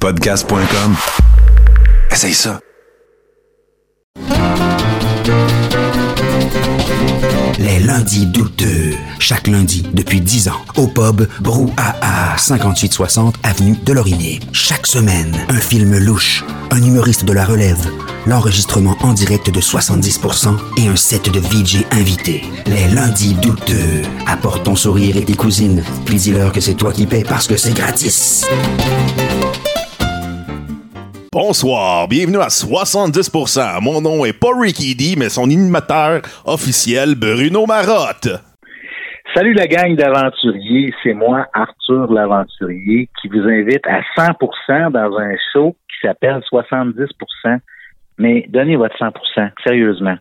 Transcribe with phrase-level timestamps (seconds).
[0.00, 0.94] Podcast.com.
[2.12, 2.60] Essaye ça.
[7.58, 8.94] Les lundis douteux.
[9.18, 14.38] Chaque lundi, depuis 10 ans, au pub Brouhaha, 5860 Avenue de Laurier.
[14.52, 17.90] Chaque semaine, un film louche, un humoriste de la relève,
[18.26, 22.44] l'enregistrement en direct de 70% et un set de VJ invités.
[22.66, 24.02] Les lundis douteux.
[24.28, 27.56] Apporte ton sourire et tes cousines, puis dis-leur que c'est toi qui paies parce que
[27.56, 28.46] c'est gratis.
[31.40, 33.80] Bonsoir, bienvenue à 70%.
[33.80, 38.26] Mon nom est pas Ricky D, mais son animateur officiel, Bruno Marotte.
[39.32, 45.36] Salut la gang d'aventuriers, c'est moi, Arthur l'aventurier, qui vous invite à 100% dans un
[45.52, 47.06] show qui s'appelle 70%.
[48.18, 50.16] Mais donnez votre 100%, sérieusement,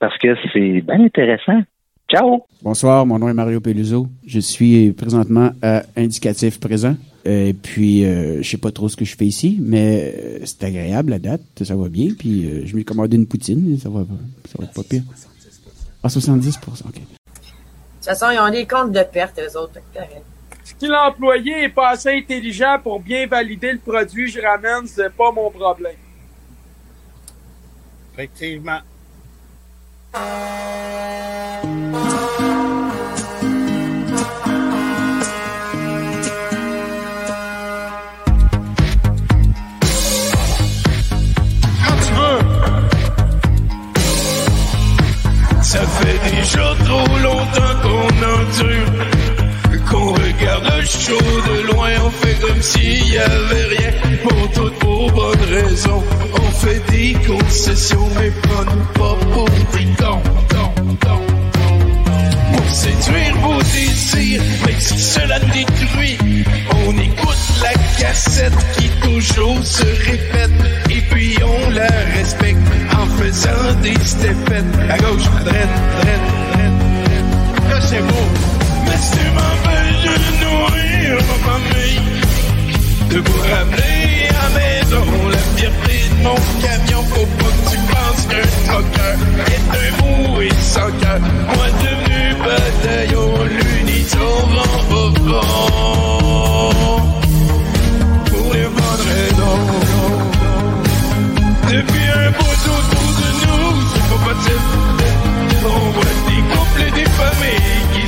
[0.00, 1.62] parce que c'est bien intéressant.
[2.10, 2.42] Ciao!
[2.60, 4.08] Bonsoir, mon nom est Mario Peluso.
[4.26, 6.96] Je suis présentement à Indicatif Présent.
[7.28, 10.62] Et puis, euh, je sais pas trop ce que je fais ici, mais euh, c'est
[10.62, 12.10] agréable la date, ça va bien.
[12.16, 14.06] Puis, euh, je m'ai commandé une poutine, ça va,
[14.48, 15.02] ça va être pas pire.
[16.04, 16.94] Ah, 70 OK.
[16.94, 17.04] De toute
[18.04, 19.80] façon, ils ont des comptes de perte, eux autres.
[20.78, 25.12] Si l'employé est pas assez intelligent pour bien valider le produit que je ramène, c'est
[25.12, 25.96] pas mon problème.
[28.14, 28.80] Effectivement.
[46.46, 53.12] Déjà trop longtemps qu'on endure, qu'on regarde le show de loin, on fait comme s'il
[53.12, 56.02] y avait rien, pour toutes vos bonnes raisons.
[56.34, 59.86] On fait des concessions, mais prends-nous pas pour des.
[62.72, 66.18] Séduire vos désirs, mais si cela détruit,
[66.86, 70.50] on écoute la cassette qui toujours se répète,
[70.90, 72.58] et puis on la respecte
[72.92, 74.64] en faisant des steppettes.
[74.90, 75.68] À gauche, à droite,
[76.00, 76.20] droite,
[76.52, 77.70] droite.
[77.70, 78.26] Là c'est beau,
[78.84, 82.00] mais si tu m'empêches de nourrir ma famille,
[83.10, 88.26] de vous ramener à maison la fierté de mon camion, faut pas que tu penses
[88.26, 89.16] qu'un troqueur
[89.46, 91.20] est un mou et sans cœur.
[91.20, 91.66] Moi
[92.46, 95.14] bataillon, l'unison va fort
[98.30, 99.62] pour les bonnes raisons.
[101.72, 102.30] Depuis un
[103.20, 103.72] de nous,
[104.44, 104.64] c'est.
[105.68, 108.02] On voit des couples et des familles qui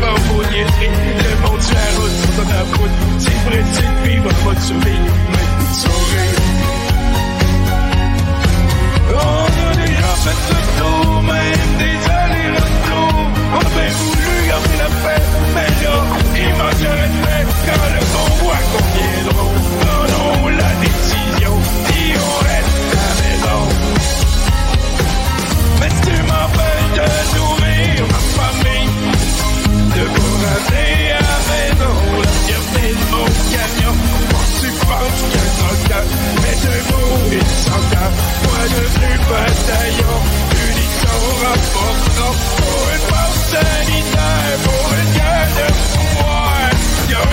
[0.00, 0.42] par vos
[1.42, 2.18] monde sur la route,
[4.44, 5.00] pas te sauver,
[5.32, 5.48] mais.
[9.12, 11.69] On a déjà fait le tour, même
[37.80, 38.10] debout et sans cœur,
[38.44, 40.16] moi devenu bataillon,
[40.68, 46.70] unisson rapportant pour une force sanitaire, pour une guerre de pouvoir,
[47.08, 47.24] y'a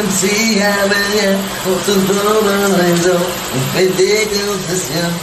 [0.00, 1.36] can see how we are,
[1.68, 3.20] what's the door and I know,
[3.52, 5.19] if we dig in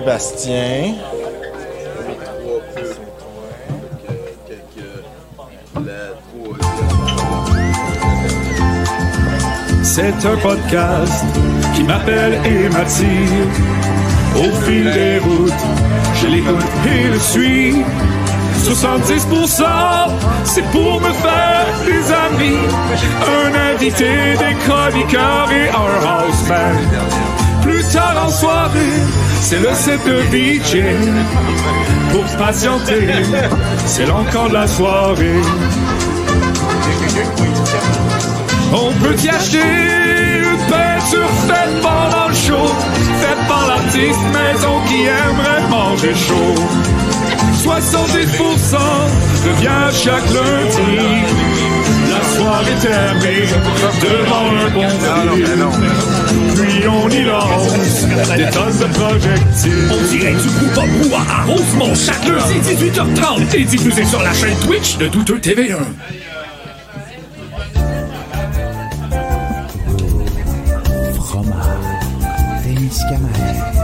[0.00, 0.94] Sébastien.
[9.82, 11.24] C'est un podcast
[11.74, 13.48] qui m'appelle et m'attire.
[14.36, 15.52] Au fil des routes,
[16.14, 17.84] je l'écoute et le suis.
[18.64, 19.64] 70%,
[20.44, 22.58] c'est pour me faire des amis.
[23.42, 27.60] Un invité, des chroniqueurs et un house band.
[27.60, 29.02] Plus tard en soirée,
[29.40, 30.82] c'est le set de DJ.
[32.12, 33.08] Pour patienter,
[33.86, 35.40] c'est l'encore de la soirée.
[38.72, 42.66] On peut y acheter une peinture faite pendant le show,
[43.20, 46.54] faite par l'artiste maison qui aimerait manger chaud.
[47.64, 48.76] 70%
[49.46, 50.98] revient chaque lundi.
[52.10, 53.46] La soirée terminée
[54.02, 56.19] devant un bon film.
[56.60, 59.90] Puis on y lance des tonnes de projectiles.
[59.90, 64.56] On dirait du groupe Brouhaha à Rosemont chaque lundi 18h30 et diffusé sur la chaîne
[64.60, 65.78] Twitch de Douteux TV1.
[71.14, 71.56] Fromage.
[72.62, 73.79] Témiscamingue.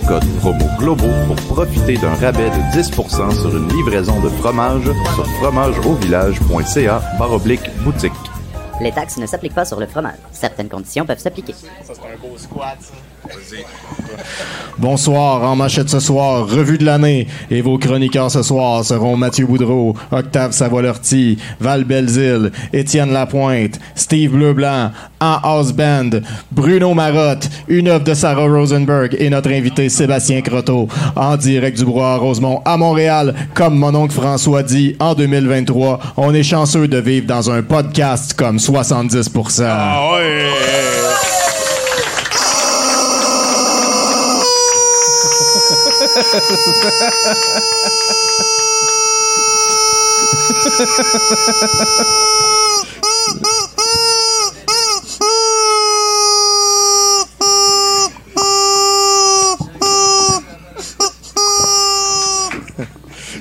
[0.00, 5.26] Code promo GLOBO pour profiter d'un rabais de 10% sur une livraison de fromage sur
[5.40, 8.12] fromageauvillage.ca baroblique boutique.
[8.80, 10.18] Les taxes ne s'appliquent pas sur le fromage.
[10.30, 11.54] Certaines conditions peuvent s'appliquer.
[14.78, 17.26] Bonsoir, en manchette ce soir, revue de l'année.
[17.50, 24.32] Et vos chroniqueurs ce soir seront Mathieu Boudreau, Octave Savoie-Lortie, Val Belzile, Étienne Lapointe, Steve
[24.32, 26.10] Bleu-Blanc, en house band,
[26.52, 31.84] Bruno Marotte, une œuvre de Sarah Rosenberg et notre invité Sébastien Croteau, en direct du
[31.84, 33.34] Bois Rosemont à Montréal.
[33.54, 38.34] Comme mon oncle François dit, en 2023, on est chanceux de vivre dans un podcast
[38.34, 39.64] comme 70%.
[39.66, 41.27] Ah ouais!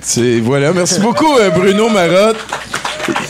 [0.01, 2.56] C'est voilà, merci beaucoup euh, Bruno Marotte.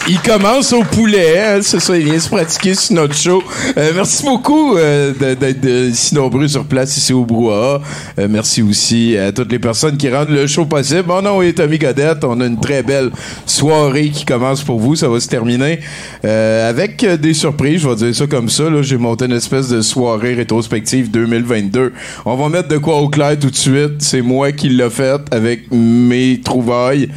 [0.10, 3.44] Il commence au poulet, hein, c'est ça, il vient se pratiquer sur notre show.
[3.76, 7.82] Euh, merci beaucoup euh, d'être de- si nombreux sur place ici au Brouhaha.
[8.18, 11.04] Euh, merci aussi à toutes les personnes qui rendent le show possible.
[11.08, 12.24] Mon nom est Tommy Godette.
[12.24, 13.12] On a une très belle
[13.46, 14.96] soirée qui commence pour vous.
[14.96, 15.82] Ça va se terminer
[16.24, 17.82] euh, avec euh, des surprises.
[17.82, 18.64] Je vais dire ça comme ça.
[18.84, 21.92] J'ai monté une espèce de soirée rétrospective 2022.
[22.26, 23.96] On va mettre de quoi au clair tout de suite.
[24.00, 27.10] C'est moi qui l'ai fait avec mes trouvailles.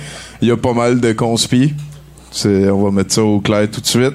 [0.43, 1.73] Il y a pas mal de conspi.
[2.45, 4.15] On va mettre ça au clair tout de suite.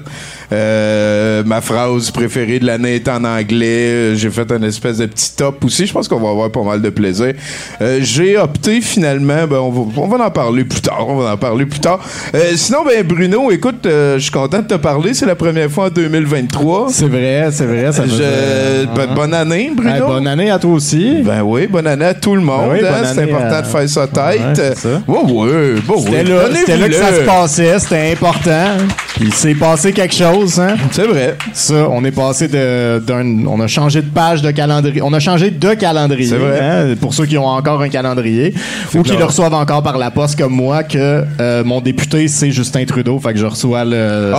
[0.52, 3.66] Euh, ma phrase préférée de l'année est en anglais.
[3.66, 5.86] Euh, J'ai fait un espèce de petit top aussi.
[5.86, 7.32] Je pense qu'on va avoir pas mal de plaisir.
[7.80, 11.06] Euh, J'ai opté finalement, ben on, va, on va en parler plus tard.
[11.08, 12.00] On va en parler plus tard.
[12.34, 15.14] Euh, sinon, ben Bruno, écoute, je suis content de te parler.
[15.14, 16.88] C'est la première fois en 2023.
[16.90, 17.92] C'est vrai, c'est vrai.
[17.92, 19.92] Ça Je- faisait- bonne- année, Bruno.
[19.94, 21.22] Hey, bonne année à toi aussi.
[21.24, 22.70] Ben oui, bonne année à tout le monde.
[22.70, 23.10] Ben oui, hein.
[23.12, 24.58] c'est important à- de faire ça tête.
[24.58, 24.88] Ouais, ça.
[25.06, 26.28] Ouais, ouais, bon, C'était oui.
[26.28, 28.76] là, c'était là que ça se passait, c'était important.
[29.20, 30.76] Il s'est passé quelque chose, hein?
[30.90, 31.36] C'est vrai.
[31.52, 35.20] Ça, on est passé de, d'un, on a changé de page de calendrier, on a
[35.20, 36.26] changé de calendrier.
[36.28, 36.60] C'est vrai.
[36.60, 38.54] hein, pour ceux qui ont encore un calendrier
[38.94, 42.50] ou qui le reçoivent encore par la poste comme moi, que euh, mon député c'est
[42.50, 44.32] Justin Trudeau, fait que je reçois le.
[44.34, 44.36] Oh!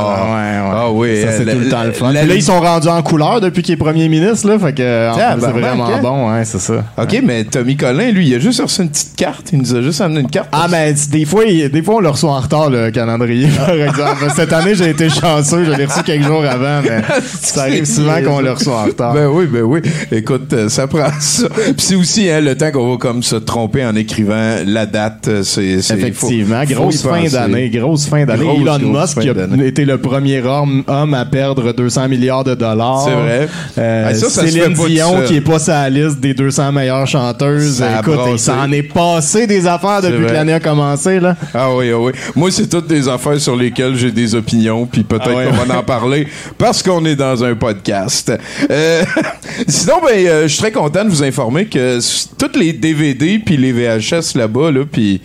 [0.00, 0.71] Voilà, ouais, ouais.
[0.86, 1.22] Ah oui.
[1.22, 2.12] Ça, c'est la- tout le temps le fun.
[2.12, 4.58] Puis là, ils sont rendus en couleur depuis qu'il est premier ministre, là.
[4.58, 5.98] Fait que, en Tiens, fait, c'est ben, vraiment hein?
[6.02, 6.84] bon, c'est ça.
[6.98, 9.50] OK, mais Tommy Collin, lui, il a juste reçu une petite carte.
[9.52, 10.48] Il nous a juste amené une carte.
[10.52, 13.70] Ah, mais des fois, il- des fois, on le reçoit en retard, le calendrier, par
[13.70, 14.26] exemple.
[14.34, 15.64] Cette année, j'ai été chanceux.
[15.64, 17.02] Je l'ai reçu quelques jours avant, mais
[17.40, 19.14] ça arrive souvent qu'on le reçoit en retard.
[19.14, 19.80] Ben oui, ben oui.
[20.10, 21.48] Écoute, euh, ça prend ça.
[21.48, 25.28] Puis c'est aussi hein, le temps qu'on va comme se tromper en écrivant la date.
[25.28, 28.44] euh, C'est, c'est- Effectivement, faut- faut grosse fin d'année, grosse fin d'année.
[28.44, 32.08] Grosse, Elon grosse Musk qui fin a été le premier homme, homme à perdre 200
[32.08, 33.04] milliards de dollars.
[33.04, 33.48] C'est vrai.
[33.78, 37.78] Euh, ça, Céline pas Dion qui est pas la liste des 200 meilleures chanteuses.
[37.78, 41.36] Ça Écoute, il s'en est passé des affaires depuis que l'année a commencé, là.
[41.54, 42.12] Ah oui, ah oui.
[42.34, 45.46] Moi, c'est toutes des affaires sur lesquelles j'ai des opinions, puis peut-être Ah ouais.
[45.46, 46.26] qu'on va en parler
[46.58, 48.32] parce qu'on est dans un podcast.
[48.70, 49.04] Euh,
[49.68, 51.98] sinon, ben, euh, je suis très content de vous informer que
[52.38, 55.20] toutes les DVD puis les VHS là-bas, là, puis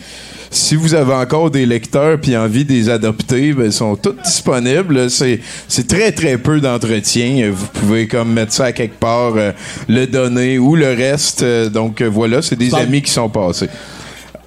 [0.58, 4.14] si vous avez encore des lecteurs puis envie de les adopter, ben, ils sont tous
[4.24, 5.10] disponibles.
[5.10, 7.50] C'est, c'est très, très peu d'entretien.
[7.54, 9.52] Vous pouvez comme mettre ça à quelque part, euh,
[9.88, 11.44] le donner ou le reste.
[11.44, 13.70] Euh, donc, euh, voilà, c'est des amis qui sont passés.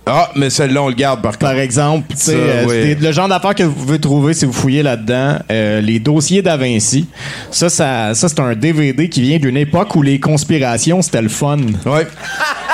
[0.07, 1.45] Ah, mais celle-là, on le garde par contre.
[1.52, 2.97] Par exemple, Ça, euh, oui.
[3.00, 5.37] le genre d'affaires que vous pouvez trouver si vous fouillez là-dedans.
[5.50, 7.07] euh, les dossiers d'A Vinci.
[7.52, 11.29] Ça, ça, ça c'est un DVD qui vient d'une époque où les conspirations, c'était le
[11.29, 11.59] fun.
[11.87, 12.07] Ouais.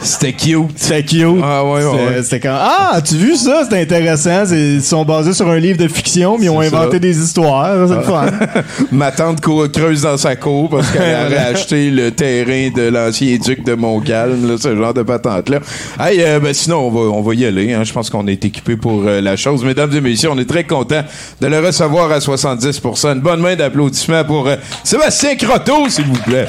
[0.00, 0.70] C'était cute.
[0.76, 1.40] C'était cute.
[1.42, 3.62] Ah ouais, ouais, C'était- comme Ah, as-tu vu ça?
[3.68, 4.44] C'est intéressant.
[4.52, 6.98] Ils sont basés sur un livre de fiction, mais ils ont inventé ça.
[6.98, 7.88] des histoires.
[7.88, 8.26] C'est fun.
[8.92, 13.64] Ma tante creuse dans sa cour parce qu'elle aurait acheté le terrain de l'ancien duc
[13.64, 15.60] de Montcalm, là, ce genre de patente-là.
[16.00, 17.72] Hey, euh, ben, sinon, on va, on va y aller.
[17.72, 17.82] hein.
[17.84, 19.64] Je pense qu'on est équipé pour euh, la chose.
[19.64, 21.02] Mesdames et messieurs, on est très content
[21.40, 26.20] de le recevoir à 70 Une bonne main d'applaudissements pour euh, Sébastien Croteau, s'il vous
[26.22, 26.46] plaît.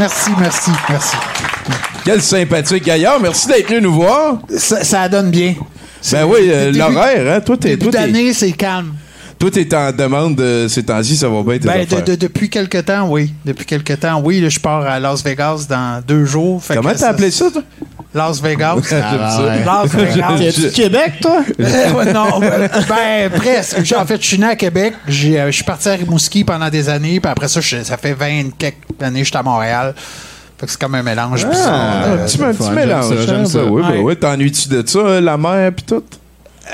[0.00, 1.16] Merci, merci, merci.
[2.06, 3.20] Quel sympathique gaillard.
[3.20, 4.38] Merci d'être venu nous voir.
[4.56, 5.54] Ça, ça donne bien.
[6.10, 7.40] Ben oui, euh, l'horaire, hein.
[7.42, 8.94] Toi, t'es, d'année, c'est calme.
[9.40, 12.78] Toi, t'es en demande de ces temps-ci, ça va bien tes Ben, de- depuis quelque
[12.78, 13.32] temps, oui.
[13.44, 14.40] Depuis quelque temps, oui.
[14.40, 16.62] Là, je pars à Las Vegas dans deux jours.
[16.62, 17.62] Fait Comment t'as ça- appelé ça, toi?
[18.12, 18.76] Las Vegas.
[18.82, 18.96] Ça.
[19.64, 20.34] Las Vegas.
[20.36, 21.42] Tu es du Québec, toi?
[21.60, 23.82] Euh, ouais, non, euh, ben presque.
[23.84, 24.94] J'ai- En fait, je suis né à Québec.
[25.06, 27.18] J'ai, euh, Je suis parti à Rimouski pendant des années.
[27.20, 29.94] Puis après ça, ça fait 20 quelques années que je suis à Montréal.
[30.58, 31.68] Fait que c'est comme un mélange bizarre.
[31.72, 33.14] Ah, euh, un petit, un petit fun, mélange.
[33.24, 33.58] j'aime ça, hein, ça.
[33.60, 33.98] ben oui, ben Ouais.
[34.02, 34.16] oui.
[34.16, 36.02] T'ennuies-tu de ça, la mer pis tout?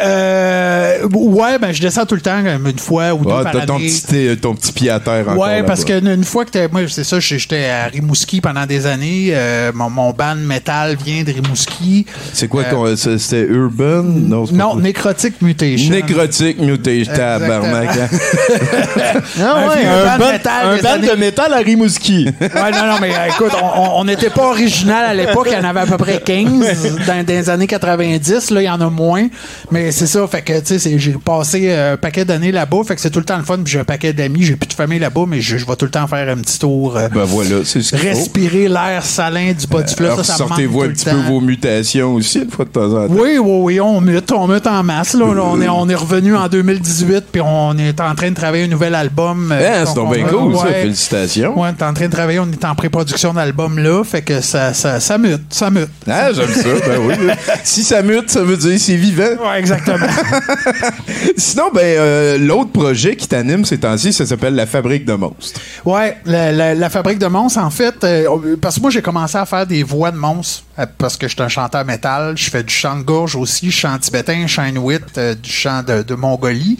[0.00, 3.66] Euh, ouais, ben je descends tout le temps, une fois ou deux Ah, par t'as
[3.66, 3.86] ton année.
[3.86, 5.38] petit, euh, ton petit pied à terre encore.
[5.38, 6.00] Ouais, parce là-bas.
[6.00, 9.28] que une fois que t'es, moi c'est ça, j'étais à Rimouski pendant des années.
[9.32, 12.06] euh, mon, mon band metal vient de Rimouski.
[12.32, 14.02] C'est quoi euh, C'était Urban?
[14.02, 14.76] Non, Non.
[14.76, 15.90] Necrotic Mutation.
[15.92, 17.12] Nécrotique Mutation.
[17.14, 17.88] Tabarnak.
[17.96, 18.08] hein.
[19.40, 22.28] Ah Un ouais, vieux un band métal un band années- de métal à Rimouski.
[22.40, 25.48] Ouais, non, non, mais euh, écoute, on n'était pas original à l'époque.
[25.50, 28.50] Il y en avait à peu près 15 dans, dans les années 90.
[28.50, 29.28] Là, il y en a moins.
[29.70, 30.26] Mais c'est ça.
[30.26, 32.78] Fait que, tu sais, j'ai passé euh, un paquet d'années là-bas.
[32.86, 33.58] Fait que c'est tout le temps le fun.
[33.62, 34.42] Puis j'ai un paquet d'amis.
[34.42, 36.58] J'ai plus de famille là-bas, mais je, je vais tout le temps faire un petit
[36.58, 36.96] tour.
[36.96, 40.12] euh, ben voilà, c'est ce respirer l'air salin du bas du fleuve.
[40.12, 43.14] Alors, ça, sortez-vous un petit peu vos mutations aussi, une fois de temps en temps.
[43.14, 45.14] Oui, oui, oui, on mute, on mute en masse.
[45.14, 45.24] Là.
[45.26, 48.68] On, est, on est revenu en 2018, puis on est en train de travailler un
[48.68, 49.52] nouvel album.
[49.52, 50.66] euh, Hein, c'est donc bien cool, ça.
[50.66, 51.60] Félicitations.
[51.60, 54.40] Ouais, on est en train de travailler, on est en pré-production d'album là, fait que
[54.40, 55.88] ça, ça, ça mute, ça mute.
[56.08, 56.62] Ah, j'aime ça.
[56.86, 57.14] Ben oui.
[57.20, 57.30] oui.
[57.64, 59.22] si ça mute, ça veut dire c'est vivant.
[59.24, 59.75] Ouais, Exactement.
[61.36, 65.60] Sinon, ben, euh, l'autre projet qui t'anime ces temps-ci, ça s'appelle La Fabrique de monstres.
[65.84, 69.36] Ouais, la, la- la fabrique de monstres, en fait, euh, parce que moi, j'ai commencé
[69.38, 72.50] à faire des voix de monstres, euh, parce que je suis un chanteur métal, je
[72.50, 75.00] fais du chant de gorge aussi, chant tibétain, chant inuit,
[75.42, 76.78] du chant de, de Mongolie.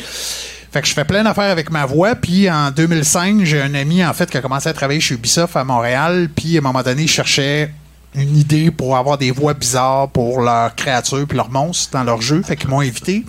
[0.73, 4.05] Fait que je fais plein d'affaires avec ma voix, puis en 2005, j'ai un ami,
[4.05, 6.83] en fait, qui a commencé à travailler chez Ubisoft à Montréal, puis à un moment
[6.83, 7.71] donné, il cherchait
[8.16, 12.20] une idée pour avoir des voix bizarres pour leurs créatures puis leurs monstres dans leur
[12.23, 12.42] jeu.
[12.42, 13.25] Fait qu'ils m'ont invité.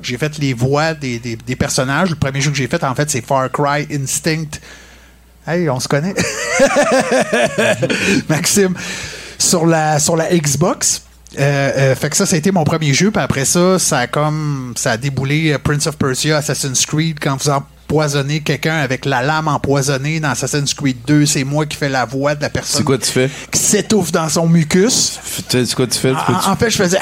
[0.00, 2.10] J'ai fait les voix des, personnages.
[2.10, 4.58] Le premier jeu que j'ai fait, en fait, c'est Far Cry Instinct.
[5.46, 6.14] Hey, on se connaît.
[8.28, 8.74] Maxime.
[9.38, 9.98] Sur la,
[10.32, 11.02] Xbox.
[11.38, 13.10] Euh, euh, fait que ça, ça a été mon premier jeu.
[13.10, 17.18] Puis après ça, ça a comme ça a déboulé euh, Prince of Persia, Assassin's Creed.
[17.20, 17.50] Quand vous
[17.92, 22.04] empoisonnez quelqu'un avec la lame empoisonnée dans Assassin's Creed 2, c'est moi qui fais la
[22.04, 23.30] voix de la personne C'est quoi tu fais?
[23.50, 25.18] qui s'étouffe dans son mucus.
[25.48, 26.12] C'est quoi tu fais?
[26.12, 26.98] En, en fait, je faisais.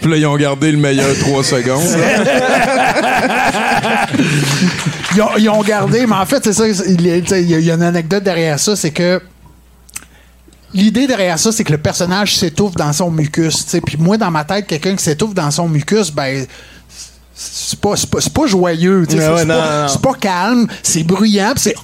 [0.00, 1.82] Puis là, ils ont gardé le meilleur 3 secondes.
[5.14, 6.66] ils, ont, ils ont gardé, mais en fait, c'est ça.
[6.66, 9.20] Y a- il y a une anecdote derrière ça, c'est que.
[10.74, 13.64] L'idée derrière ça, c'est que le personnage s'étouffe dans son mucus.
[13.64, 13.80] tu sais.
[13.80, 16.46] Puis moi, dans ma tête, quelqu'un qui s'étouffe dans son mucus, ben.
[17.34, 19.04] C'est pas, c'est pas, c'est pas joyeux.
[19.08, 19.28] tu sais.
[19.28, 21.74] Ouais, C'est ouais, pas, calme, c'est bruyant, c'est.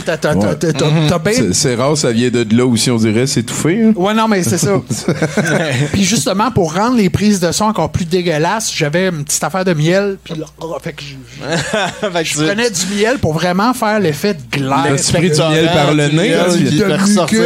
[0.00, 2.66] sais, t'as- t'as- t'as- t'as- t'as- t'as bien C'est- C'est rare, ça vient de là
[2.66, 3.82] aussi, on dirait, c'est étouffé.
[3.84, 3.92] hein.
[3.96, 4.72] Ouais, non, mais c'est ça.
[5.92, 9.64] puis justement, pour rendre les prises de son encore plus dégueulasses, j'avais une petite affaire
[9.64, 10.16] de miel.
[10.22, 11.14] Puis là, oh, fait que je,
[12.12, 14.40] Fait que je tu- prenais du miel pour vraiment faire l'effet de
[14.96, 16.34] tu pris du miel par le nez.
[16.56, 16.84] puis- de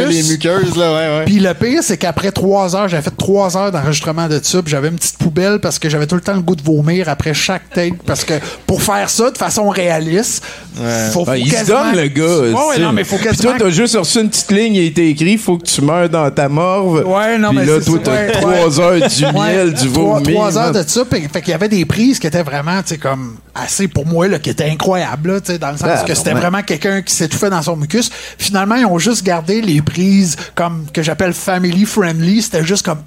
[0.09, 1.25] les muqueuses, là, ouais, ouais.
[1.25, 4.71] Puis le pire, c'est qu'après trois heures, j'avais fait trois heures d'enregistrement de ça, puis
[4.71, 7.33] j'avais une petite poubelle parce que j'avais tout le temps le goût de vomir après
[7.33, 7.95] chaque take.
[8.05, 8.33] Parce que
[8.67, 10.43] pour faire ça de façon réaliste,
[10.75, 12.40] faut, faut Ah, il se donne, le gars.
[12.41, 13.51] Ouais, non, mais faut Puis quasiment.
[13.51, 16.09] toi, t'as juste reçu une petite ligne, il a été écrit faut que tu meurs
[16.09, 17.03] dans ta morve.
[17.05, 19.73] Ouais, non, Puis mais là, c'est toi, ça, t'as ouais, trois heures du Ouais, miel,
[19.73, 20.33] du trois, vomi.
[20.33, 21.05] trois heures de ça.
[21.05, 24.05] Puis, fait qu'il y avait des prises qui étaient vraiment, tu sais, comme assez pour
[24.05, 26.49] moi, là, qui étaient incroyables, là, tu sais, dans le sens Ah, que c'était normal.
[26.51, 28.09] vraiment quelqu'un qui s'étouffait dans son mucus.
[28.37, 32.41] Finalement, ils ont juste gardé les prises comme que j'appelle family friendly.
[32.41, 32.99] C'était juste comme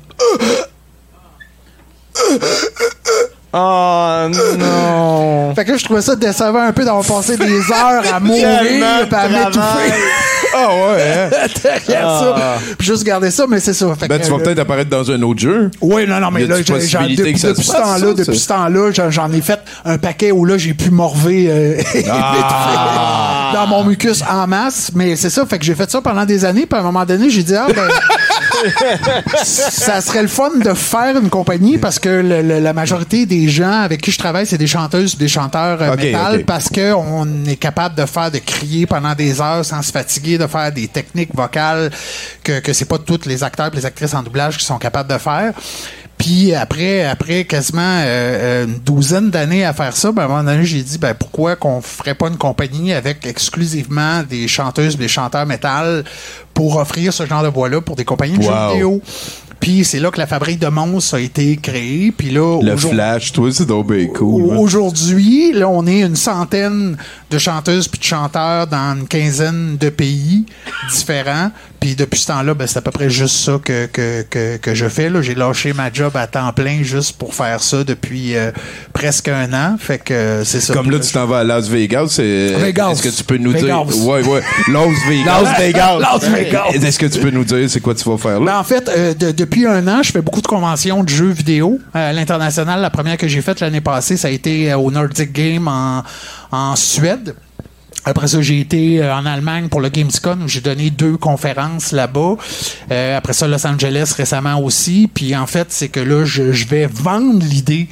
[3.56, 4.26] Oh
[4.58, 5.54] non!
[5.54, 8.49] Fait que là, je trouvais ça décevant un peu d'avoir passé des heures à mourir
[9.08, 9.93] puis à m'étouffer.
[10.56, 11.47] Ah ouais, hein?
[11.86, 12.21] derrière Ah.
[12.21, 12.75] ça.
[12.78, 13.86] Puis juste garder ça, mais c'est ça.
[13.99, 15.71] Fait Ben, que, tu vas euh, peut-être apparaître dans un autre jeu.
[15.80, 16.62] Oui, non, non, mais là, j'ai-
[17.17, 20.45] depuis, que ça depuis ce temps-là, depuis ce temps-là, j'en- ai fait un paquet où
[20.45, 22.32] là, j'ai pu morver euh, et Ah.
[22.34, 24.90] m'étouffer dans mon mucus en masse.
[24.95, 27.04] Mais c'est ça, fait que j'ai fait ça pendant des années, puis à un moment
[27.04, 27.88] donné, j'ai dit, ah, ben,
[29.45, 33.49] ça serait le fun de faire une compagnie parce que le- le- la majorité des
[33.49, 37.57] gens avec qui je travaille, c'est des chanteuses, des chanteurs euh, métal, parce qu'on est
[37.57, 41.35] capable de faire, de crier pendant des heures sans se fatiguer, de faire des techniques
[41.35, 41.91] vocales
[42.43, 45.13] que, que c'est pas tous les acteurs et les actrices en doublage qui sont capables
[45.13, 45.53] de faire.
[46.19, 50.29] Puis après, après quasiment euh, euh, une douzaine d'années à faire ça, ben, à un
[50.29, 54.97] moment donné, j'ai dit ben, pourquoi qu'on ferait pas une compagnie avec exclusivement des chanteuses
[54.97, 56.05] des chanteurs métal
[56.55, 59.03] pour offrir ce genre de voix-là pour des compagnies de jeux vidéo?
[59.65, 62.13] Puis c'est là que la fabrique de monstres a été créée.
[62.15, 64.49] Puis là, Le Flash, toi, c'est donc bien cool.
[64.49, 64.59] man.
[64.59, 66.99] Aujourd'hui, là, on est une centaine
[67.31, 70.45] de chanteuses puis de chanteurs dans une quinzaine de pays
[70.93, 71.50] différents.
[71.81, 74.75] Puis depuis ce temps-là, ben, c'est à peu près juste ça que, que, que, que
[74.75, 75.09] je fais.
[75.11, 75.21] là.
[75.23, 78.53] J'ai lâché ma job à temps plein juste pour faire ça depuis euh,
[78.93, 79.77] presque un an.
[79.79, 80.73] Fait que euh, c'est ça.
[80.75, 82.09] Comme là, tu t'en vas à Las Vegas.
[82.11, 82.91] c'est- Vegas.
[82.93, 83.85] Est-ce que tu peux nous Vegas.
[83.85, 84.07] dire.
[84.07, 84.41] Ouais, ouais.
[84.73, 85.43] Las Vegas.
[85.43, 85.99] Las Vegas.
[85.99, 86.65] Las Vegas.
[86.73, 88.47] Est-ce que tu peux nous dire c'est quoi tu vas faire là?
[88.47, 91.30] Ben, en fait, euh, de- depuis un an, je fais beaucoup de conventions de jeux
[91.30, 92.80] vidéo euh, à l'international.
[92.80, 96.02] La première que j'ai faite l'année passée, ça a été euh, au Nordic Game en,
[96.50, 97.34] en Suède.
[98.06, 101.93] Après ça, j'ai été euh, en Allemagne pour le Gamescom où j'ai donné deux conférences
[101.93, 102.36] là-bas.
[102.90, 105.08] Euh, après ça, Los Angeles récemment aussi.
[105.12, 107.88] Puis en fait, c'est que là, je, je vais vendre l'idée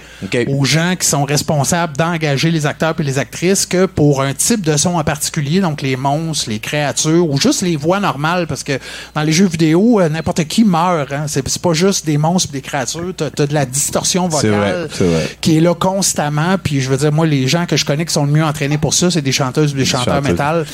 [0.49, 4.61] aux gens qui sont responsables d'engager les acteurs et les actrices que pour un type
[4.63, 8.65] de son en particulier, donc les monstres, les créatures ou juste les voix normales, parce
[8.65, 8.79] que
[9.15, 11.11] dans les jeux vidéo, euh, n'importe qui meurt.
[11.13, 11.25] Hein.
[11.27, 13.13] C'est c'est pas juste des monstres et des créatures.
[13.17, 15.37] T'as as de la distorsion C'est vrai, vocale c'est vrai.
[15.41, 16.57] qui est là constamment.
[16.63, 18.79] Puis je veux dire, moi, les gens que je connais qui sont le mieux entraînés
[18.79, 20.67] pour ça, c'est des chanteuses des chanteurs Métal.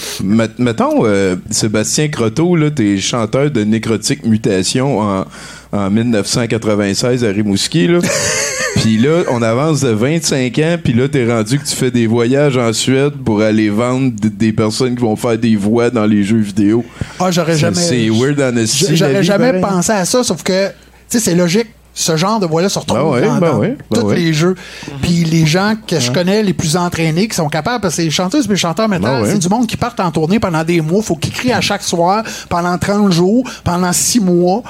[0.59, 5.25] Mettons, euh, Sébastien Croteau, là, t'es chanteur de Nécrotique Mutation en,
[5.73, 7.99] en 1996 à Rimouski, là.
[8.77, 12.07] puis là, on avance de 25 ans, puis là, t'es rendu que tu fais des
[12.07, 16.23] voyages en Suède pour aller vendre des personnes qui vont faire des voix dans les
[16.23, 16.85] jeux vidéo.
[17.19, 17.77] Ah, j'aurais jamais.
[17.77, 18.53] C'est weird en
[18.95, 19.61] J'aurais jamais pareil.
[19.63, 20.73] pensé à ça, sauf que, tu
[21.09, 21.69] sais, c'est logique.
[21.99, 24.15] Ce genre de voix-là se retrouve Ben ouais, dans, ben dans ouais, ben tous ouais.
[24.17, 24.55] les jeux.
[25.03, 28.11] Puis les gens que je connais les plus entraînés, qui sont capables, parce que les
[28.11, 29.33] chanteuses et les chanteurs métal, Ben ouais.
[29.33, 31.83] c'est du monde qui partent en tournée pendant des mois, faut qu'ils crient à chaque
[31.83, 34.63] soir, pendant 30 jours, pendant 6 mois.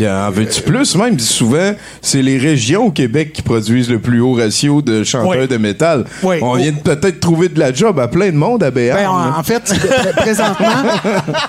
[0.00, 0.94] Y en veux-tu plus?
[0.96, 1.18] Même?
[1.18, 5.48] Souvent, c'est les régions au Québec qui produisent le plus haut ratio de chanteurs Oui.
[5.48, 6.04] de métal.
[6.22, 6.36] Oui.
[6.42, 8.98] On vient de peut-être trouver de la job à plein de monde à Béarn.
[9.00, 10.66] Ben, en, fait, pré- présentement,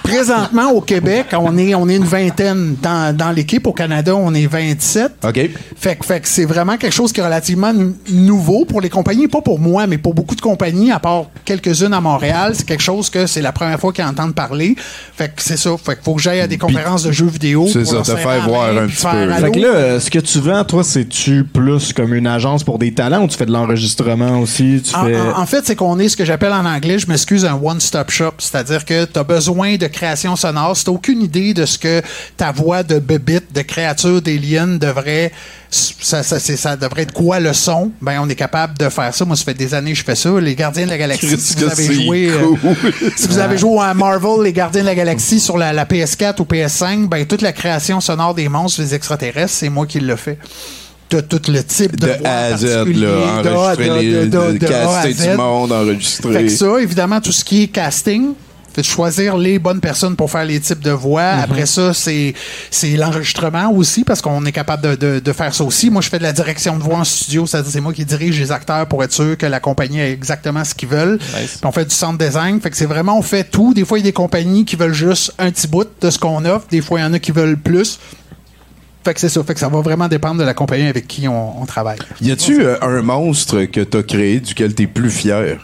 [0.04, 2.76] présentement au Québec, on est, on est une vingtaine.
[2.82, 5.12] Dans, dans l'équipe, au Canada, on est 27.
[5.24, 5.40] OK.
[5.78, 7.74] Fait, que- fait que c'est vraiment quelque chose qui est relativement
[8.10, 11.94] nouveau pour les compagnies, pas pour moi, mais pour beaucoup de compagnies, à part quelques-unes
[11.94, 12.54] à Montréal.
[12.56, 14.76] C'est quelque chose que c'est la première fois qu'ils entendent parler.
[15.16, 15.72] Fait que c'est ça.
[15.84, 17.68] Fait faut que j'aille à des conférences de jeux vidéo.
[17.72, 19.34] c'est ça, te faire voir main, un petit peu.
[19.34, 22.80] Fait que là, euh, ce que tu vends, toi, c'est-tu plus comme une agence pour
[22.80, 24.82] des talents ou tu fais de l'enregistrement aussi?
[24.88, 25.20] Tu En, fais...
[25.20, 28.10] en- en fait, c'est qu'on est ce que j'appelle en anglais, je m'excuse, un one-stop
[28.12, 28.34] shop.
[28.38, 30.76] C'est-à-dire que tu as besoin de création sonore.
[30.78, 32.02] Si tu aucune idée de ce que
[32.38, 35.32] ta voix de bébite, de créature d'alien devrait.
[35.74, 37.92] Ça, ça, c'est- ça devrait être quoi le son?
[38.02, 39.26] Ben, on est capable de faire ça.
[39.26, 40.30] Moi, ça fait des années que je fais ça.
[40.40, 42.30] Les Gardiens de la Galaxie, si vous avez joué.
[42.30, 42.56] euh,
[43.16, 46.40] si vous avez joué à Marvel, les Gardiens de la Galaxie sur la, la PS4
[46.42, 50.16] ou PS5, ben, toute la création sonore des monstres, des extraterrestres, c'est moi qui le
[50.16, 50.38] fais.
[51.10, 53.08] De tout le type de, De voix à Z, là,
[53.76, 56.34] enregistrer de- caster du monde, enregistrer.
[56.34, 58.30] Fait que ça, évidemment, tout ce qui est casting,
[58.74, 61.36] fait de choisir les bonnes personnes pour faire les types de voix.
[61.36, 61.44] Mhm.
[61.44, 62.34] Après ça, c'est
[62.72, 65.90] c'est l'enregistrement aussi, parce qu'on est capable de, de- de faire ça aussi.
[65.90, 68.40] Moi, je fais de la direction de voix en studio, c'est-à-dire c'est moi qui dirige
[68.40, 71.18] les acteurs pour être sûr que la compagnie a exactement ce qu'ils veulent.
[71.20, 72.60] Puis on fait du sound design.
[72.62, 73.74] Fait que c'est vraiment, on fait tout.
[73.74, 76.18] Des fois, il y a des compagnies qui veulent juste un petit bout de ce
[76.20, 76.66] qu'on offre.
[76.70, 78.00] Des fois, il y en a qui veulent plus.
[79.06, 79.44] Fait que c'est ça.
[79.44, 82.00] Fait que ça va vraiment dépendre de la compagnie avec qui on, on travaille.
[82.22, 85.58] Y a-tu euh, un monstre que t'as créé duquel t'es plus fier?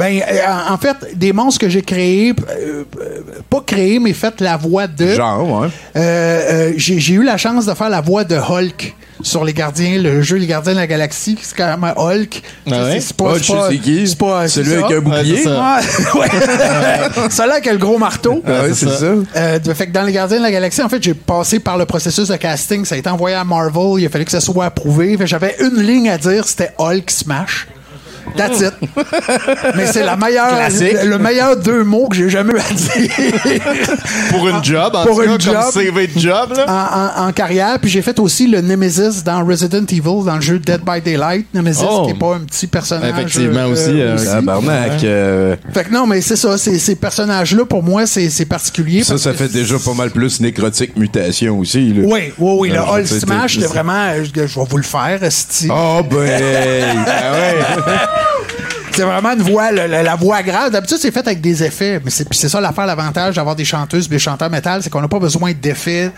[0.00, 4.40] Ben, euh, en fait, des monstres que j'ai créés, euh, euh, pas créés, mais fait
[4.40, 5.08] la voix de.
[5.14, 5.68] Genre, ouais.
[5.94, 9.98] Euh, euh, j'ai eu la chance de faire la voix de Hulk sur les gardiens,
[10.00, 12.40] le jeu Les Gardiens de la Galaxie, c'est quand même Hulk.
[12.70, 13.00] Ah ouais?
[13.00, 14.08] C'est pas, Hulk, c'est pas- je sais qui.
[14.08, 14.96] c'est pas- Celui c'est avec ça.
[14.96, 15.46] un bouclier?
[15.46, 18.42] Ouais, avec le gros marteau.
[18.46, 19.04] Ah ouais, c'est ça.
[19.36, 21.84] Euh, fait que dans les Gardiens de la Galaxie, en fait, j'ai passé par le
[21.84, 22.86] processus de casting.
[22.86, 24.00] Ça a été envoyé à Marvel.
[24.00, 25.18] Il a fallu que ça soit approuvé.
[25.24, 27.68] J'avais une ligne à dire, c'était Hulk Smash.
[28.36, 28.72] That's it.
[29.76, 30.96] Mais c'est la meilleure, Classique.
[31.02, 33.10] le, le meilleur deux mots que j'ai jamais eu à dire.
[34.30, 35.64] Pour une job, en Pour tout cas, une comme job.
[35.72, 36.64] CV de job, là.
[36.68, 37.78] en, en- en carrière.
[37.80, 41.46] Puis j'ai fait aussi le Nemesis dans Resident Evil, dans le jeu Dead by Daylight.
[41.54, 42.04] Nemesis, Oh.
[42.06, 43.10] qui est pas un petit personnage.
[43.10, 45.02] Effectivement euh, aussi, euh, Tabarnak.
[45.04, 46.56] euh, Fait que non, mais c'est ça.
[46.58, 49.02] c'est- Ces personnages-là, pour moi, c'est c'est particulier.
[49.02, 51.92] ça, parce ça que fait déjà pas mal plus nécrotique mutation aussi.
[51.92, 52.02] Là.
[52.06, 52.68] Oui, oui, oui.
[52.70, 53.92] Le Ah, Hulk c'était- Smash, c'était vraiment.
[54.10, 55.68] euh, Je, je vais vous le faire, esti.
[55.70, 56.96] Oh, ben.
[57.06, 58.19] ah ouais.
[59.00, 60.70] C'est vraiment une voix, le- le- la voix grave.
[60.72, 62.00] D'habitude, c'est fait avec des effets.
[62.04, 65.08] Mais c'est c'est ça l'affaire, l'avantage d'avoir des chanteuses des chanteurs métal, c'est qu'on n'a
[65.08, 66.10] pas besoin d'effets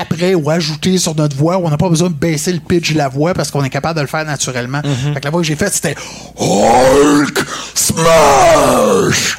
[0.00, 1.58] après ou ajouter sur notre voix.
[1.58, 3.96] On n'a pas besoin de baisser le pitch de la voix parce qu'on est capable
[3.96, 4.80] de le faire naturellement.
[5.14, 5.94] Fait que la voix que j'ai faite, c'était
[6.36, 7.38] Hulk
[7.74, 9.38] Smash!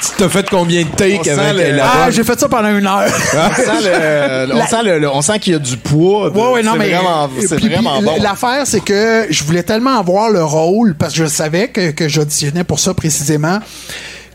[0.00, 2.86] Tu t'as fait combien de takes avec le- la Ah, j'ai fait ça pendant une
[2.86, 3.04] heure.
[3.06, 6.30] On sent, le- on La- sent, le- le- on sent qu'il y a du poids.
[6.30, 6.90] de- Ouais, ouais, non, c'est mais.
[6.90, 8.22] Vraiment, c'est puis- vraiment puis bon.
[8.22, 12.08] L'affaire, c'est que je voulais tellement avoir le rôle, parce que je savais que, que
[12.08, 13.58] j'auditionnais pour ça précisément.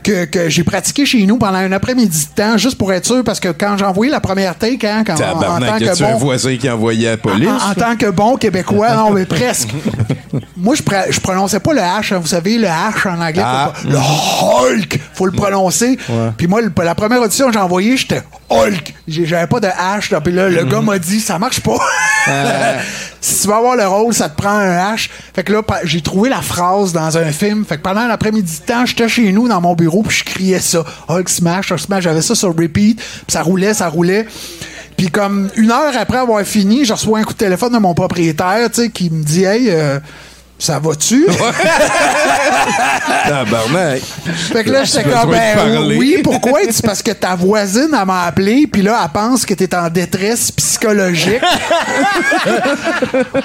[0.07, 3.25] Que, que j'ai pratiqué chez nous pendant un après-midi de temps, juste pour être sûr,
[3.25, 6.03] parce que quand j'ai envoyé la première take, hein, quand, en, en tant que a-tu
[6.05, 7.49] un bon, voisin qui a envoyé la police?
[7.49, 9.67] en, en tant que bon Québécois, non, mais presque.
[10.55, 12.13] Moi, je, pr- je prononçais pas le H.
[12.13, 12.19] hein.
[12.19, 13.73] vous savez, le H en anglais, Ah.
[13.75, 15.97] faut pas- le Hulk, faut le prononcer.
[16.37, 18.93] Puis moi, le- la première audition que j'ai envoyée, j'étais Hulk.
[19.07, 20.11] J'avais pas de H.
[20.11, 20.21] là.
[20.21, 21.77] Puis là, le gars m'a dit, ça marche pas.
[23.21, 25.09] si tu veux avoir le rôle, ça te prend un H.
[25.33, 27.65] Fait que là, j'ai trouvé la phrase dans un film.
[27.65, 30.59] Fait que pendant l'après-midi de temps, j'étais chez nous dans mon bureau, puis je criais
[30.59, 30.83] ça.
[31.07, 32.03] Hulk Smash, Hulk Smash.
[32.03, 32.97] J'avais ça sur repeat.
[32.97, 34.25] Puis ça roulait, ça roulait.
[34.97, 37.93] Puis comme une heure après avoir fini, je reçois un coup de téléphone de mon
[37.93, 39.99] propriétaire, tu sais, qui me dit Hey, euh,
[40.59, 41.27] ça va-tu?
[43.27, 44.01] Tabarnak.
[44.01, 46.59] fait que là, j'étais comme ben oui, pourquoi?
[46.71, 49.89] C'est parce que ta voisine, elle m'a appelé, puis là, elle pense que t'es en
[49.89, 51.41] détresse psychologique.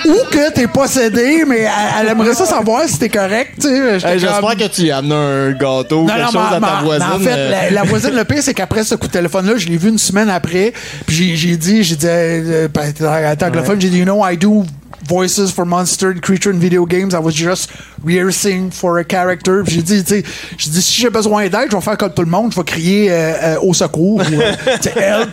[0.06, 1.70] Ou que t'es possédé, mais elle,
[2.00, 3.98] elle aimerait ça savoir si t'es correct, tu sais.
[3.98, 6.60] J'étais Hey, J'espère comme- que tu amènes un gâteau ou non, quelque non, chose à
[6.60, 7.06] ta voisine.
[7.14, 9.66] en fait, euh, la, la voisine, le pire, c'est qu'après ce coup de téléphone-là, je
[9.68, 10.72] l'ai vu une semaine après.
[11.06, 14.36] Puis j'ai- dit, j'ai dit, euh, euh, ben, en anglophone, j'ai dit, you know, I
[14.36, 14.64] do
[15.08, 17.12] voices for monster and creature in video games.
[17.14, 17.70] I was just
[18.04, 19.62] rehearsing for a character.
[19.66, 20.22] J'ai dit, tu
[20.58, 22.64] j'ai dit, si j'ai besoin d'aide, je vais faire comme tout le monde, je vais
[22.64, 24.52] crier euh, euh, au secours ou euh,
[24.96, 25.30] help.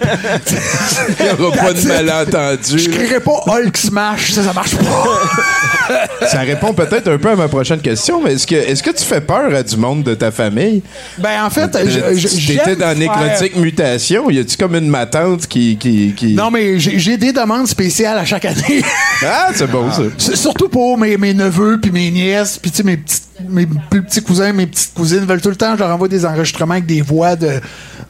[1.20, 2.80] Il n'y aura pas de malentendu.
[2.80, 4.86] Je crierai pas Hulk Smash, ça, ça marche pas.
[6.28, 9.04] Ça répond peut-être un peu à ma prochaine question, mais est-ce que, est-ce que tu
[9.04, 10.84] fais peur à du monde de ta famille?
[11.18, 14.30] Ben, en fait, je- je- tu étais j'aime dans faire- Nécrotique Mutation.
[14.30, 15.78] Y a-tu comme une matante qui.
[15.78, 16.36] qui, qui...
[16.36, 18.84] Non, mais j'ai j'ai des demandes spéciales à chaque année.
[19.26, 20.04] Ah, c'est bon, ça.
[20.38, 24.52] Surtout pour mes, mes neveux puis mes nièces puis mes petits mes plus petits cousins
[24.54, 27.36] mes petites cousines veulent tout le temps je leur envoie des enregistrements avec des voix
[27.36, 27.60] de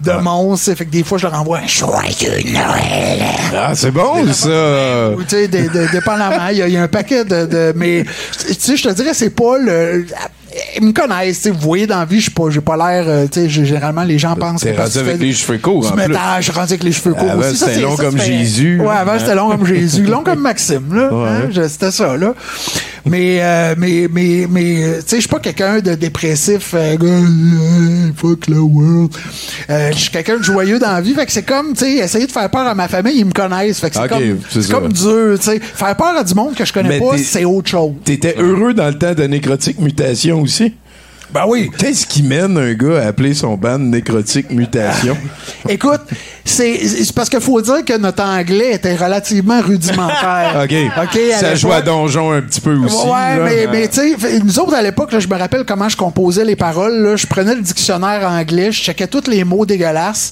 [0.01, 3.19] de monstres fait que des fois je leur envoie un joyeux Noël
[3.55, 5.09] Ah, c'est bon, ça.
[5.11, 8.05] Ou, tu sais dépendamment il y, a- il y a un paquet de, de mais
[8.47, 10.05] tu sais je te dirais c'est pas le
[10.75, 13.27] ils me connaissent, vous voyez dans la vie, je suis pas, j'ai pas l'air, euh,
[13.31, 15.85] tu sais, j'ai- généralement les gens pensent T'es que parce rendu avec les cheveux courts,
[15.87, 16.01] en plus.
[16.37, 18.79] je suis rendu avec les cheveux courts Avant, c'était long ça, comme Jésus.
[18.81, 19.19] Ouais, avant, Hein?
[19.19, 20.03] c'était long comme Jésus.
[20.05, 21.09] long comme Maxime, là.
[21.13, 22.33] Hein, C'était ça, là.
[23.05, 28.11] Mais, euh, mais, mais, mais, tu sais, je suis pas quelqu'un de dépressif, euh, euh,
[28.15, 29.13] fuck the world.
[29.69, 31.91] Euh, je suis quelqu'un de joyeux dans la vie, fait que c'est comme, tu sais,
[31.95, 34.71] essayer de faire peur à ma famille, ils me connaissent, fait que c'est comme, c'est
[34.71, 35.59] comme dur, tu sais.
[35.59, 37.93] Faire peur à du monde que je connais Mais pas, c'est autre chose.
[38.05, 40.73] T'étais heureux dans le temps de Nécrotique Mutation aussi?
[41.31, 41.69] Ben oui.
[41.77, 45.15] Qu'est-ce qui mène un gars à appeler son band Nécrotique Mutation?
[45.69, 46.01] Écoute,
[46.43, 46.79] c'est
[47.15, 50.61] parce qu'il faut dire que notre anglais était relativement rudimentaire.
[50.63, 50.73] OK.
[51.03, 53.05] OK, à ça joue à donjon un petit peu aussi.
[53.05, 53.39] Ouais, là.
[53.45, 56.55] mais, mais tu sais, nous autres à l'époque, je me rappelle comment je composais les
[56.55, 56.97] paroles.
[57.03, 57.15] là.
[57.15, 60.31] Je prenais le dictionnaire anglais, je checkais tous les mots dégueulasses.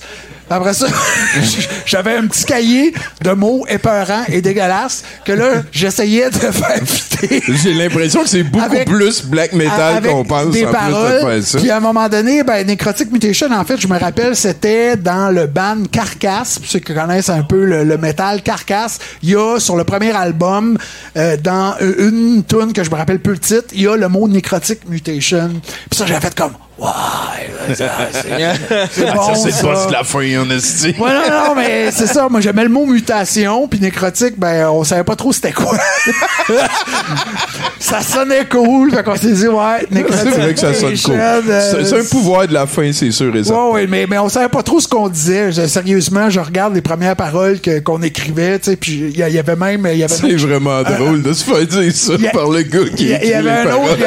[0.49, 0.87] Après ça,
[1.85, 7.41] j'avais un petit cahier de mots épeurants et dégueulasses que là, j'essayais de faire fitter.
[7.63, 11.19] J'ai l'impression que c'est beaucoup Avec- plus black metal qu'on pense des en paroles.
[11.19, 11.57] plus de faire ça.
[11.59, 15.33] Puis à un moment donné, ben, Necrotic Mutation, en fait, je me rappelle, c'était dans
[15.33, 16.59] le band Carcass.
[16.59, 19.83] Pour ceux qui connaissent un peu le, le métal Carcass, il y a sur le
[19.83, 20.77] premier album,
[21.17, 23.95] euh, dans euh, une tune que je me rappelle plus le titre, il y a
[23.97, 25.49] le mot Necrotic Mutation.
[25.89, 27.85] Puis ça, j'ai fait comme, ouais, c'est
[29.07, 29.35] Ah, bon.
[29.35, 30.19] c'est boss de la fin.
[30.19, 32.27] Ouais, non, non, mais c'est ça.
[32.29, 35.77] Moi, j'aimais le mot mutation, puis nécrotique, ben, on savait pas trop c'était quoi.
[37.79, 40.29] ça sonnait cool, fait qu'on s'est dit, ouais, nécrotique.
[40.33, 41.15] C'est vrai que ça sonne cool.
[41.19, 43.65] euh, C'est un pouvoir de la fin, c'est sûr et certain.
[43.65, 45.51] Ouais, ouais, mais, mais on savait pas trop ce qu'on disait.
[45.51, 49.55] Je- sérieusement, je regarde les premières paroles qu'on écrivait, tu sais, puis il y, avait
[49.55, 49.85] même.
[49.85, 53.05] Y avait C'est vraiment drôle de se faire dire ça a- par le gars qui
[53.05, 53.97] il y, y avait un autre,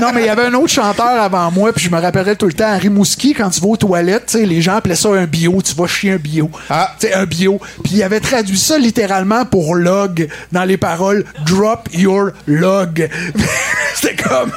[0.00, 2.46] non, mais il y avait un autre chanteur avant moi, puis je me rappellerai tout
[2.46, 5.60] le temps, à Rimouski, quand tu vas aux toilettes, les gens appelaient ça un bio,
[5.62, 6.50] tu vas chier un bio.
[6.70, 6.94] Ah.
[7.00, 7.60] Tu sais, un bio.
[7.82, 13.08] Puis il avait traduit ça littéralement pour log dans les paroles drop your log.
[13.94, 14.52] c'était comme.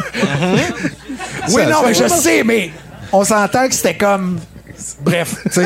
[0.53, 2.71] oui, Ça- non, ça- mais je sais, mais
[3.11, 4.39] on s'entend que c'était comme.
[5.01, 5.63] Bref, c'est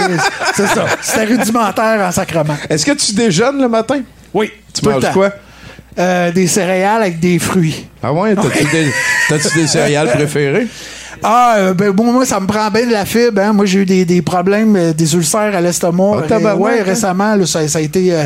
[0.67, 0.85] ça.
[1.01, 2.55] C'était rudimentaire en sacrement.
[2.69, 4.01] Est-ce que tu déjeunes le matin?
[4.33, 4.51] Oui.
[4.73, 5.13] Tu manges temps.
[5.13, 5.31] quoi?
[5.97, 7.87] Euh, des céréales avec des fruits.
[8.01, 8.35] Ah ouais?
[8.35, 8.91] T'as-tu des,
[9.27, 10.67] t'as-tu des céréales préférées?
[11.23, 13.41] Ah, euh, ben, bon, moi, ça me prend bien de la fibre.
[13.41, 13.53] Hein.
[13.53, 16.11] Moi, j'ai eu des, des problèmes, euh, des ulcères à l'estomac.
[16.15, 16.83] Ah, Ré- tabarouette, ouais, hein?
[16.85, 18.13] récemment, là, ça, ça a été.
[18.13, 18.23] euh,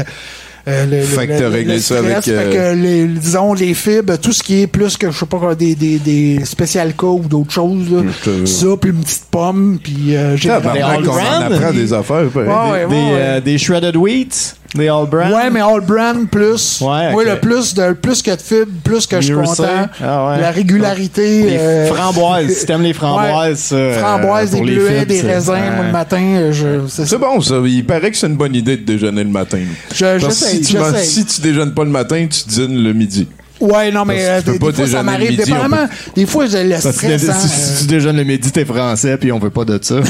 [0.66, 2.12] euh, le, Fait le- que t'as réglé ça stress.
[2.14, 5.18] avec, Fait euh, que les, disons, les fibres, tout ce qui est plus que, je
[5.20, 7.92] sais pas, des, des, des spécial cas ou d'autres choses.
[7.92, 8.02] Là.
[8.24, 10.52] te- Ça, puis une petite pomme, puis euh, j'ai...
[10.52, 11.52] En Brand?
[11.52, 12.28] apprend des affaires.
[12.34, 13.12] Ouais, ouais, des, ouais, ouais.
[13.14, 15.32] euh, des shredded wheat, des all brand.
[15.32, 16.82] Ouais, mais all brand plus.
[16.82, 17.30] Ouais, Moi, ok.
[17.30, 19.88] le plus de plus que de fibres, plus que je suis content.
[20.04, 20.42] Ah ouais.
[20.42, 21.44] La régularité.
[21.44, 22.52] Les euh, framboises.
[22.54, 25.52] Si t'aimes les framboises, euh, Framboises, des bleuets, fibres, des raisins.
[25.54, 25.76] ouais.
[25.76, 27.08] Moi, le matin, euh, je, c'est ça.
[27.08, 27.56] C'est bon, ça.
[27.66, 29.60] Il paraît que c'est une bonne idée de déjeuner le matin.
[29.94, 33.28] Je- Parce si, tu si tu déjeunes pas le matin, tu dînes le midi.
[33.60, 35.30] Ouais, non, mais euh, tu peux des, pas des fois, ça m'arrive.
[35.32, 37.22] midi, Dépendamment, des fois, j'ai le Parce que stress.
[37.22, 39.80] si, hein, si- si tu déjeunes le midi, t'es français, puis on veut pas de
[39.82, 39.96] ça.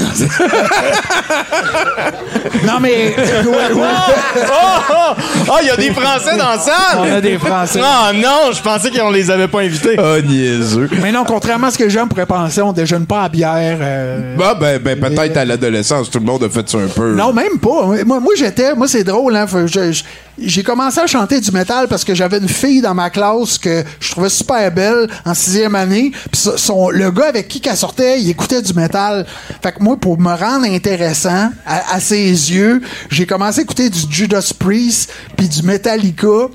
[2.66, 3.14] Non, mais.
[3.18, 3.82] ouais, ouais.
[4.38, 5.14] oh,
[5.50, 6.98] oh, il y a des Français dans la salle!
[7.00, 7.80] On a des Français.
[7.82, 9.96] Oh non, je pensais qu'on les avait pas invités.
[9.98, 10.90] Ah, niaiseux.
[11.02, 13.78] Mais non, contrairement à ce que les gens pourraient penser, on déjeune pas à bière.
[13.82, 17.14] euh, Bah, ben, ben peut-être à l'adolescence, tout le monde a fait ça un peu.
[17.16, 17.86] Non, même pas.
[18.06, 18.74] Moi, moi j'étais.
[18.76, 19.46] Moi, c'est drôle, hein.
[19.66, 20.04] Je- je-
[20.40, 23.84] J'ai commencé à chanter du métal parce que j'avais une fille dans ma classe que
[24.00, 26.12] je trouvais super belle en sixième année.
[26.34, 29.28] Son- le gars avec qui qu'elle sortait, il écoutait du métal.
[29.62, 33.90] Fait que moi, pour me rendre intéressant à, à ses yeux, j'ai commencé à écouter
[33.92, 36.48] du Judas Priest puis du Metallica.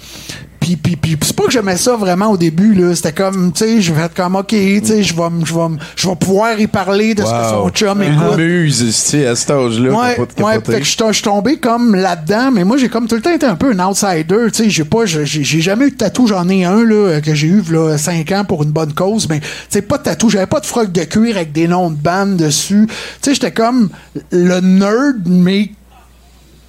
[0.76, 2.94] Puis, puis, puis c'est pas que j'aimais ça vraiment au début, là.
[2.94, 5.60] C'était comme, tu sais, je vais être comme, OK, tu sais, je vais, je vais,
[5.96, 8.36] je vais pouvoir y parler de ce que son chum écoute.
[8.36, 9.90] muse, tu sais, à cet âge-là.
[9.90, 13.20] Ouais, ouais, fait que je suis- tombé comme là-dedans, mais moi j'ai comme tout le
[13.20, 15.96] temps été un peu un outsider, tu sais, j'ai pas j'ai j'ai jamais eu de
[15.96, 19.28] tatou, j'en ai un là que j'ai eu là 5 ans pour une bonne cause,
[19.28, 21.90] mais tu sais pas de tatou, j'avais pas de froc de cuir avec des noms
[21.90, 22.86] de bandes dessus.
[22.88, 23.90] Tu sais, j'étais comme
[24.30, 25.70] le nerd mais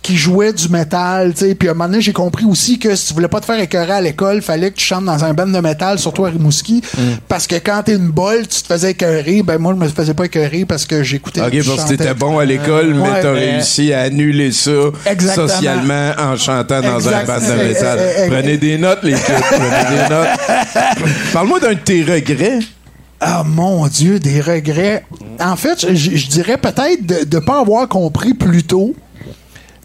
[0.10, 1.54] qui jouait du métal, tu sais.
[1.56, 3.60] Puis à un moment donné, j'ai compris aussi que si tu voulais pas te faire
[3.60, 6.82] écœurer à l'école, fallait que tu chantes dans un band de métal, surtout à Rimouski.
[6.98, 7.02] Mm.
[7.28, 9.44] Parce que quand t'es une bolle, tu te faisais écœurer.
[9.44, 11.42] Ben moi, je me faisais pas écœurer parce que j'écoutais.
[11.42, 13.22] Ok, parce que t'étais bon à l'école, mais Ouais.
[13.22, 14.72] t'as Euh, réussi à annuler ça
[15.06, 15.48] Exactement.
[15.48, 18.00] socialement en chantant dans un band de métal.
[18.30, 19.22] Prenez des notes, les kids.
[19.52, 21.10] Prenez des notes.
[21.34, 22.60] Parle-moi d'un de tes regrets.
[23.22, 25.04] Ah mon Dieu, des regrets.
[25.42, 28.96] En fait, je, je dirais peut-être de ne pas avoir compris plus tôt.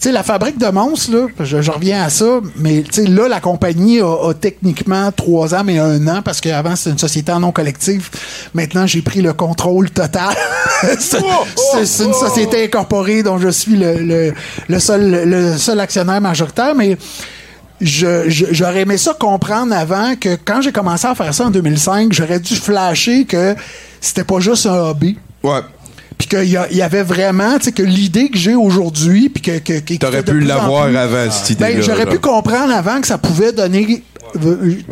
[0.04, 4.00] Sais, la fabrique de monstres, là, je, je reviens à ça, mais là, la compagnie
[4.00, 7.52] a, a techniquement trois ans, mais un an, parce qu'avant, c'était une société en non
[7.52, 8.10] collectif.
[8.52, 10.34] Maintenant, j'ai pris le contrôle total.
[10.98, 11.20] c'est
[11.56, 14.34] c'est- c'est une société incorporée dont je suis le, le-
[14.68, 16.98] le seul, le seul actionnaire majoritaire, mais
[17.80, 21.50] je- je- j'aurais aimé ça comprendre avant que quand j'ai commencé à faire ça en
[21.50, 23.54] 2005, j'aurais dû flasher que
[24.02, 25.16] c'était pas juste un hobby.
[25.42, 25.60] Ouais.
[26.18, 29.80] Puis qu'il y, avait vraiment, tu sais, que l'idée que j'ai aujourd'hui, puis que, que,
[29.80, 33.52] que- T'aurais pu l'avoir avant, cette Ben, idée-là, j'aurais pu comprendre avant que ça pouvait
[33.52, 34.02] donner,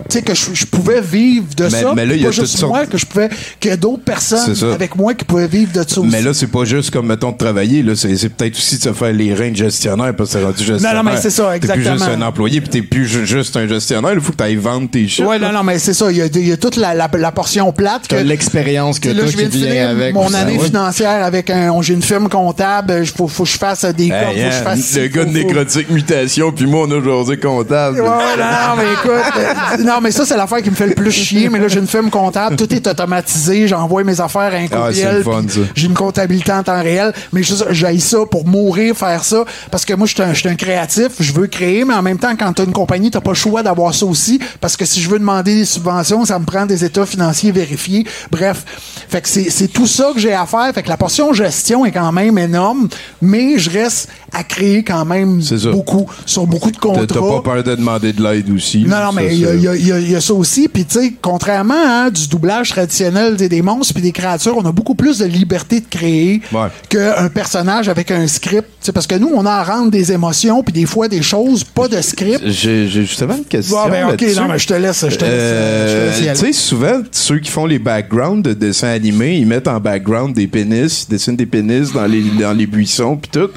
[0.09, 1.93] sais, que je, je pouvais vivre de Mais- ça.
[1.95, 3.29] mais là, il y a pas juste moi, que je pouvais,
[3.61, 6.11] qu'il y a d'autres personnes C'est avec moi qui pouvaient vivre de ça aussi.
[6.11, 7.83] Mais là, c'est pas juste comme, mettons, de travailler.
[7.83, 10.45] Là, c'est, c'est peut-être aussi de se faire les reins de gestionnaire parce que t'es
[10.45, 10.95] rendu gestionnaire.
[10.95, 12.25] Non, non, mais c'est ça, T'es plus juste exactement.
[12.25, 14.13] un employé puis t'es plus ju- juste un gestionnaire.
[14.15, 15.25] Il faut que t'ailles vendre tes shit.
[15.25, 15.49] Ouais, là.
[15.49, 16.11] non, non, mais c'est ça.
[16.11, 18.09] Il y a, il y a toute la, la, la portion plate.
[18.09, 20.65] Que- l'expérience que Tu là, je viens de finir avec mon année Ouais.
[20.67, 21.81] financière avec un.
[21.83, 22.95] J'ai une firme comptable.
[23.01, 24.19] Il faut, faut que je fasse des comptes.
[24.37, 26.97] Hey, faut que je hein, ci, le gars de nécrotique mutation, puis moi, on a
[26.97, 28.01] aujourd'hui comptable.
[28.01, 29.32] Ouais, non, non, mais écoute,
[29.81, 31.49] non, mais ça, c'est l'affaire qui me fait le plus chier.
[31.49, 33.69] Mais là, j'ai une firme comptable, tout est automatisé.
[33.69, 35.25] J'envoie mes affaires à un Ah, courriel.
[35.25, 35.61] ça.
[35.75, 37.13] J'ai une comptabilité en temps réel.
[37.33, 39.45] Mais j'aille ça pour mourir, faire ça.
[39.71, 41.09] Parce que moi, je suis un, créatif.
[41.21, 43.63] Je veux créer, mais en même temps, quand t'as une compagnie, t'as pas le choix
[43.63, 44.41] d'avoir ça aussi.
[44.61, 48.07] Parce que si je veux demander des subventions, ça me prend des états financiers vérifiés.
[48.31, 48.65] Bref.
[49.09, 50.73] Fait que c'est tout ça que j'ai à faire.
[50.75, 52.89] Fait que la portion gestion est quand même énorme.
[53.21, 57.07] Mais je reste à créer quand même beaucoup sur beaucoup de contrats.
[57.07, 58.85] t'as pas peur de demander de l'aide aussi.
[58.85, 60.69] Non, non, Ça, mais il y, a- y y ça aussi.
[60.69, 64.73] Puis, tu sais, contrairement à du doublage traditionnel des, monstres puis des créatures, on a
[64.73, 66.69] beaucoup plus de liberté de créer Ouais.
[66.89, 68.69] qu'un personnage avec un script.
[68.81, 71.23] Tu sais, parce que nous, on a à rendre des émotions puis des fois des
[71.23, 72.41] choses, pas de script.
[72.47, 73.77] J'ai, justement une question.
[73.85, 76.39] Ah, ben, ok, non, mais je te laisse, je te laisse, Euh, laisse aller.
[76.39, 80.35] tu sais, souvent, ceux qui font les backgrounds de dessins animés, ils mettent en background
[80.35, 83.51] des pénis, ils dessinent des pénis dans les, dans les buissons, puis tout.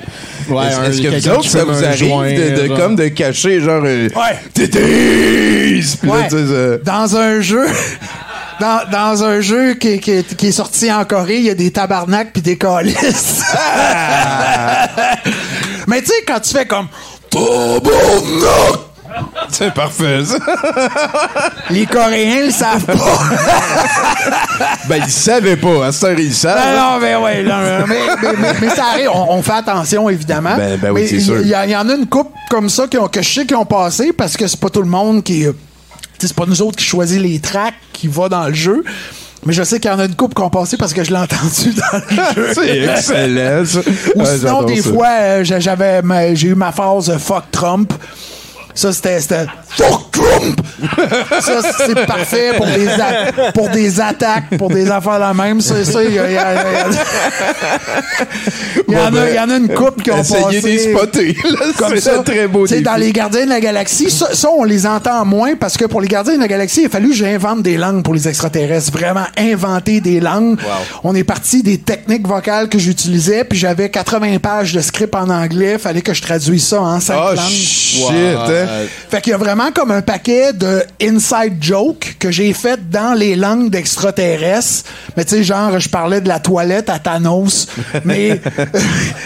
[0.54, 4.10] Ouais, est-ce, que vous autres, ça vous arrive joint, de, comme de cacher, genre, euh,
[4.16, 4.40] Ouais.
[5.46, 5.98] Tétés!
[6.02, 6.28] Puis là, Ouais.
[6.28, 7.68] tu sais, ça- Dans un jeu.
[8.58, 11.72] Dans, dans un jeu qui, qui, qui est sorti en Corée, il y a des
[11.72, 13.44] tabarnaks puis des calices.
[15.88, 16.88] Mais tu sais, quand tu fais comme
[17.30, 18.80] Tabarnak!
[19.50, 20.38] C'est parfait, ça.
[21.70, 22.94] Les Coréens le savent pas.
[24.90, 25.88] ben, ils savaient pas.
[25.88, 26.60] À cette heure, ils savent.
[26.76, 30.56] Non, mais ouais, non, mais, mais, mais- mais ça arrive, on, on fait attention, évidemment.
[30.58, 31.40] Ben, ben oui, c'est il y- sûr.
[31.42, 33.66] Il y, en a une coupe comme ça qui ont, que je sais qui ont
[33.66, 35.46] passé parce que c'est pas tout le monde qui.
[36.20, 38.84] C'est pas nous autres qui choisit les tracks qui va dans le jeu.
[39.46, 41.12] Mais je sais qu'il y en a une coupe qui ont passé parce que je
[41.12, 42.52] l'ai entendu dans le jeu.
[42.56, 43.80] C'est excellent, ça.
[44.16, 44.90] Ou sinon, des ça.
[44.92, 46.02] fois, euh, j'avais
[46.36, 47.94] j'ai eu ma phase fuck Trump.
[48.76, 49.20] Ça, c'était
[49.70, 50.60] fuck Trump!
[51.42, 52.88] ça, c'est parfait pour des,
[53.54, 55.62] pour des attaques, pour des affaires la même.
[55.62, 56.88] Ça, ça, il y, a- y a- y a-
[58.88, 60.62] y en a- il y en a une couple qui ont passé.
[60.62, 61.60] des spotter, là.
[61.78, 62.20] Comme ça.
[62.20, 62.82] très beau Tu sais.
[62.82, 66.02] Dans les Gardiens de la Galaxie, ça, ça, on les entend moins parce que pour
[66.02, 68.92] les Gardiens de la Galaxie, il a fallu que j'invente des langues pour les extraterrestres.
[68.92, 70.60] Vraiment inventer des langues.
[71.04, 75.30] On est parti des techniques vocales que j'utilisais, puis j'avais 80 pages de script en
[75.30, 75.78] anglais.
[75.78, 77.50] Fallait que je traduise ça en cinq Oh, langues.
[77.50, 78.65] shit, hein?
[79.10, 83.14] Fait qu'il y a vraiment comme un paquet de inside jokes que j'ai fait dans
[83.14, 84.84] les langues d'extraterrestres.
[85.18, 87.68] Mais tu sais, genre, je parlais de la toilette à Thanos.
[88.06, 88.42] Mais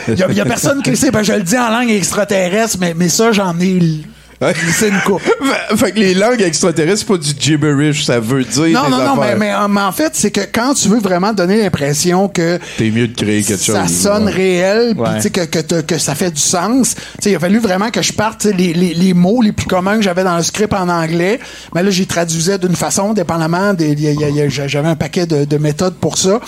[0.08, 1.12] il y, a- y a personne qui le sait.
[1.12, 4.02] Ben, je le dis en langue extraterrestre, mais, mais ça, j'en ai
[4.42, 5.22] glissé une coupe.
[5.76, 9.16] Fait- que les langues extraterrestres, c'est pas du gibberish, ça veut dire Non, des non,
[9.16, 13.08] non, mais, en fait, c'est que quand tu veux vraiment donner l'impression que T'es mieux
[13.08, 13.76] de créer quelque chose.
[13.76, 14.32] ça sonne ouais.
[14.32, 15.16] réel, puis Ouais.
[15.18, 16.96] tu sais, que, que, que ça fait du sens.
[16.96, 19.68] Tu sais, il a fallu vraiment que je parte les, les, les mots les plus
[19.68, 21.40] communs que j'avais dans le script en anglais.
[21.76, 23.74] Mais là, j'y traduisais d'une façon, dépendamment.
[23.74, 25.58] des- il y a- il y a- il y a- J'avais un paquet de, de
[25.58, 26.40] méthodes pour ça.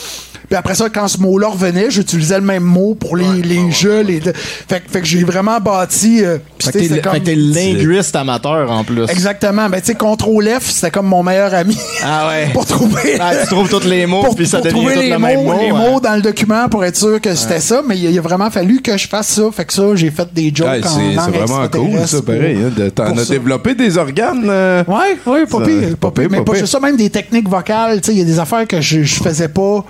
[0.49, 4.01] Puis après ça, quand ce mot-là revenait, j'utilisais le même mot pour les, les jeux.
[4.01, 4.34] Les, fait,
[4.82, 6.23] que- fait que j'ai vraiment bâti.
[6.23, 9.04] euh, Fait que t'es comme- fait que t'es linguiste amateur en plus.
[9.10, 9.69] Exactement.
[9.69, 11.77] Ben, tu sais, Contrôle F, c'était comme mon meilleur ami.
[12.04, 12.49] Ah ouais.
[12.54, 13.17] pour trouver.
[13.19, 15.17] Ah, tu trouves tous les mots, pour, puis ça pour devient trouver tout les le
[15.19, 15.54] mots, même mot.
[15.60, 15.89] les ouais.
[15.91, 17.82] mots dans le document pour être sûr que c'était ça.
[17.88, 19.43] Mais il a, vraiment fallu que je fasse ça.
[19.51, 21.01] Fait que ça, j'ai fait des jokes Ouais, en c'est
[21.32, 22.56] c'est vraiment cool, ça, pareil.
[22.56, 24.45] pour- Hein, de- T'en as développé des organes.
[24.49, 26.30] euh, Ouais, ouais, pas pire.
[26.30, 28.01] Mais pas juste ça, même des techniques vocales.
[28.01, 29.86] Tu sais, il y a des affaires que je, je faisais pas.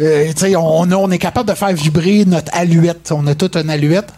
[0.00, 3.10] Euh, on, est capable de faire vibrer notre aluette.
[3.12, 4.08] On a toute une aluette.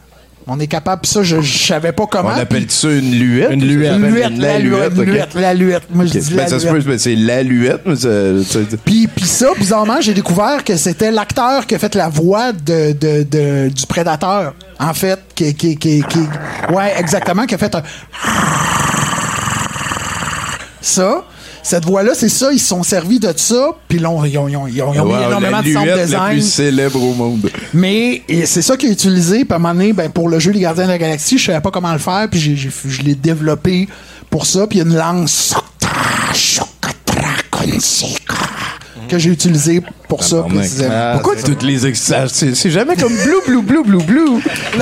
[0.46, 2.30] On est capable, puis ça, je, je savais pas comment.
[2.30, 3.50] On appelle ça une luette?
[3.52, 3.92] Une luette.
[3.96, 5.82] Une luette, la luette, luette, la luette.
[5.94, 8.58] Moi, je dis Ben, la ça se peut, mais c'est la luette, mais ça- ça-
[8.84, 12.92] Puis, puis ça, bizarrement, j'ai découvert que c'était l'acteur qui a fait la voix de,
[12.92, 14.54] de- de- du prédateur.
[14.80, 16.18] En fait, qui, qui, qui, qui-
[16.74, 17.82] ouais, exactement, qui a fait un
[20.80, 21.24] ça.
[21.62, 24.48] Cette voix-là, c'est ça, ils se sont servis de ça, puis ils ont, ils ont,
[24.48, 26.32] ils ont, ils ont mis Wow, énormément la de sound la design.
[26.32, 27.50] plus célèbre au monde.
[27.74, 29.44] Mais c'est ça qu'il a utilisé.
[29.44, 31.46] Puis à un moment donné, ben, pour le jeu Les Gardiens de la Galaxie, je
[31.46, 32.28] savais pas comment le faire.
[32.30, 33.88] Puis j'ai- j'ai- je l'ai développé
[34.30, 34.66] pour ça.
[34.66, 35.28] Puis il y a une langue
[39.08, 40.42] que j'ai utilisée pour ça.
[40.42, 40.92] précisément.
[40.94, 42.28] Ah, Pourquoi toutes les extraits?
[42.30, 44.42] C'est jamais comme blue, blue, blue, blue, blue.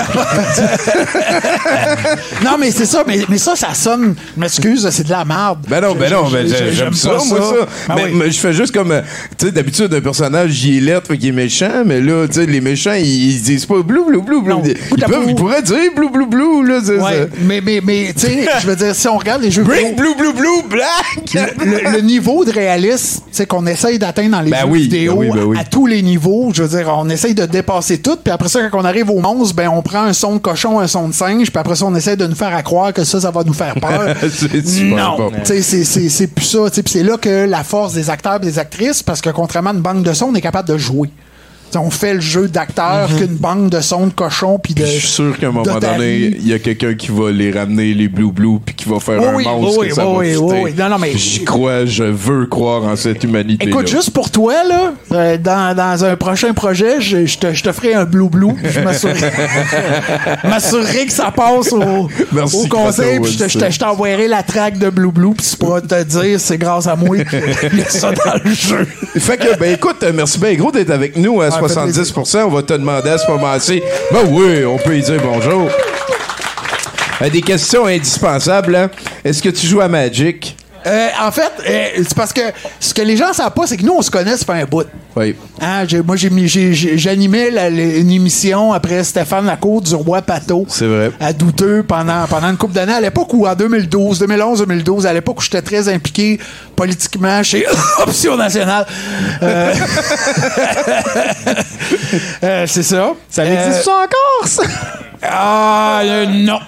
[2.45, 3.05] non, mais c'est ça.
[3.07, 4.15] Mais, mais ça, ça sonne.
[4.35, 5.59] Je m'excuse, c'est de la merde.
[5.69, 7.67] Ben non, ben non, ben j'aime ça, pas moi, ça.
[7.89, 8.11] Ah mais, oui.
[8.15, 9.03] mais je fais juste comme, euh,
[9.39, 12.35] tu sais, d'habitude, un personnage, il est lettre, fait qu'il est méchant, mais là, tu
[12.41, 14.55] sais, les méchants, ils, ils disent pas blue, blue, blue, blue.
[14.97, 17.27] Ils, peuvent, ils pourraient dire blue, blue, blue, là, c'est Ouais, ça.
[17.43, 20.15] mais, mais, mais tu sais, je veux dire, si on regarde les jeux Bring blue,
[20.17, 21.35] blue, blue, black!
[21.35, 24.67] le, le- le niveau de réalisme tu sais, qu'on essaye d'atteindre dans les Ben jeux
[24.69, 25.59] oui, vidéo ben oui, ben oui.
[25.59, 28.61] à tous les niveaux, je veux dire, on essaye de dépasser tout, puis après ça,
[28.71, 31.13] quand on arrive aux monstres, ben on prend un son de cochon, un son de
[31.15, 33.45] singe, puis après ça, on essaie de nous faire à croire que ça, ça va
[33.45, 34.15] nous faire peur.
[34.85, 36.59] Non, c'est- plus ça.
[36.71, 39.75] Puis c'est là que la force des acteurs et des actrices, parce que contrairement à
[39.75, 41.11] une banque de son, on est capable de jouer.
[41.77, 44.85] On fait le jeu d'acteur qu'une banque de son de cochon puis de.
[44.85, 47.95] Je suis sûr qu'à un moment donné, il y a quelqu'un qui va les ramener,
[47.95, 50.13] les blue blue, puis qui va faire Oui, un oui, monstre oui, que ça oui,
[50.13, 50.63] va oui, fitter.
[50.63, 50.75] oui.
[50.79, 54.55] Non, non, mais- J'y crois, je veux croire en cette humanité Écoute, juste pour toi,
[54.69, 58.29] là, euh, dans, dans un prochain projet, je, je te, je te ferai un blue
[58.29, 58.53] blue.
[58.65, 59.19] Je m'assurerai
[60.45, 63.21] je m'assurerai que ça passe au, Merci, au conseil.
[63.21, 65.35] Puis je te- je te- t'enverrai la track de blue blue.
[65.37, 68.51] Puis tu pourras te dire c'est grâce à moi qu'il y a ça dans le
[68.53, 68.87] jeu.
[69.19, 72.43] Fait que, ben écoute, euh, merci bien gros d'être avec nous à Ouais, fait 70%.
[72.45, 73.83] On va te demander à ce moment-ci.
[74.13, 75.69] Ben oui, on peut y dire bonjour.
[77.23, 78.77] Euh, des questions indispensables.
[78.77, 78.91] hein.
[79.25, 80.57] Est-ce que tu joues à Magic?
[80.89, 82.41] Euh, en fait, euh, c'est parce que
[82.81, 84.65] ce que les gens savent pas, c'est que nous, on se connaît, ça fait un
[84.65, 84.87] bout.
[85.17, 85.35] Oui.
[85.61, 90.65] Hein, j'ai- moi, j'animais la- la- une émission après Stéphane Lacour du Roi Pateau.
[90.69, 91.11] C'est vrai.
[91.21, 92.93] à douteux pendant, pendant une couple d'années.
[92.95, 96.39] À l'époque où, en 2012, 2011, 2012, à l'époque où j'étais très impliqué
[96.77, 97.67] politiquement chez
[97.99, 98.87] Option Nationale.
[99.43, 99.75] Euh,
[102.43, 103.13] euh, c'est ça.
[103.29, 104.63] Ça existe ça encore, ça?
[105.23, 106.59] Ah, euh, non.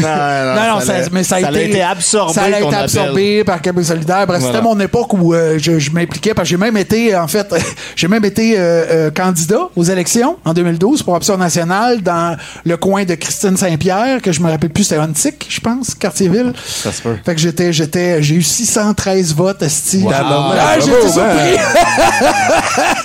[0.00, 3.44] Non, non, non, ça mais ça a ça été, été absorbé, Ça a été absorbé
[3.44, 4.26] par Québec solidaire.
[4.26, 4.46] Bref, Voilà.
[4.58, 7.52] C'était mon époque où euh, je, je m'impliquais parce que j'ai même été, en fait,
[7.96, 12.76] j'ai même été euh, euh, candidat aux élections en 2012 pour Option nationale dans le
[12.76, 16.52] coin de Christine Saint-Pierre, que je me rappelle plus, c'était Antique, je pense, Quartier-Ville.
[16.64, 17.16] Ça se peut.
[17.24, 19.98] Fait que j'étais, j'étais, j'ai eu 613 votes, esti.
[20.04, 20.12] Wow.
[20.14, 21.58] Ah, j'ai Bravo, été surpris.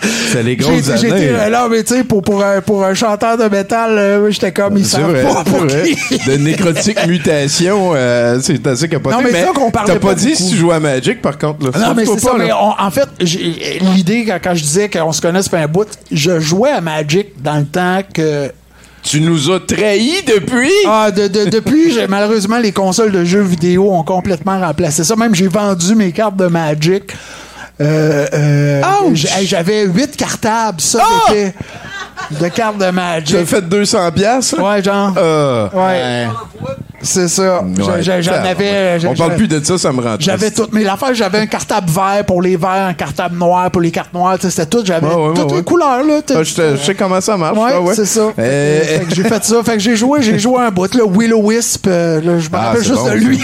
[0.32, 1.30] C'est les J'ai grosses j'ai années.
[1.30, 4.52] euh, là, mais tu sais, pour, pour, un, pour un chanteur de métal, euh, j'étais
[4.52, 5.84] comme, ils C'est vrai, pour vrai.
[6.28, 9.16] De nécrotique mutation, euh, c'est assez capoté.
[9.16, 11.38] Non, mais ça qu'on parlait T'as pas, pas dit si tu jouais à Magic, par
[11.38, 11.66] contre.
[11.72, 11.88] Là.
[11.88, 12.32] Non, mais c'est ça.
[12.38, 12.44] là.
[12.46, 15.88] Mais on- en fait, l'idée, quand, quand je disais qu'on se connaît, fait un bout,
[16.12, 18.52] je jouais à Magic dans le temps que.
[19.04, 20.72] Tu nous as trahis depuis?
[20.88, 25.16] Ah, de, de- depuis, malheureusement, les consoles de jeux vidéo ont complètement remplacé ça.
[25.18, 27.04] Même, j'ai vendu mes cartes de Magic.
[27.82, 28.82] Euh, euh,
[29.14, 31.54] J'avais 8 cartables, ça, c'était
[32.40, 33.28] de cartes de Magic.
[33.30, 35.14] Tu as fait 200 pièces Ouais, genre.
[35.18, 36.28] Euh, Ouais.
[37.04, 37.62] C'est ça.
[37.62, 38.02] Ouais.
[38.22, 38.98] J'en avais.
[39.08, 41.14] On parle plus de ça, ça me rend J'avais toutes mes affaires.
[41.14, 44.38] J'avais un cartable vert pour les verts, un cartable noir pour les cartes noires.
[44.40, 44.82] C'était tout.
[44.84, 46.04] J'avais Ouais, ouais, toutes les couleurs.
[46.04, 47.58] Là, Ah, je, sais comment ça marche.
[47.58, 48.28] Ouais, c'est ça.
[48.36, 49.64] Fait que- Euh, fait que j'ai fait ça.
[49.64, 50.94] Fait que j'ai joué, j'ai joué un bout.
[50.96, 53.40] Là, Willow Wisp, euh, là, je me Ah, rappelle juste bon, de lui.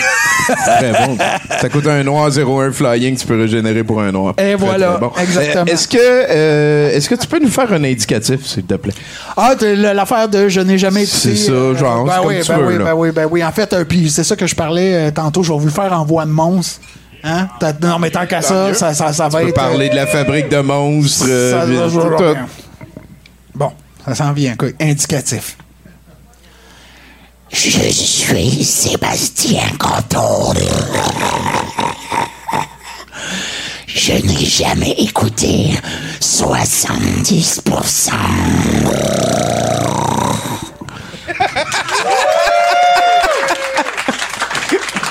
[0.65, 1.17] Très bon.
[1.61, 4.33] Ça coûte un noir 01 flying, tu peux régénérer pour un noir.
[4.37, 5.11] Et Très, voilà, très bon.
[5.21, 5.65] exactement.
[5.67, 8.93] Euh, Est-ce que, euh, est-ce que tu peux nous faire un indicatif, s'il te plaît?
[9.37, 11.05] Ah, l'affaire de je n'ai jamais.
[11.05, 13.41] C'est ça, genre, ben c'est oui, ben oui, ben oui, ben oui.
[13.49, 15.41] En fait, euh, puis c'est ça que je parlais euh, tantôt.
[15.41, 16.81] Je vais vous le faire en voix de monstre.
[17.23, 17.47] Hein?
[17.59, 19.55] T'as- Non, mais tant qu'à ça, ça, ça, ça va Tu peux être.
[19.55, 21.25] parler de la fabrique de monstres.
[21.27, 21.65] euh, Ça
[22.17, 22.37] tout.
[23.55, 23.71] Bon,
[24.05, 24.67] ça s'en vient, quoi.
[24.79, 25.57] Indicatif.
[27.51, 27.57] Je
[27.91, 30.53] suis Sébastien Canton.
[33.87, 35.71] Je n'ai jamais écouté
[36.21, 38.11] 70%.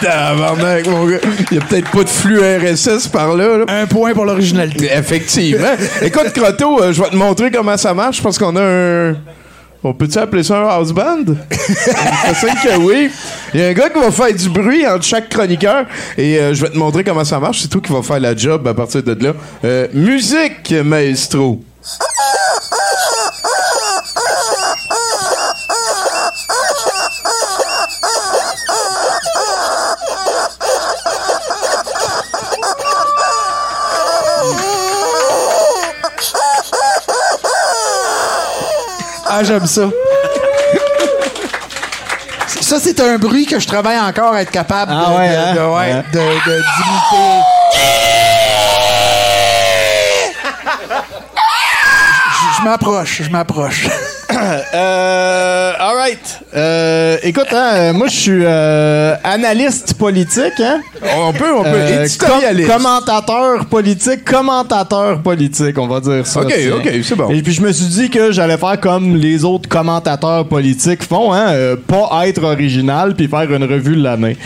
[0.00, 1.18] Tabarnak, mon gars.
[1.50, 3.58] Il y a peut-être pas de flux RSS par là.
[3.58, 3.64] là.
[3.68, 4.88] Un point pour l'originalité.
[4.92, 5.74] Effectivement.
[6.02, 9.16] Écoute, Croto, euh, je vais te montrer comment ça marche parce qu'on a un.
[9.84, 11.22] On peut-tu appeler ça un house band?
[11.28, 13.10] Je sais que oui.
[13.54, 15.84] Il y a un gars qui va faire du bruit entre chaque chroniqueur
[16.16, 17.60] et euh, je vais te montrer comment ça marche.
[17.62, 19.34] C'est toi qui va faire la job à partir de là.
[19.64, 21.60] Euh, musique, maestro.
[39.40, 39.82] Ah, j'aime ça.
[42.60, 45.34] Ça, c'est un bruit que je travaille encore à être capable Ah de, ouais, de-
[45.36, 45.54] hein?
[45.54, 46.02] de- ouais, Ouais.
[46.12, 47.44] de- de- d'imiter.
[52.58, 53.86] Je m'approche, je m'approche.
[54.74, 56.40] euh, all right.
[56.54, 60.60] Euh, écoute, hein, euh, moi, je suis euh, analyste politique.
[60.60, 60.80] Hein?
[61.18, 62.02] On peut, on peut.
[62.04, 62.68] Éditorialiste.
[62.68, 66.40] com- commentateur politique, commentateur politique, on va dire ça.
[66.40, 66.76] Ok, tiens.
[66.76, 67.30] ok, c'est bon.
[67.30, 71.32] Et puis je me suis dit que j'allais faire comme les autres commentateurs politiques font,
[71.32, 71.52] hein,
[71.86, 74.36] pas être original puis faire une revue de l'année.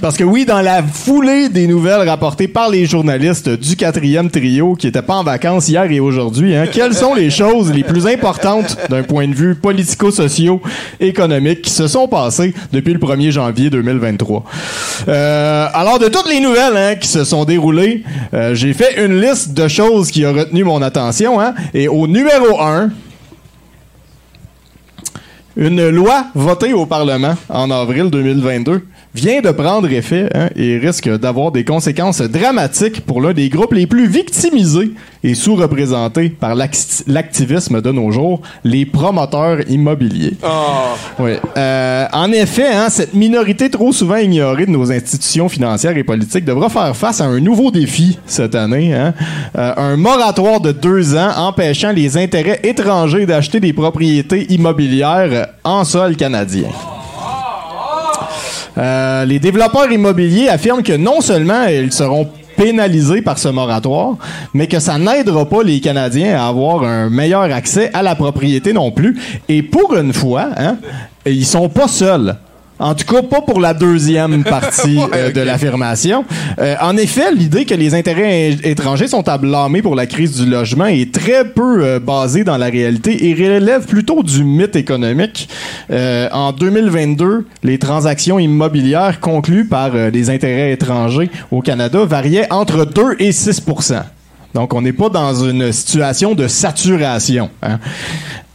[0.00, 4.74] Parce que oui, dans la foulée des nouvelles rapportées par les journalistes du quatrième trio
[4.74, 8.06] qui n'étaient pas en vacances hier et aujourd'hui, hein, quelles sont les choses les plus
[8.06, 8.23] importantes
[8.88, 14.44] d'un point de vue politico-socio-économique qui se sont passées depuis le 1er janvier 2023?
[15.08, 18.02] Euh, alors, de toutes les nouvelles hein, qui se sont déroulées,
[18.32, 21.40] euh, j'ai fait une liste de choses qui ont retenu mon attention.
[21.40, 22.90] Hein, et au numéro 1,
[25.56, 28.82] une loi votée au Parlement en avril 2022
[29.14, 33.72] vient de prendre effet hein, et risque d'avoir des conséquences dramatiques pour l'un des groupes
[33.72, 34.90] les plus victimisés
[35.22, 40.34] et sous-représentés par l'acti- l'activisme de nos jours, les promoteurs immobiliers.
[41.20, 41.30] Oui.
[41.56, 46.44] Euh, en effet, hein, cette minorité trop souvent ignorée de nos institutions financières et politiques
[46.44, 48.92] devra faire face à un nouveau défi cette année.
[48.92, 49.14] hein.
[49.56, 55.84] Euh, un moratoire de deux ans empêchant les intérêts étrangers d'acheter des propriétés immobilières en
[55.84, 56.68] sol canadien.
[58.76, 64.16] Euh, les développeurs immobiliers affirment que non seulement ils seront pénalisés par ce moratoire,
[64.52, 68.72] mais que ça n'aidera pas les Canadiens à avoir un meilleur accès à la propriété
[68.72, 69.18] non plus.
[69.48, 70.76] Et pour une fois, hein,
[71.26, 72.36] ils sont pas seuls.
[72.84, 76.26] En tout cas, pas pour la deuxième partie euh, de l'affirmation.
[76.58, 80.44] Euh, en effet, l'idée que les intérêts étrangers sont à blâmer pour la crise du
[80.44, 85.48] logement est très peu euh, basée dans la réalité et relève plutôt du mythe économique.
[85.90, 93.16] En 2022, les transactions immobilières conclues par des intérêts étrangers au Canada variaient entre 2
[93.18, 93.62] et 6
[94.54, 97.50] donc, on n'est pas dans une situation de saturation.
[97.60, 97.80] hein.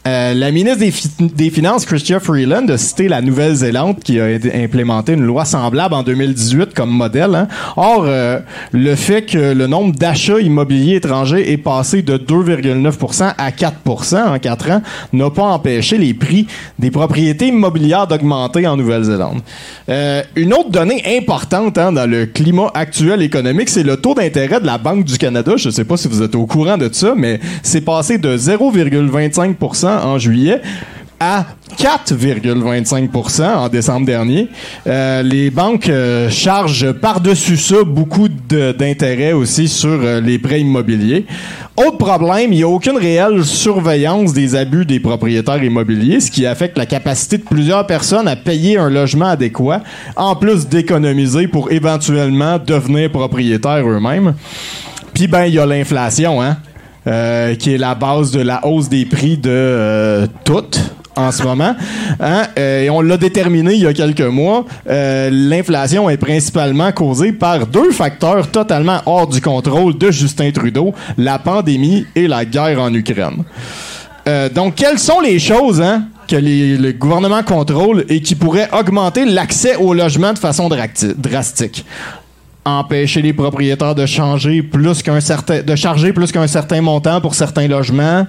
[0.06, 4.28] Euh, la ministre des, Fi- des Finances, Chrystia Freeland, a cité la Nouvelle-Zélande qui a
[4.54, 7.34] implémenté une loi semblable en 2018 comme modèle.
[7.34, 7.48] hein.
[7.76, 8.38] Or, euh,
[8.72, 14.38] le fait que le nombre d'achats immobiliers étrangers est passé de 2,9% à 4% en
[14.38, 14.82] 4 ans
[15.12, 16.46] n'a pas empêché les prix
[16.78, 19.40] des propriétés immobilières d'augmenter en Nouvelle-Zélande.
[19.90, 24.60] Euh, une autre donnée importante hein, dans le climat actuel économique, c'est le taux d'intérêt
[24.60, 25.52] de la Banque du Canada.
[25.58, 28.34] Je ne sais pas si vous êtes au courant de ça, mais c'est passé de
[28.38, 29.56] 0,25
[30.00, 30.60] en juillet
[31.20, 31.44] à
[31.78, 34.48] 4,25% en décembre dernier.
[34.86, 41.26] Euh, les banques euh, chargent par-dessus ça beaucoup d'intérêts aussi sur euh, les prêts immobiliers.
[41.76, 46.46] Autre problème, il n'y a aucune réelle surveillance des abus des propriétaires immobiliers, ce qui
[46.46, 49.82] affecte la capacité de plusieurs personnes à payer un logement adéquat,
[50.16, 54.34] en plus d'économiser pour éventuellement devenir propriétaires eux-mêmes.
[55.12, 56.56] Puis ben, il y a l'inflation, hein,
[57.06, 60.26] euh, qui est la base de la hausse des prix de euh,
[61.16, 61.74] en ce moment.
[62.20, 62.42] Hein?
[62.58, 64.64] Euh, et on l'a déterminé il y a quelques mois.
[64.88, 70.94] Euh, L'inflation est principalement causée par deux facteurs totalement hors du contrôle de Justin Trudeau,
[71.18, 73.44] la pandémie et la guerre en Ukraine.
[74.54, 79.74] Donc, quelles sont les choses hein, que le gouvernement contrôle et qui pourraient augmenter l'accès
[79.74, 81.84] au logement de façon drastique?
[82.64, 87.34] Empêcher les propriétaires de changer plus qu'un certain de charger plus qu'un certain montant pour
[87.34, 88.26] certains logements,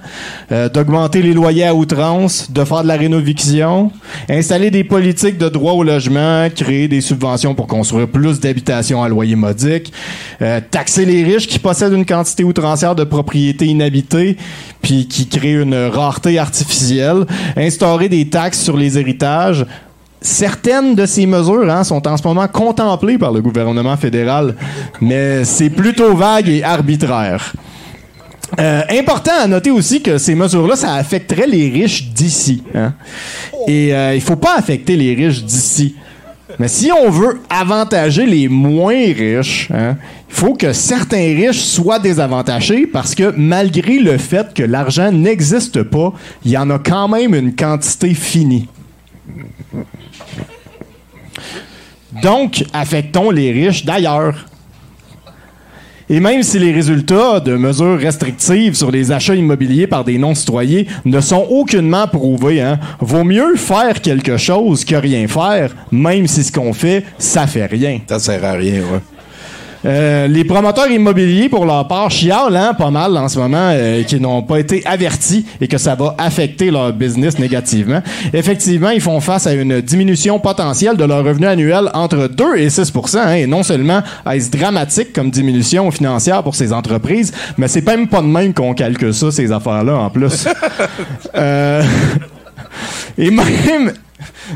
[0.51, 3.91] euh, d'augmenter les loyers à outrance, de faire de la rénoviction,
[4.29, 9.09] installer des politiques de droit au logement, créer des subventions pour construire plus d'habitations à
[9.09, 9.91] loyer modique,
[10.41, 14.37] euh, taxer les riches qui possèdent une quantité outrancière de propriétés inhabitées
[14.81, 17.25] puis qui créent une rareté artificielle,
[17.57, 19.65] instaurer des taxes sur les héritages,
[20.21, 24.55] Certaines de ces mesures hein, sont en ce moment contemplées par le gouvernement fédéral,
[25.01, 27.53] mais c'est plutôt vague et arbitraire.
[28.59, 32.61] Euh, important à noter aussi que ces mesures-là, ça affecterait les riches d'ici.
[32.75, 32.93] hein.
[33.67, 35.95] Et euh, il faut pas affecter les riches d'ici.
[36.59, 39.95] Mais si on veut avantager les moins riches, hein,
[40.29, 45.81] il faut que certains riches soient désavantagés parce que malgré le fait que l'argent n'existe
[45.83, 46.13] pas,
[46.45, 48.67] il y en a quand même une quantité finie.
[52.21, 54.45] Donc, affectons les riches d'ailleurs.
[56.09, 60.83] Et même si les résultats de mesures restrictives sur les achats immobiliers par des non-citoyens
[61.05, 66.43] ne sont aucunement prouvés, hein, vaut mieux faire quelque chose que rien faire, même si
[66.43, 68.01] ce qu'on fait, ça fait rien.
[68.09, 68.99] Ça sert à rien, ouais.
[69.85, 74.03] Euh, les promoteurs immobiliers, pour leur part, chialent hein, pas mal en ce moment, euh,
[74.03, 78.01] qui n'ont pas été avertis et que ça va affecter leur business négativement.
[78.33, 82.67] Effectivement, ils font face à une diminution potentielle de leur revenu annuel entre 2 et
[82.67, 87.85] 6% hein, et non seulement est-ce dramatique comme diminution financière pour ces entreprises, mais c'est
[87.85, 90.47] même pas de même qu'on calcule ça, ces affaires-là, en plus.
[91.35, 91.83] Euh,
[93.17, 93.93] et même...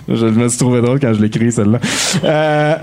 [0.08, 1.80] Je me suis trouvé drôle quand je l'écris, celle-là.
[2.24, 2.76] Euh,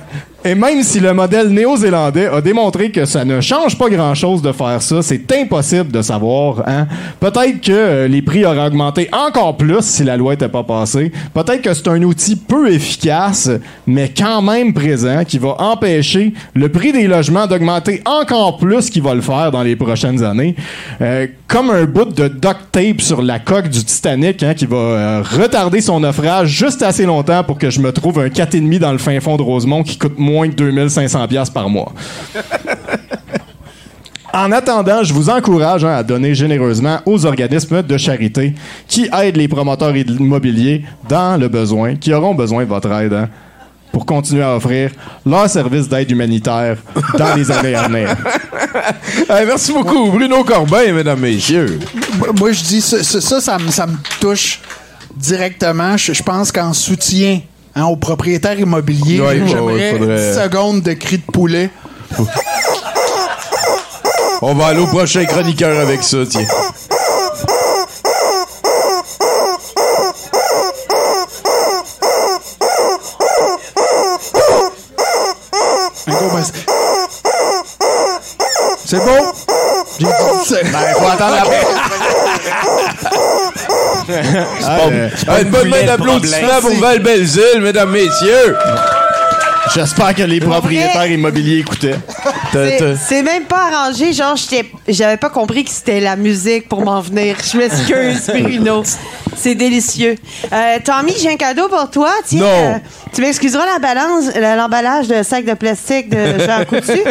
[0.44, 4.52] et même si le modèle néo-zélandais a démontré que ça ne change pas grand-chose de
[4.52, 6.62] faire ça, c'est impossible de savoir.
[6.66, 6.86] Hein?
[7.20, 11.12] Peut-être que euh, les prix auraient augmenté encore plus si la loi n'était pas passée.
[11.32, 13.50] Peut-être que c'est un outil peu efficace,
[13.86, 19.02] mais quand même présent, qui va empêcher le prix des logements d'augmenter encore plus qu'il
[19.02, 20.56] va le faire dans les prochaines années.
[21.00, 24.76] Euh, comme un bout de duct tape sur la coque du Titanic hein, qui va
[24.76, 28.92] euh, retarder son naufrage juste assez longtemps pour que je me trouve un 4,5 dans
[28.92, 31.92] le fin fond de Rosemont qui coûte moins que 2500 pièces par mois.
[34.34, 38.54] En attendant, je vous encourage hein, à donner généreusement aux organismes de charité
[38.88, 43.28] qui aident les promoteurs immobiliers dans le besoin, qui auront besoin de votre aide hein,
[43.92, 44.90] pour continuer à offrir
[45.26, 46.78] leur service d'aide humanitaire
[47.18, 48.16] dans les années à venir.
[49.28, 51.78] Hey, merci beaucoup, Bruno Corbin, mesdames, messieurs.
[52.38, 54.60] Moi, je dis ça, ça, ça, ça me, ça me touche
[55.14, 55.96] directement.
[55.98, 57.40] Je, je pense qu'en soutien
[57.74, 61.70] hein, aux propriétaires immobiliers, Ouais, j'aimerais ouais, faudrait- 10 secondes de cri de poulet.
[64.44, 66.44] On va aller au prochain chroniqueur avec ça, tiens.
[78.84, 79.32] C'est beau?
[79.98, 80.12] J'ai dit
[80.46, 81.42] c'est- Ben, faut attendre la
[84.64, 84.78] Ah,
[85.28, 88.56] ah, une bonne main d'applaudissement pour Val Belzile, mesdames, messieurs.
[89.74, 91.96] J'espère que les propriétaires immobiliers écoutaient.
[92.52, 94.34] C'est- C'est même pas arrangé, genre
[94.88, 97.36] j'avais pas compris que c'était la musique pour m'en venir.
[97.42, 98.82] Je m'excuse, Bruno.
[99.34, 100.16] C'est délicieux.
[100.52, 102.10] Euh, Tommy, j'ai un cadeau pour toi.
[102.26, 102.46] Tiens, Non.
[102.46, 102.74] euh,
[103.14, 107.00] tu m'excuseras la balance- la- l'emballage de sac de plastique de Jean Coutu.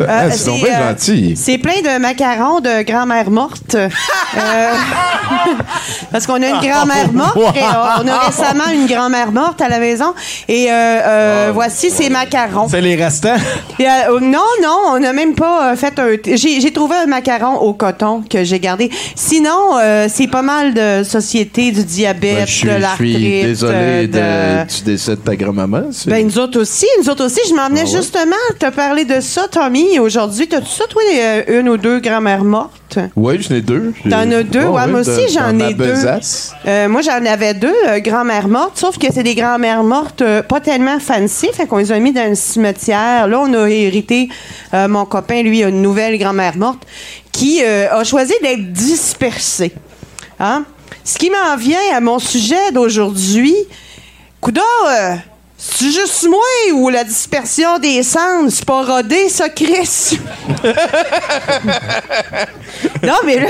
[0.00, 1.34] Euh, Ah, c'est gentil.
[1.36, 3.76] C'est plein de macarons de grand-mère morte.
[6.12, 7.36] Parce qu'on a une grand-mère morte.
[7.56, 10.14] et on a récemment une grand-mère morte à la maison.
[10.48, 12.68] Et euh, voici ces macarons.
[12.68, 13.36] C'est les restants?
[14.20, 16.16] Non, non, on n'a même pas euh, fait un.
[16.36, 18.90] J'ai trouvé un macaron au coton que j'ai gardé.
[19.14, 23.16] Sinon, euh, c'est pas mal de sociétés du diabète, Ben, je de je l'arthrite.
[23.16, 25.82] suis désolé euh, de, de- du décès de ta grand-maman.
[26.06, 27.40] Ben, nous autres aussi, nous autres aussi.
[27.48, 27.96] Je m'en venais Ah ouais?
[27.96, 30.46] justement te parler de ça, Tommy, aujourd'hui.
[30.48, 31.02] T'as-tu ça, toi,
[31.48, 32.87] une ou deux grand-mères mortes?
[33.16, 33.92] Oui, j'en ai deux.
[34.08, 34.64] T'en as deux?
[34.64, 35.94] Ouais, moi aussi, j'en ai deux.
[36.66, 40.42] Euh, moi, j'en avais deux, euh, grand-mères mortes, sauf que c'est des grand-mères mortes euh,
[40.42, 43.26] pas tellement fancy, fait qu'on les a mis dans le cimetière.
[43.28, 44.28] Là, on a hérité,
[44.72, 46.86] mon copain, lui, a une nouvelle grand-mère morte
[47.32, 49.72] qui a choisi d'être dispersée.
[50.40, 50.64] Hein?
[51.04, 53.54] Ce qui m'en vient à mon sujet d'aujourd'hui,
[54.40, 55.16] Coudon, euh,
[55.60, 56.38] c'est juste moi
[56.74, 60.18] ou la dispersion des cendres, c'est pas rodé, ça, Chris?
[63.02, 63.48] non, mais là,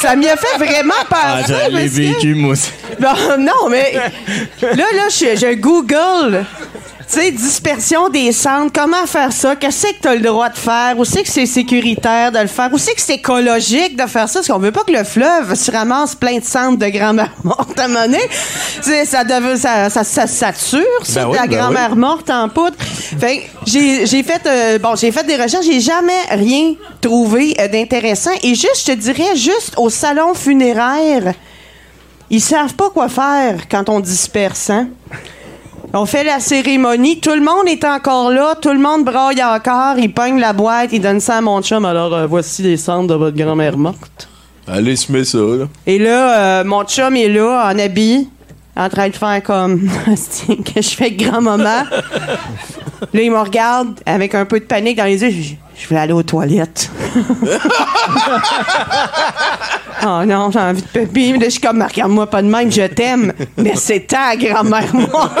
[0.00, 1.54] ça m'y a fait vraiment Ah, penser.
[1.70, 2.70] que- vécu, moi aussi.
[3.00, 3.92] non, non, mais
[4.62, 6.44] là, là, je, je Google.
[7.12, 9.56] Tu sais, dispersion des cendres, comment faire ça?
[9.56, 10.96] Qu'est-ce que tu as le droit de faire?
[10.96, 12.70] Où c'est que c'est sécuritaire de le faire?
[12.72, 14.38] Où c'est que c'est écologique de faire ça?
[14.38, 17.76] Parce qu'on veut pas que le fleuve se ramasse plein de cendres de grand-mère morte
[17.80, 17.88] à
[18.80, 22.48] sais, Ça, devait- ça, ça, ça sature, ça, Ben oui, la ben grand-mère morte en
[22.48, 22.76] poudre.
[22.78, 27.66] Fait j'ai j'ai fait, euh, bon, j'ai fait des recherches, j'ai jamais rien trouvé euh,
[27.66, 28.30] d'intéressant.
[28.44, 31.34] Et juste, je te dirais, juste au salon funéraire,
[32.30, 34.88] ils savent pas quoi faire quand on disperse, hein?
[35.92, 39.98] On fait la cérémonie, tout le monde est encore là, tout le monde braille encore,
[39.98, 41.84] il pogne la boîte, il donne ça à mon chum.
[41.84, 44.28] Alors, euh, voici les cendres de votre grand-mère morte.
[44.68, 45.66] Allez, se met ça, là.
[45.86, 48.28] Et là, euh, mon chum est là, en habit,
[48.76, 51.64] en train de faire comme que je fais avec grand-maman.
[51.64, 51.84] là,
[53.12, 55.30] il me regarde avec un peu de panique dans les yeux.
[55.30, 56.88] Je, je vais aller aux toilettes.
[60.06, 61.32] oh non, j'ai envie de pépier.
[61.32, 63.32] Là, je suis comme, regarde-moi pas de même, je t'aime.
[63.56, 65.38] Mais c'est ta grand-mère morte.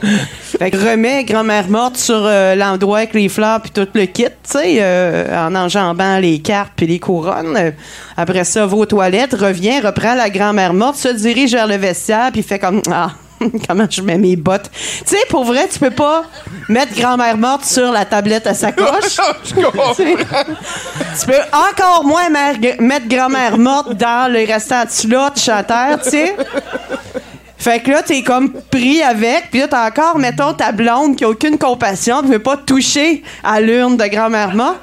[0.58, 4.24] fait que remets grand-mère morte sur euh, l'endroit avec les fleurs puis tout le kit,
[4.24, 7.72] tu sais, euh, en enjambant les cartes puis les couronnes.
[8.16, 12.30] Après ça, va aux toilettes, revient, reprend la grand-mère morte, se dirige vers le vestiaire
[12.32, 13.10] puis fait comme ah.
[13.68, 14.70] Comment je mets mes bottes?
[14.72, 16.24] Tu sais, pour vrai, tu peux pas
[16.68, 19.18] mettre grand-mère morte sur la tablette à sacoche.
[19.44, 19.54] Tu
[19.94, 20.16] sais,
[21.20, 26.36] tu peux encore moins mettre grand-mère morte dans le restant de slot chanteur, tu sais.
[27.58, 31.24] Fait que là, t'es comme pris avec, puis là, t'as encore, mettons, ta blonde qui
[31.24, 34.80] a aucune compassion, qui veut pas toucher à l'urne de grand-mère morte.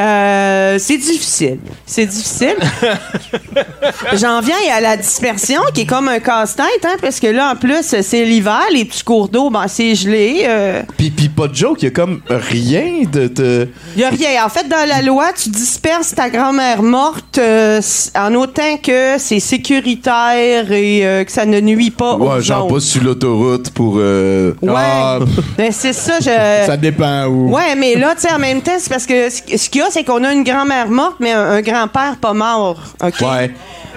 [0.00, 1.58] Euh, c'est difficile.
[1.84, 2.56] C'est difficile.
[4.14, 7.56] J'en viens à la dispersion, qui est comme un casse-tête, hein, parce que là, en
[7.56, 10.44] plus, c'est l'hiver, les petits cours d'eau, ben, c'est gelé.
[10.46, 13.28] euh, Puis, puis pas de joke, il y a comme rien de.
[13.28, 13.68] de...
[13.94, 14.44] Il y a rien.
[14.44, 17.80] En fait, dans la loi, tu disperses ta grand-mère morte euh,
[18.16, 22.64] en autant que c'est sécuritaire et euh, que ça ne nuit pas aux Ouais, genre
[22.66, 22.74] autres.
[22.74, 23.96] pas sur l'autoroute pour.
[23.96, 24.52] Ouais.
[24.68, 25.18] ah,
[25.58, 26.30] Ben, c'est ça, je...
[26.70, 27.50] Ça dépend où.
[27.54, 29.89] Ouais, mais là, tu sais, en même temps, c'est parce que ce qu'il y a,
[29.90, 32.80] c'est qu'on a une grand-mère morte, mais un, un grand-père pas mort.
[33.02, 33.20] OK?
[33.20, 33.50] Ouais.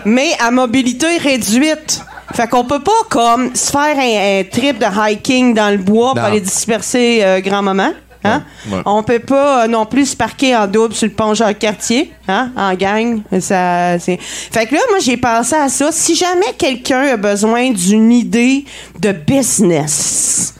[0.06, 2.02] Mais à mobilité réduite.
[2.34, 6.14] Fait qu'on peut pas, comme, se faire un, un trip de hiking dans le bois
[6.14, 7.91] pour aller disperser euh, grand-maman.
[8.24, 8.41] Hein?
[8.72, 8.80] Ouais.
[8.86, 12.52] On peut pas euh, non plus se parquer en double sur le pont Jacques-Cartier, hein?
[12.56, 13.22] en gang.
[13.39, 14.18] Ça, c'est...
[14.20, 15.91] Fait que là, moi, j'ai pensé à ça.
[15.91, 18.66] Si jamais quelqu'un a besoin d'une idée
[19.00, 20.56] de business,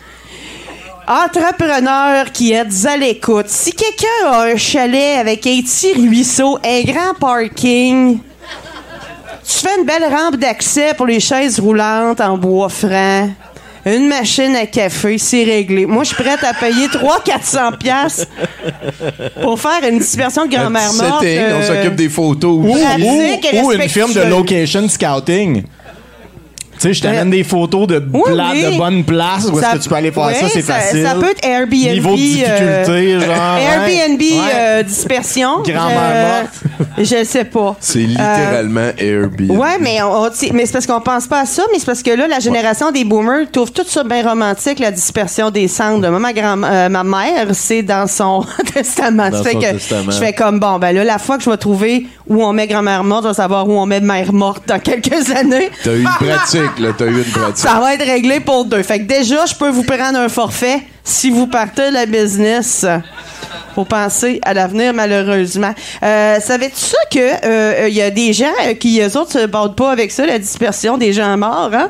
[1.08, 6.82] entrepreneur qui est à l'écoute, si quelqu'un a un chalet avec un petit ruisseau, un
[6.84, 8.20] grand parking,
[9.46, 13.30] tu fais une belle rampe d'accès pour les chaises roulantes en bois franc.
[13.86, 15.86] Une machine à café, c'est réglé.
[15.86, 18.26] Moi, je suis prête à payer 300-400 pièces
[19.42, 21.22] pour faire une dispersion de grand-mère morte.
[21.22, 22.54] on euh, s'occupe des photos.
[22.54, 25.64] Ou, ou- ou une firme de location scouting.
[26.84, 28.62] Tu sais, je t'amène des photos de, Oui, pla- oui.
[28.74, 31.04] de bonnes places où est-ce Ça- que tu peux aller faire ça, c'est ça- facile.
[31.08, 31.74] Ça peut être Airbnb.
[31.94, 32.52] Niveau de difficulté,
[32.92, 33.58] euh, genre.
[33.58, 34.38] Airbnb ouais.
[34.54, 35.62] euh, dispersion.
[35.66, 36.48] Grand-mère
[36.98, 37.76] Je- Je sais pas.
[37.80, 39.52] C'est littéralement Airbnb.
[39.52, 42.28] Ouais, mais, on- c'est parce qu'on pense pas à ça, mais c'est parce que là,
[42.28, 46.10] la génération des boomers trouve tout ça bien romantique, la dispersion des cendres.
[46.10, 49.30] Moi, ma, grand, euh, ma mère, c'est dans son testament.
[49.30, 50.12] Dans Ça fait son que testament.
[50.12, 52.68] Je fais comme, bon, ben là, la fois que je vais trouver où on met
[52.68, 55.70] grand-mère morte, je vais savoir où on met mère morte dans quelques années.
[55.84, 56.73] T'as eu une pratique,
[57.56, 58.84] Ça va être réglé pour deux.
[58.84, 62.86] Fait que déjà, je peux vous prendre un forfait si vous partez la business.
[63.76, 65.74] Faut penser à l'avenir, malheureusement.
[66.04, 69.46] Euh, Savais-tu ça que euh, il y a des gens euh, qui, eux autres, se
[69.48, 71.90] battent pas avec ça, la dispersion des gens morts, hein?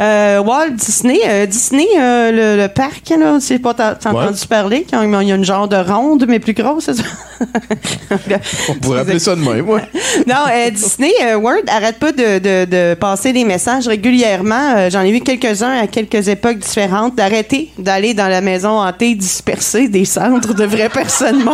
[0.00, 4.22] Euh, Walt Disney, euh, Disney, euh, le, le parc, là, tu sais pas, t'as Ouais.
[4.24, 4.84] entendu parler?
[4.90, 7.02] quand Il y a une genre de ronde, mais plus grosse, c'est ça?
[8.68, 9.82] On pourrait appeler ça de même, ouais.
[10.26, 14.74] non, euh, Disney euh, World arrête pas de, de- de passer des messages régulièrement.
[14.76, 17.14] Euh, J'en ai vu quelques-uns à quelques époques différentes.
[17.14, 21.48] D'arrêter d'aller dans la maison hantée disperser des centres de vraies personnes.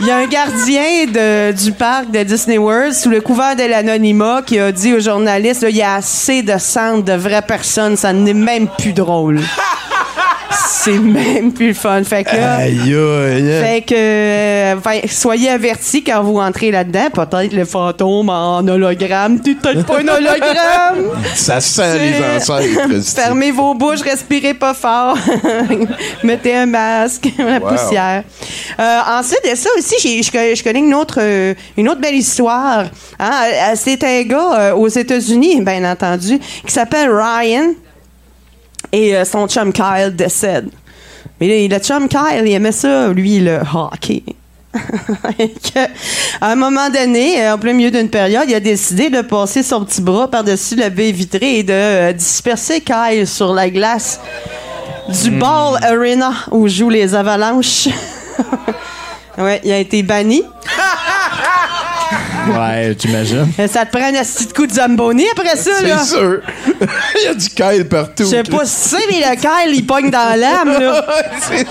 [0.00, 4.42] Il y a un gardien du parc de Disney World sous le couvert de l'anonymat
[4.46, 8.12] qui a dit aux journalistes il y a assez de centres de vraies personnes, ça
[8.12, 9.40] n'est même plus drôle.
[10.50, 12.02] C'est même plus le fun.
[12.04, 13.62] Fait que là, Aïe, aïe, aïe.
[13.62, 17.08] fait que euh, enfin, soyez avertis quand vous entrez là-dedans.
[17.12, 19.40] Peut-être le fantôme en hologramme.
[19.42, 21.10] Tu peut-être pas un hologramme.
[21.34, 23.02] Ça sent les ancêtres.
[23.14, 25.16] Fermez vos bouches, respirez pas fort.
[26.24, 27.68] Mettez un masque, la Wow.
[27.68, 28.22] poussière.
[28.78, 32.84] Euh, ensuite de ça aussi, je connais, une autre, euh, une autre belle histoire.
[33.18, 37.72] Hein, euh, C'est un gars aux États-Unis, bien entendu, qui s'appelle Ryan
[38.92, 40.70] et euh, son chum Kyle décède.
[41.40, 44.22] Mais le chum Kyle, il aimait ça, lui, le hockey.
[46.40, 49.62] À un moment donné, euh, en plein milieu d'une période, il a décidé de passer
[49.62, 54.20] son petit bras par-dessus la baie vitrée et de euh, disperser Kyle sur la glace
[55.22, 57.88] du Ball Arena où jouent les Avalanches.
[59.38, 60.42] ouais, il a été banni.
[62.48, 63.48] Ouais, t'imagines?
[63.58, 65.98] Euh, Ça te prend un petit coup de Zamboni après ça, là?
[65.98, 66.40] C'est sûr.
[67.20, 68.24] Il y a du Kyle partout.
[68.24, 71.04] Je sais pas si c'est, mais le Kyle, il pogne dans l'âme, là.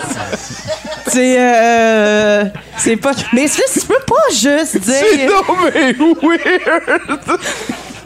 [1.10, 2.44] C'est euh,
[2.78, 7.30] c'est pas mais ça, tu peux pas juste dire C'est non, mais weird.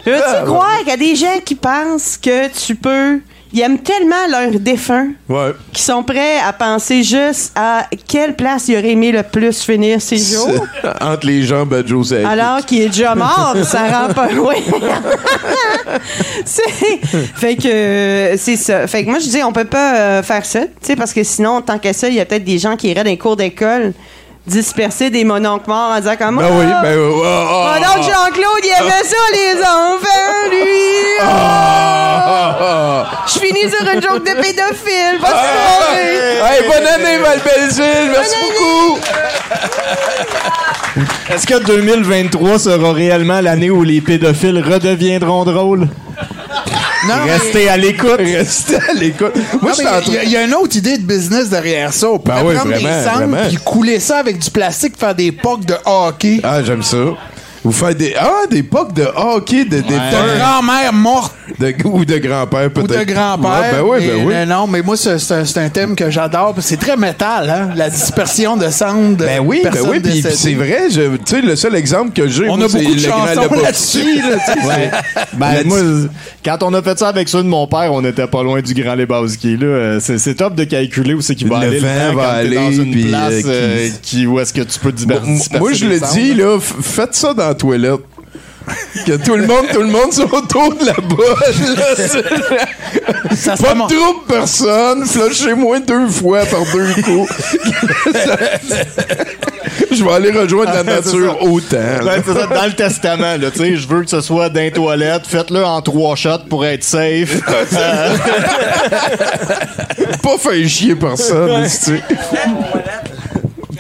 [0.06, 3.20] Veux-tu croire qu'il y a des gens qui pensent que tu peux
[3.54, 5.52] ils aiment tellement leur défunt Ouais.
[5.74, 10.02] qu'ils sont prêts à penser juste à quelle place ils auraient aimé le plus finir
[10.02, 10.66] ses jours
[11.02, 14.54] Entre les jambes à Joe alors qu'il est déjà mort, ça rend pas loin.
[16.46, 18.88] Fait que euh, c'est ça.
[18.88, 20.62] Fait que moi je dis on peut pas euh, faire ça,
[20.98, 23.10] parce que sinon tant que ça, il y a peut-être des gens qui iraient dans
[23.10, 23.94] les cours d'école
[24.48, 27.14] disperser des mononcles morts en disant comme Ben oui, ben oui.
[27.14, 30.90] Oh, oh, Ah, Jean-Claude, il aimait ça les enfants, lui.
[33.28, 35.20] Je finis sur une joke de pédophile.
[35.22, 36.56] Bonne Hey, soirée.
[36.58, 38.10] hey, bonne année, Val-Belzile.
[38.12, 39.00] Merci beaucoup.
[41.30, 45.88] Est-ce que 2023 sera réellement l'année où les pédophiles redeviendront drôles?
[47.08, 48.16] Non, mais- Restez à l'écoute.
[48.20, 49.34] Restez à l'écoute.
[49.36, 50.24] Moi, Non, je suis mais en il y, train.
[50.26, 52.10] y a une autre idée de business derrière ça.
[52.12, 52.70] On pourrait Ben oui, prendre
[53.18, 56.40] vraiment, des puis couler ça avec du plastique, faire des pocs de hockey.
[56.44, 56.98] Ah, j'aime ça.
[57.64, 58.16] Vous faites des.
[58.20, 62.70] Ah, des pocs de hockey, de, des De grand-mère morte de, ou de grand-père, ou
[62.70, 63.00] peut-être.
[63.08, 63.52] de grand-père.
[63.52, 64.34] Ouais, ben oui, ben Et, oui.
[64.36, 66.54] euh, non, mais moi, c'est c'est un, c'est un thème que j'adore.
[66.56, 67.70] parce que C'est très métal, hein?
[67.76, 69.18] La dispersion de cendres.
[69.26, 72.50] Ben oui, ben oui, puis c'est vrai, je- tu sais, le seul exemple que j'ai,
[72.50, 74.22] On moi, a beaucoup de le chansons là-dessus.
[74.22, 74.38] là,
[74.68, 74.92] Ouais.
[75.34, 75.78] Ben, moi,
[76.44, 78.74] quand on a fait ça avec ceux de mon père, on était pas loin du
[78.74, 79.58] Grand Lebowski.
[79.58, 79.66] Là.
[79.68, 81.80] Euh, C'est, c'est top de calculer où c'est qu'il va Le aller.
[81.80, 84.62] vent temps va aller, dans une puis, place euh, qui- euh, qui, où est-ce que
[84.62, 85.22] tu peux disperser
[85.60, 88.00] moi, je le dis, là, faites ça dans la toilette.
[89.06, 93.80] Que tout le monde, tout le monde soit autour de la là, c'est- Pas de
[93.94, 95.06] trouble, personne.
[95.06, 97.34] Flushez-moi deux fois par deux coups.
[99.92, 101.78] je vais aller rejoindre la nature autant.
[101.78, 104.60] Ouais, c'est ça, dans le testament, là, tu sais, je veux que ce soit dans
[104.62, 107.42] les toilettes, faites-le en trois shots pour être safe.
[107.74, 108.16] Euh,
[110.22, 111.64] Pas faire chier personne.
[111.64, 112.02] tu sais.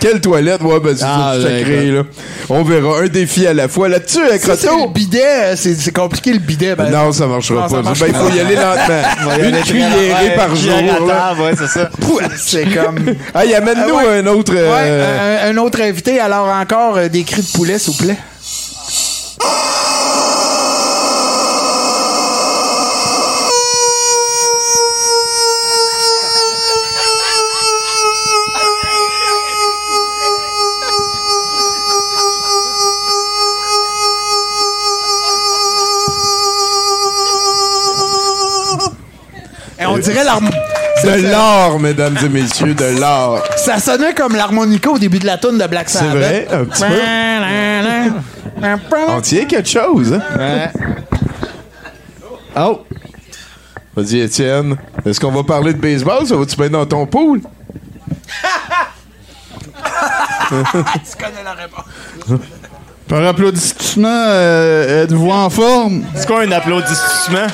[0.02, 0.62] Quelle toilette?
[0.64, 2.02] Ouais, ben, c'est Ah, ça, sacré, là.
[2.50, 3.88] On verra un défi à la fois.
[3.88, 5.22] Là-dessus, avec Ça, c'est le bidet.
[5.24, 6.76] euh, C'est compliqué, le bidet.
[6.76, 7.82] ben- Non, ça marchera Non, ça pas.
[7.84, 9.02] marche Ben, il faut y aller lentement.
[9.24, 10.74] on va y aller Une cuillerée ouais, par jour.
[10.74, 11.36] à là.
[11.42, 11.90] ouais, c'est ça.
[12.38, 12.98] C'est comme.
[13.36, 14.18] Hey, amène-nous Ah ouais.
[14.20, 14.54] un autre.
[14.56, 16.20] euh, Ouais, un, un autre invité.
[16.20, 18.18] Alors, encore euh, des cris de poulet, s'il vous plaît.
[40.02, 40.56] Dirait l'harmonie.
[41.04, 43.42] De l'or, mesdames et messieurs, de l'or.
[43.58, 46.12] Ça sonnait comme l'harmonica au début de la tune de Black Sabbath.
[46.16, 47.00] vrai, un petit peu.
[49.08, 50.70] On tient quelque chose, hein?
[52.56, 52.86] Oh!
[53.96, 54.78] Vas-y, Étienne.
[55.06, 56.26] Est-ce qu'on va parler de baseball?
[56.26, 57.42] Ça va-tu bien dans ton pool?
[60.50, 60.56] tu
[61.18, 61.86] connais la réponse.
[63.08, 66.04] Par applaudissement, euh, êtes-vous en forme?
[66.16, 67.48] C'est quoi un applaudissement?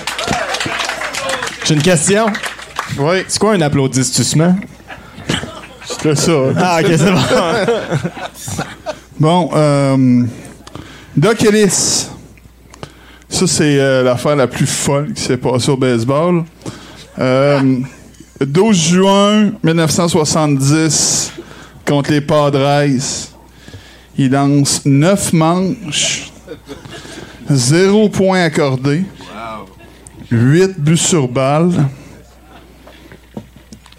[1.68, 2.28] J'ai une question.
[2.98, 3.26] Oui.
[3.28, 4.56] C'est quoi un applaudissement?
[5.86, 6.32] C'était ça.
[6.56, 7.20] Ah, ok, c'est bon.
[9.20, 10.24] Bon, euh,
[11.18, 12.08] Doc Ellis.
[13.28, 16.46] Ça, c'est euh, l'affaire la plus folle qui s'est passée au baseball.
[17.20, 17.80] Euh,
[18.40, 21.34] 12 juin 1970,
[21.86, 22.86] contre les Padres,
[24.18, 26.32] il lance 9 manches,
[27.50, 29.04] 0 point accordé,
[30.32, 31.72] 8 buts sur balle,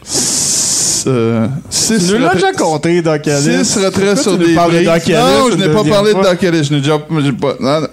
[0.02, 3.64] 6 Tu nous l'as déjà compté, Doc Ellis.
[3.64, 5.08] 6 retraits sur des de briques?
[5.08, 6.22] Non, je n'ai pas parlé de?
[6.22, 6.64] Doc Ellis.
[6.64, 6.98] Je n'ai déjà...
[7.20, 7.86] j'ai pas- non, non.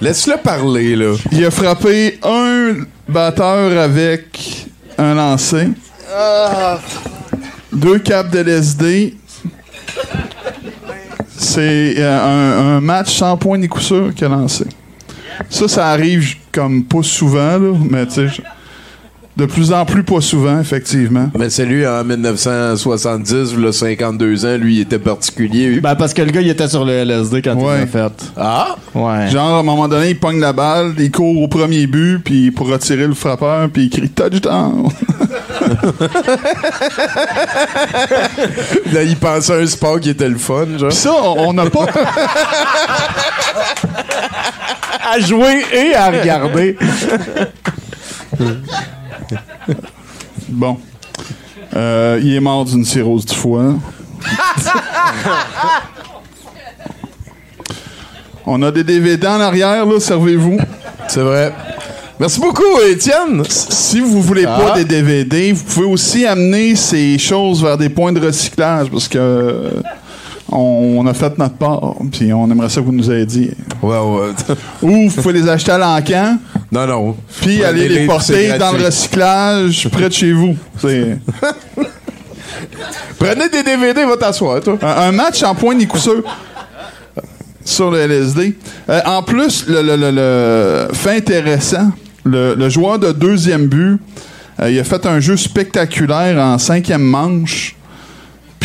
[0.00, 1.14] Laisse-le parler, là.
[1.32, 2.74] Il a frappé un
[3.08, 4.66] batteur avec
[4.98, 5.68] un lancer.
[7.72, 9.14] Deux caps de LSD.
[11.38, 14.64] C'est euh, un, un match sans point ni coup sûr qu'il a lancé.
[15.50, 18.42] Ça, ça arrive comme pas souvent, là, mais tu sais,
[19.36, 21.28] de plus en plus pas souvent, effectivement.
[21.38, 25.80] Mais c'est lui, en 1970, il a 52 ans, lui, il était particulier.
[25.80, 28.32] Ben, parce que le gars, il était sur le LSD quand il l'a fait.
[28.38, 28.76] Ah?
[28.94, 29.28] Ouais.
[29.28, 32.50] Genre, à un moment donné, il pogne la balle, il court au premier but, puis
[32.50, 34.88] pour retirer le frappeur, puis il crie touchdown.
[38.92, 40.92] Là, il pensait à un sport qui était le fun, genre.
[40.92, 41.86] Ça, on on n'a pas.
[45.04, 46.76] À jouer et à regarder.
[50.48, 50.78] Bon.
[51.74, 53.74] Euh, il est mort d'une cirrhose du foie.
[58.46, 60.58] On a des DVD en arrière, là, servez-vous.
[61.08, 61.52] C'est vrai.
[62.18, 63.42] Merci beaucoup, Étienne.
[63.48, 64.76] Si vous voulez pas Ah.
[64.76, 69.18] des DVD, vous pouvez aussi amener ces choses vers des points de recyclage parce que
[69.18, 69.70] euh,
[70.50, 73.52] on, on a fait notre part, puis on aimerait ça que vous nous aidiez.
[73.82, 74.30] Ouais, ouais.
[74.82, 76.38] Ou vous pouvez les acheter à l'encan,
[76.72, 77.16] Non, non.
[77.40, 80.56] puis aller les porter dans le recyclage près de chez vous.
[83.18, 84.78] Prenez des DVD, va t'asseoir, toi.
[84.82, 86.22] un, un match en point ni coup sûr
[87.64, 88.54] sur le LSD.
[88.88, 91.90] Euh, en plus, le, le- le- le- fait intéressant,
[92.24, 93.98] le, le joueur de deuxième but,
[94.60, 97.74] euh, il a fait un jeu spectaculaire en cinquième manche.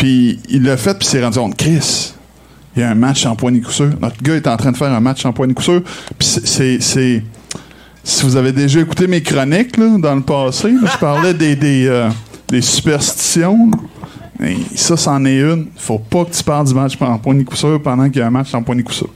[0.02, 2.12] Puis il l'a fait, puis il s'est rendu compte, Chris,
[2.74, 3.88] il y a un match en coup sûr.
[4.00, 5.80] Notre gars est en train de faire un match en coup sûr.
[6.18, 7.22] Puis c'est- c'est...
[8.02, 12.10] Si vous avez déjà écouté mes chroniques dans le passé, je parlais des, des, euh,
[12.60, 13.70] superstitions.
[14.74, 15.68] ça, c'en est une.
[15.76, 18.30] Faut pas que tu parles du match en coup sûr pendant qu'il y a un
[18.30, 19.08] match en coup sûr.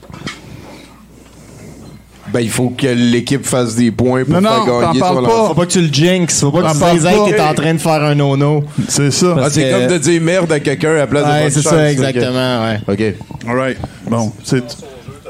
[2.33, 5.23] Ben, il faut que l'équipe fasse des points pour Non, faire non, gagner parles son
[5.23, 5.47] pas.
[5.47, 6.39] Faut pas que tu le jinx.
[6.41, 8.63] Faut pas que tu dises hey, t'es en train de faire un nono.
[8.89, 9.35] C'est ça.
[9.41, 11.51] Ah, c'est que- comme de dire merde à quelqu'un à la place de Ouais, bonne
[11.51, 12.79] c'est ça, exactement, ouais.
[12.87, 13.15] OK.
[13.49, 13.77] All right.
[14.09, 14.63] Bon, c'est...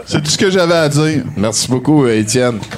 [0.05, 1.23] C'est tout ce que j'avais à dire.
[1.35, 2.59] Merci beaucoup, euh, Étienne.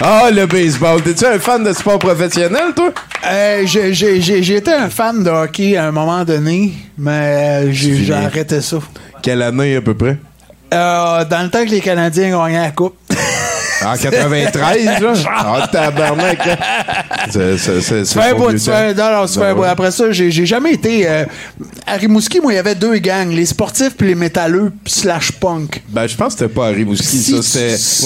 [0.00, 1.02] Ah, le baseball.
[1.02, 2.92] T'es-tu un fan de sport professionnel, toi?
[3.26, 7.64] Euh, j'ai- j'ai j'ai- j'ai été un fan de hockey à un moment donné, mais
[7.66, 8.78] euh, j'ai arrêté ça.
[9.22, 10.16] Quelle année, à peu près?
[10.72, 12.96] Euh, dans le temps que les Canadiens gagnaient la Coupe.
[13.92, 15.12] En 93, là?
[15.28, 16.56] Ah, tabarnak, hein?
[17.30, 19.62] C'est- c'est- c'est- un bout, non, non, bout.
[19.64, 21.08] Après ça, j'ai j'ai jamais été.
[21.08, 21.24] euh,
[21.86, 25.82] à Rimouski, moi, il y avait deux gangs, les sportifs puis les métalleux slash punk.
[25.88, 27.42] Ben, je pense que c'était pas à Rimouski, Si ça.
[27.42, 28.04] C'était tu-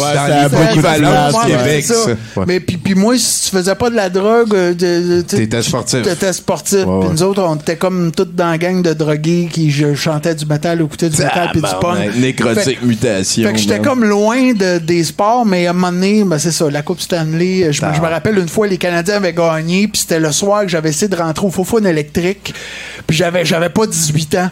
[0.52, 1.94] dans Ouais, équivalents places, du Québec, ça.
[1.94, 2.10] ça.
[2.10, 2.44] Ouais.
[2.46, 5.36] Mais puis, puis moi, si tu faisais pas de la drogue, euh, de- de- tu-
[5.36, 6.02] T'étais sportif.
[6.02, 6.80] T'étais sportif.
[6.84, 10.34] Puis nous autres, on était comme toutes dans la gang de drogués qui je, chantaient
[10.34, 12.16] du métal, écoutaient du métal puis du punk.
[12.16, 13.44] Nécrotique mutation.
[13.46, 16.70] fait que j'étais comme loin de, des sports, mais un moment donné, ben c'est ça,
[16.70, 17.72] la Coupe Stanley.
[17.72, 20.62] Je, me- je me rappelle une fois, les Canadiens avaient gagné, puis c'était le soir
[20.62, 22.54] que j'avais essayé de rentrer au Fofone électrique,
[23.06, 24.50] puis j'avais, j'avais pas 18 ans.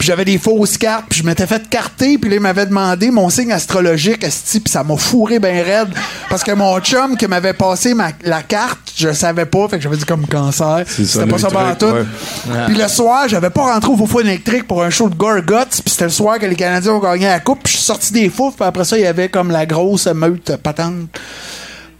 [0.00, 3.10] Puis j'avais des fausses cartes, puis je m'étais fait carter, puis là, il m'avait demandé
[3.10, 5.88] mon signe astrologique, esti, puis ça m'a fourré bien raide.
[6.30, 9.82] Parce que mon chum qui m'avait passé ma, la carte, je savais pas, fait que
[9.82, 10.84] j'avais dit comme cancer.
[10.86, 11.92] C'était pas ça par tout.
[12.66, 15.90] Puis le soir, j'avais pas rentré au Fofone électrique pour un show de Gorguts, puis
[15.90, 18.30] c'était le soir que les Canadiens ont gagné la coupe, puis je suis sorti des
[18.30, 21.10] fouf, puis après ça, il y avait comme la grosse meute patente.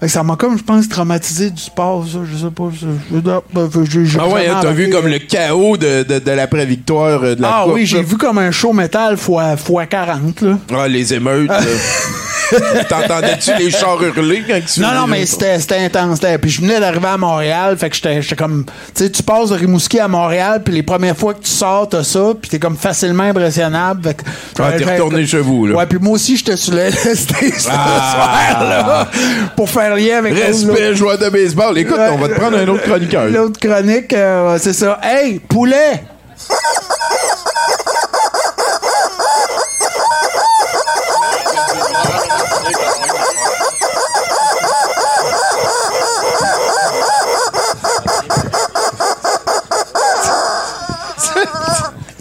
[0.07, 2.69] Ça m'a comme, je pense, traumatisé du sport, ça, je sais pas.
[2.73, 7.23] je- je- j'ai- j'ai Ah ouais, t'as vu comme le chaos de, de, de l'après-victoire
[7.23, 7.75] euh, de la Ah Coupe.
[7.75, 10.59] oui, j'ai vu comme un show métal fois, fois 40, là.
[10.75, 11.51] Ah, les émeutes.
[12.89, 16.19] T'entendais-tu les chars hurler quand tu Non, non, mais c'était c'était intense.
[16.41, 18.65] Puis je venais d'arriver à Montréal, fait que j'étais j'étais comme...
[18.95, 21.89] Tu sais, tu passes de Rimouski à Montréal, puis les premières fois que tu sors,
[21.89, 24.03] t'as ça, puis t'es comme facilement impressionnable.
[24.03, 24.23] Fait que-
[24.63, 25.77] Ah, t'es retourné chez vous, là.
[25.77, 28.13] Ouais, puis moi aussi, j'étais sur le LSD ce Ah.
[28.57, 29.09] soir, là,
[29.57, 30.35] pour faire lien avec...
[30.35, 31.79] Respect, joueur de baseball.
[31.79, 33.25] Écoute, on va te prendre un autre chroniqueur.
[33.31, 34.99] L'autre chronique, euh, c'est ça.
[35.03, 36.03] Hey, poulet!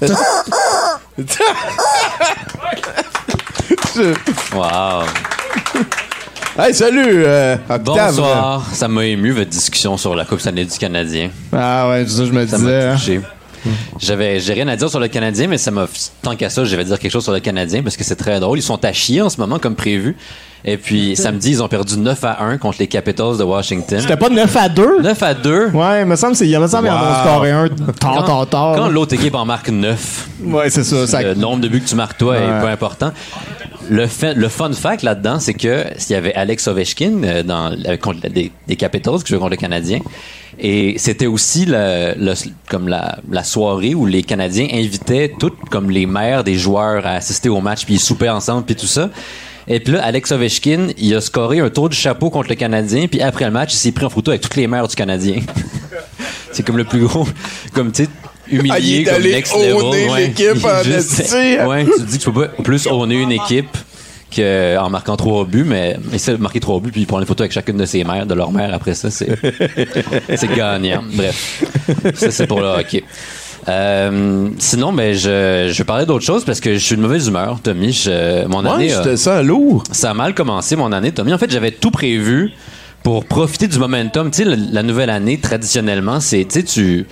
[4.54, 5.06] Wow.
[6.62, 8.16] Hey, salut, euh, Octave.
[8.16, 8.66] Bonsoir.
[8.74, 11.30] Ça m'a ému, votre discussion sur la Coupe Stanley du Canadien.
[11.54, 13.22] Ah ouais, c'est ça, je me Ça disais.
[14.00, 15.88] J'avais, j'ai rien à dire sur le Canadien, mais ça m'a,
[16.22, 18.40] tant qu'à ça, je vais dire quelque chose sur le Canadien parce que c'est très
[18.40, 18.60] drôle.
[18.60, 20.16] Ils sont à chier en ce moment, comme prévu.
[20.66, 24.00] Et puis, samedi, ils ont perdu 9 à 1 contre les Capitals de Washington.
[24.02, 25.02] C'était pas 9 à 2?
[25.02, 25.68] 9 à 2.
[25.70, 27.22] Ouais, il me semble, il me semble qu'ils en Wow.
[27.24, 28.76] scoré un tard, Quand, tard, tard.
[28.76, 31.08] quand l'autre équipe en marque 9, Ouais, c'est ça.
[31.08, 32.44] ça- le nombre de buts que tu marques toi Ouais.
[32.44, 33.12] est peu important.
[33.90, 37.72] Le, fait- le fun fact là-dedans, c'est que s'il y avait Alex Ovechkin euh, dans,
[37.88, 40.00] euh, contre des, des Capitals qui jouaient contre le Canadien,
[40.60, 42.34] et c'était aussi le, le-
[42.70, 47.12] comme la, la soirée où les Canadiens invitaient toutes comme les mères des joueurs à
[47.12, 49.10] assister au match, puis ils soupaient ensemble, puis tout ça.
[49.68, 53.08] Et puis là, Alex Ovechkin, il a scoré un tour du chapeau contre le Canadien,
[53.08, 55.42] puis après le match, il s'est pris en photo avec toutes les mères du Canadien.
[56.52, 57.28] c'est comme le plus gros,
[57.74, 58.10] comme tu sais,
[58.52, 60.10] humilié, Ah, comme next level.
[60.12, 60.22] ouais.
[60.28, 60.64] l'équipe.
[61.68, 63.70] Ouais, tu te dis que tu peux pas plus owner une équipe
[64.36, 67.52] qu'en marquant trois buts, mais essaie de marquer trois buts puis prendre une photo avec
[67.52, 69.30] chacune de ses mères, de leur mère après ça, c'est
[70.36, 71.04] c'est gagnant.
[71.14, 71.64] Bref,
[72.16, 73.04] ça c'est pour le hockey.
[73.68, 77.60] Euh, sinon, ben, je, je parlais d'autre chose parce que je suis de mauvaise humeur,
[77.62, 77.92] Tommy.
[77.92, 78.90] Je- mon Ouais, année.
[78.90, 79.84] je a- te sens lourd.
[79.92, 81.34] Ça a mal commencé, mon année, Tommy.
[81.34, 82.52] En fait, j'avais tout prévu
[83.04, 84.32] pour profiter du momentum.
[84.32, 87.06] Tu sais, la, la nouvelle année, traditionnellement, c'est, tu sais, tu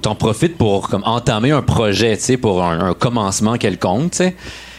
[0.00, 4.18] t'en profites pour comme entamer un projet, tu sais, pour un, un commencement quelconque, tu
[4.18, 4.36] sais.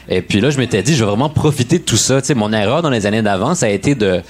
[0.09, 2.21] Et puis là, je m'étais dit, je vais vraiment profiter de tout ça.
[2.21, 4.21] Tu sais, mon erreur dans les années d'avant, ça a été de,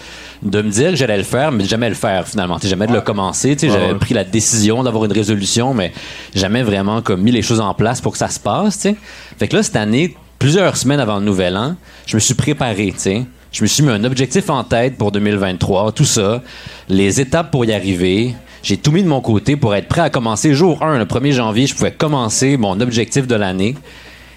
[0.43, 2.57] de me dire que j'allais le faire, mais de jamais le faire finalement.
[2.57, 3.51] Tu sais, jamais de le commencer.
[3.51, 5.91] Ouais, j'avais pris la décision d'avoir une résolution, mais
[6.35, 8.75] jamais vraiment comme mis les choses en place pour que ça se passe.
[8.75, 8.95] Tu sais.
[9.39, 12.91] Fait que là, cette année, plusieurs semaines avant le nouvel an, je me suis préparé.
[12.93, 13.25] Tu sais.
[13.51, 16.41] Je me suis mis un objectif en tête pour 2023, tout ça,
[16.87, 18.33] les étapes pour y arriver.
[18.63, 21.33] J'ai tout mis de mon côté pour être prêt à commencer jour 1, le 1er
[21.33, 23.75] janvier, je pouvais commencer mon objectif de l'année.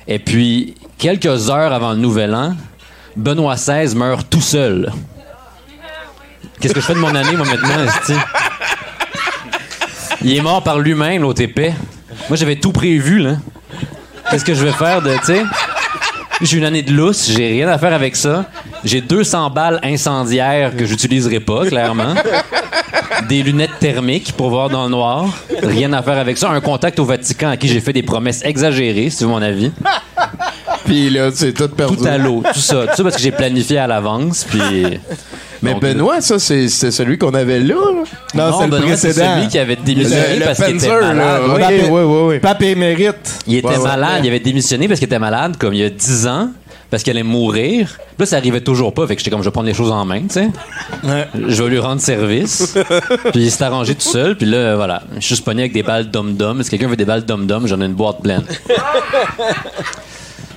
[0.08, 2.54] Et puis, quelques heures avant le nouvel an,
[3.16, 4.92] Benoît XVI meurt tout seul.
[6.60, 8.18] Qu'est-ce que je fais de mon année, moi, maintenant?
[10.22, 11.74] Il est mort par lui-même, l'autre épais.
[12.28, 13.36] Moi, j'avais tout prévu, là.
[14.30, 15.46] Qu'est-ce que je vais faire de, tu?
[16.40, 18.46] J'ai une année de lousse, j'ai rien à faire avec ça.
[18.84, 22.14] J'ai 200 balles incendiaires que j'utiliserai pas, clairement.
[23.28, 25.26] Des lunettes thermiques pour voir dans le noir.
[25.62, 26.50] Rien à faire avec ça.
[26.50, 29.70] Un contact au Vatican à qui j'ai fait des promesses exagérées, veux mon avis.
[30.84, 31.96] Puis là, c'est tout perdu.
[31.96, 32.86] Tout à l'eau, tout ça.
[32.88, 34.60] Tout ça parce que j'ai planifié à l'avance, puis...
[35.62, 37.74] Mais Donc, Benoît, ça, c'est c'est celui qu'on avait là.
[38.34, 38.50] là.
[38.50, 41.42] Non, Benoît, c'est celui qui avait démissionné Le- le parce qu'il était malade.
[41.48, 42.38] Oui, Pape- oui, oui, oui.
[42.38, 43.40] Pape émérite.
[43.46, 43.82] Il était Ouais, ouais.
[43.82, 46.50] malade, il avait démissionné parce qu'il était malade comme il y a 10 ans,
[46.90, 47.96] parce qu'il allait mourir.
[47.96, 49.90] Puis Là, ça arrivait toujours pas, fait que j'étais comme je vais prendre les choses
[49.90, 50.50] en main, tu sais.
[51.48, 52.74] Je vais lui rendre service.
[53.32, 55.02] puis il s'est arrangé tout seul, puis là, voilà.
[55.14, 56.62] Je suis juste pogné avec des balles dom-dom.
[56.62, 58.42] Si quelqu'un veut des balles dom-dom, j'en ai une boîte pleine.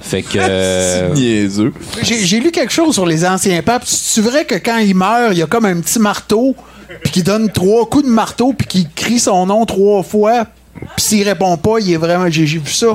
[0.08, 0.38] Fait que.
[0.40, 1.74] euh, niaiseux.
[2.02, 3.84] J'ai lu quelque chose sur les anciens papes.
[3.86, 6.56] C'est vrai que quand il meurt, il y a comme un petit marteau,
[7.04, 10.46] puis qu'il donne trois coups de marteau, puis qu'il crie son nom trois fois.
[10.96, 12.30] Puis s'il répond pas, il est vraiment.
[12.30, 12.90] J'ai vu ça.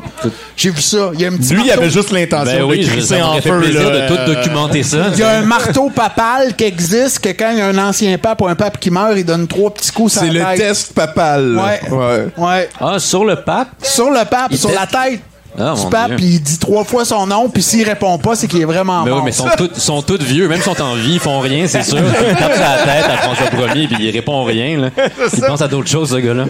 [0.57, 1.11] J'ai vu ça.
[1.15, 3.27] Il y a un petit Lui, il avait juste l'intention Ben oui, de crisser ça
[3.27, 3.59] en feu.
[3.59, 5.09] plaisir là, de tout documenter ça.
[5.13, 8.17] Il y a un marteau papal qui existe, que quand il y a un ancien
[8.19, 10.59] pape ou un pape qui meurt, il donne trois petits coups sur C'est la le
[10.59, 10.69] tête.
[10.69, 11.57] test papal.
[11.59, 11.81] Ouais.
[11.91, 12.27] ouais.
[12.37, 12.69] Ouais.
[12.81, 13.71] Ah, sur le pape?
[13.83, 15.21] Sur le pape, Il sur teste- la tête
[15.59, 15.75] Ah,
[16.07, 16.17] Dieu.
[16.17, 19.03] puis il dit trois fois son nom, puis s'il répond pas, c'est qu'il est vraiment
[19.05, 19.25] Mais oui, mort.
[19.25, 21.83] mais ils sont tous, sont vieux, même s'ils sont en vie, ils font rien, c'est
[21.83, 21.99] sûr.
[22.31, 24.79] Ils tapent sur la tête à François Ier, puis il répond rien.
[24.79, 24.91] Là.
[25.35, 26.47] Il pense à d'autres choses, ce gars-là.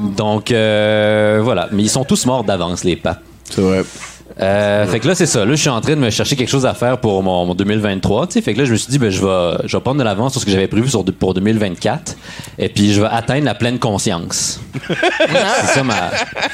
[0.00, 1.68] Donc, euh, voilà.
[1.72, 3.20] Mais ils sont tous morts d'avance, les papes.
[3.50, 3.82] C'est vrai.
[4.38, 5.44] Euh, fait que là, c'est ça.
[5.44, 7.54] Là, je suis en train de me chercher quelque chose à faire pour mon, mon
[7.54, 8.26] 2023.
[8.26, 8.42] tu sais.
[8.42, 10.32] Fait que là, je me suis dit, ben, je vais, je vais prendre de l'avance
[10.32, 12.16] sur ce que j'avais prévu sur, pour 2024.
[12.58, 14.60] Et puis, je vais atteindre la pleine conscience.
[14.88, 16.10] c'est ça ma,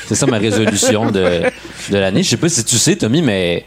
[0.07, 1.43] c'est ça ma résolution de,
[1.91, 2.23] de l'année.
[2.23, 3.65] Je sais pas si tu sais, Tommy, mais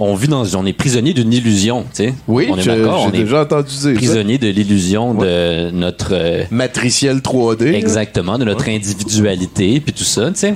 [0.00, 2.14] on vit dans, on est prisonnier d'une illusion, tu sais.
[2.26, 3.04] Oui, on est d'accord.
[3.06, 3.92] On est déjà entendu dire ça.
[3.94, 7.70] prisonnier de l'illusion de notre euh, Matriciel 3D.
[7.70, 7.78] là.
[7.78, 10.54] Exactement, de notre individualité, puis tout ça, tu sais.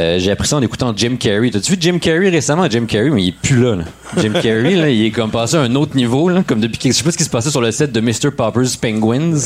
[0.00, 1.50] Euh, j'ai appris ça en écoutant Jim Carrey.
[1.50, 2.66] T'as-tu vu Jim Carrey récemment?
[2.70, 3.76] Jim Carrey, mais il est plus là.
[3.76, 3.84] là.
[4.18, 6.78] Jim Carrey, là, il est comme passé à un autre niveau, là, comme depuis.
[6.84, 8.30] Je sais pas ce qui se passait sur le set de Mr.
[8.36, 9.32] Popper's Penguins.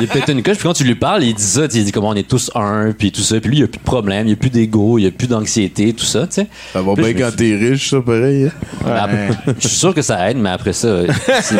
[0.00, 2.08] Il pète une coche, puis quand tu lui parles, il dit ça, il dit comment
[2.10, 3.38] on est tous un, puis tout ça.
[3.40, 5.08] Puis lui, il n'y a plus de problème, il n'y a plus d'ego, il n'y
[5.08, 6.46] a plus d'anxiété, tout ça, tu sais.
[6.72, 8.50] Ça va Puis bien quand suis- t'es riche, ça, pareil.
[8.86, 9.28] hein?
[9.58, 11.06] Je suis sûr que ça aide, mais après ça, euh,
[11.42, 11.56] c'est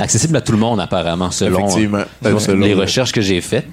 [0.00, 2.04] accessible à tout le monde apparemment, selon, Effectivement.
[2.22, 3.66] selon Selon- les recherches que j'ai faites.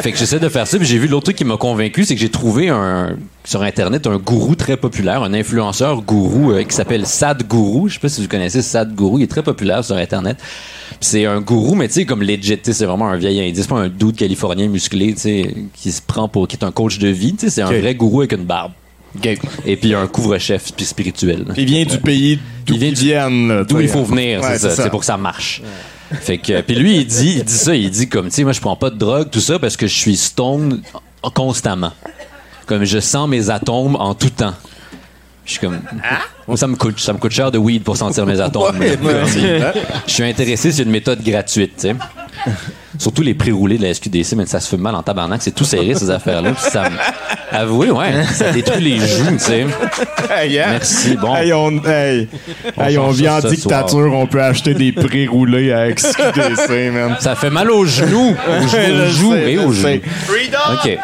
[0.00, 2.14] fait que j'essaie de faire ça, puis j'ai vu l'autre truc qui m'a convaincu, c'est
[2.14, 6.74] que j'ai trouvé un sur internet un gourou très populaire, un influenceur gourou euh, qui
[6.74, 7.88] s'appelle Sadhguru.
[7.88, 10.36] Je sais pas si vous connaissez Sadhguru, il est très populaire sur internet.
[11.00, 13.62] C'est un gourou, mais tu sais comme legit, tu sais, c'est vraiment un vieil indien,
[13.62, 16.72] c'est pas un dude californien musclé, tu sais, qui se prend pour qui est un
[16.72, 18.72] coach de vie, tu sais, c'est un vrai gourou avec une barbe.
[19.66, 21.44] Et puis un couvre-chef puis spirituel.
[21.56, 23.48] Il vient du pays d'où viennent.
[23.48, 24.84] là, D'où il faut venir, Ouais, c'est ça.
[24.84, 25.62] C'est pour que ça marche.
[26.12, 28.52] Fait que, puis lui, il dit, il dit ça, il dit comme, tu sais, moi,
[28.52, 30.82] je prends pas de drogue, tout ça, parce que je suis stone
[31.34, 31.92] constamment.
[32.66, 34.54] Comme je sens mes atomes en tout temps.
[35.44, 35.80] Je suis comme,
[36.46, 38.78] moi, ça me coûte, ça me coûte cher de weed pour sentir mes atomes.
[38.78, 38.98] Ouais,
[40.06, 41.96] je suis intéressé sur une méthode gratuite, tu sais.
[43.00, 45.64] Surtout les pré-roulés de la SQDC, mais ça se fait mal en tabarnak, c'est tout
[45.64, 46.52] serré, ces affaires-là.
[46.52, 46.96] Puis ça me...
[47.50, 49.66] Avouez, ouais, ça détruit les joues, tu sais.
[50.30, 50.56] Hey?
[50.56, 51.34] Merci, bon.
[51.34, 52.28] Hey, on, hey.
[52.76, 57.16] On Hey, on ça en dictature, on peut acheter des pré-roulés à XQDC, man.
[57.20, 60.00] Ça fait mal aux genoux, aux genoux, sais, et aux genoux.
[60.74, 60.98] OK.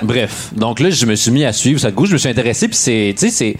[0.00, 2.30] Bref, donc là, je me suis mis à suivre ça de goût, je me suis
[2.30, 3.56] intéressé, puis c'est, tu sais, c'est,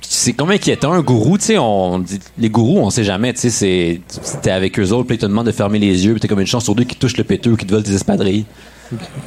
[0.00, 3.40] c'est comme inquiétant, un gourou, tu sais, on dit, les gourous, on sait jamais, tu
[3.40, 4.00] sais, c'est,
[4.42, 6.40] t'es avec eux autres, puis ils te demandent de fermer les yeux, puis t'es comme
[6.40, 8.46] une chance sur deux qui touchent le péteux ou qui te volent des espadrilles.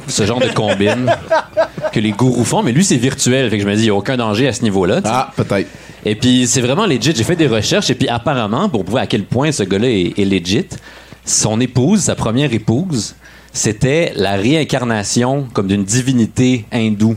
[0.08, 1.14] Ce genre de combine
[1.92, 3.90] que les gourous font, mais lui, c'est virtuel, fait que je me dis, il n'y
[3.90, 5.00] a aucun danger à ce niveau-là.
[5.04, 5.68] Ah, peut-être.
[6.04, 7.12] Et puis, c'est vraiment legit.
[7.14, 10.18] J'ai fait des recherches, et puis apparemment, pour prouver à quel point ce gars-là est,
[10.18, 10.66] est legit,
[11.24, 13.14] son épouse, sa première épouse,
[13.52, 17.16] c'était la réincarnation comme d'une divinité hindoue.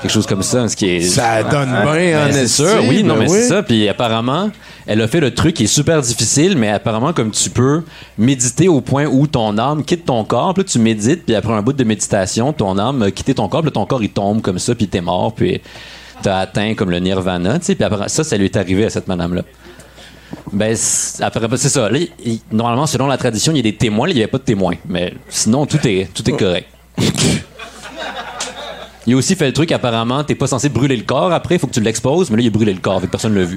[0.00, 1.00] Quelque chose comme ça, ce qui est.
[1.02, 3.38] Ça donne bien, Ben, en C'est sûr, oui, non, mais oui.
[3.40, 3.62] c'est ça.
[3.62, 4.50] Puis apparemment,
[4.86, 7.82] elle a fait le truc qui est super difficile, mais apparemment, comme tu peux
[8.18, 11.52] méditer au point où ton âme quitte ton corps, puis là, tu médites, puis après
[11.52, 14.10] un bout de méditation, ton âme a quitté ton corps, puis là, ton corps il
[14.10, 15.60] tombe comme ça, puis t'es mort, puis
[16.22, 17.74] t'as atteint comme le nirvana, tu sais.
[17.76, 19.42] Puis après ça, ça lui est arrivé à cette madame-là.
[20.52, 21.88] Ben, c'est- après, ben, c'est ça.
[21.90, 24.06] Là, il- normalement, selon la tradition, il y a des témoins.
[24.06, 24.74] Là, il n'y avait pas de témoins.
[24.88, 26.68] Mais sinon, tout est, tout est correct.
[29.06, 31.58] Il a aussi fait le truc, apparemment, t'es pas censé brûler le corps après, il
[31.58, 33.56] faut que tu l'exposes, mais là, il a brûlé le corps, que personne l'a vu.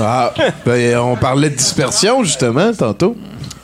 [0.00, 0.32] Ah,
[0.64, 3.14] ben, on parlait de dispersion, justement, tantôt.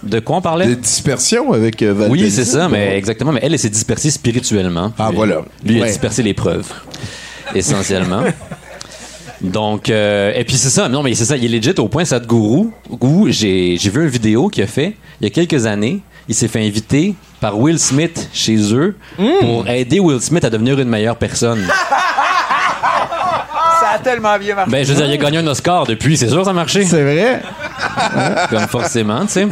[0.03, 0.67] De quoi on parlait?
[0.67, 3.33] De dispersion avec euh, Oui, c'est ça, mais exactement.
[3.33, 4.93] Mais elle, elle s'est dispersée spirituellement.
[4.99, 5.37] Ah, voilà.
[5.65, 5.89] Lui, il a Ouais.
[5.89, 6.67] dispersé les preuves,
[7.55, 8.23] essentiellement.
[9.41, 12.05] Donc, euh, et puis c'est ça, non, mais c'est ça, il est legit au point,
[12.05, 12.69] Sadhguru,
[13.01, 16.01] où j'ai j'ai vu une vidéo qu'il a fait il y a quelques années.
[16.29, 18.97] Il s'est fait inviter par Will Smith chez eux
[19.41, 21.67] pour aider Will Smith à devenir une meilleure personne.
[23.81, 24.71] Ça a tellement bien marché.
[24.71, 26.55] Ben, je veux dire, il a gagné un Oscar depuis, c'est sûr que ça a
[26.55, 26.85] marché.
[26.85, 27.43] C'est vrai?
[28.49, 29.49] Comme forcément, tu sais.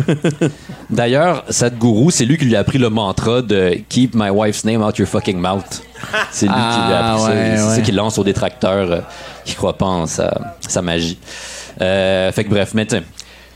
[0.89, 4.83] D'ailleurs, Sadhguru, c'est lui qui lui a appris le mantra de Keep my wife's name
[4.83, 5.83] out your fucking mouth.
[6.31, 7.29] C'est lui qui lui a Ah, appris ça.
[7.31, 7.75] ouais, C'est ouais.
[7.77, 9.01] ça qui lance aux détracteurs euh,
[9.45, 10.33] qui croient pas en sa,
[10.67, 11.19] sa magie.
[11.81, 13.03] Euh, fait que bref, mais tu sais,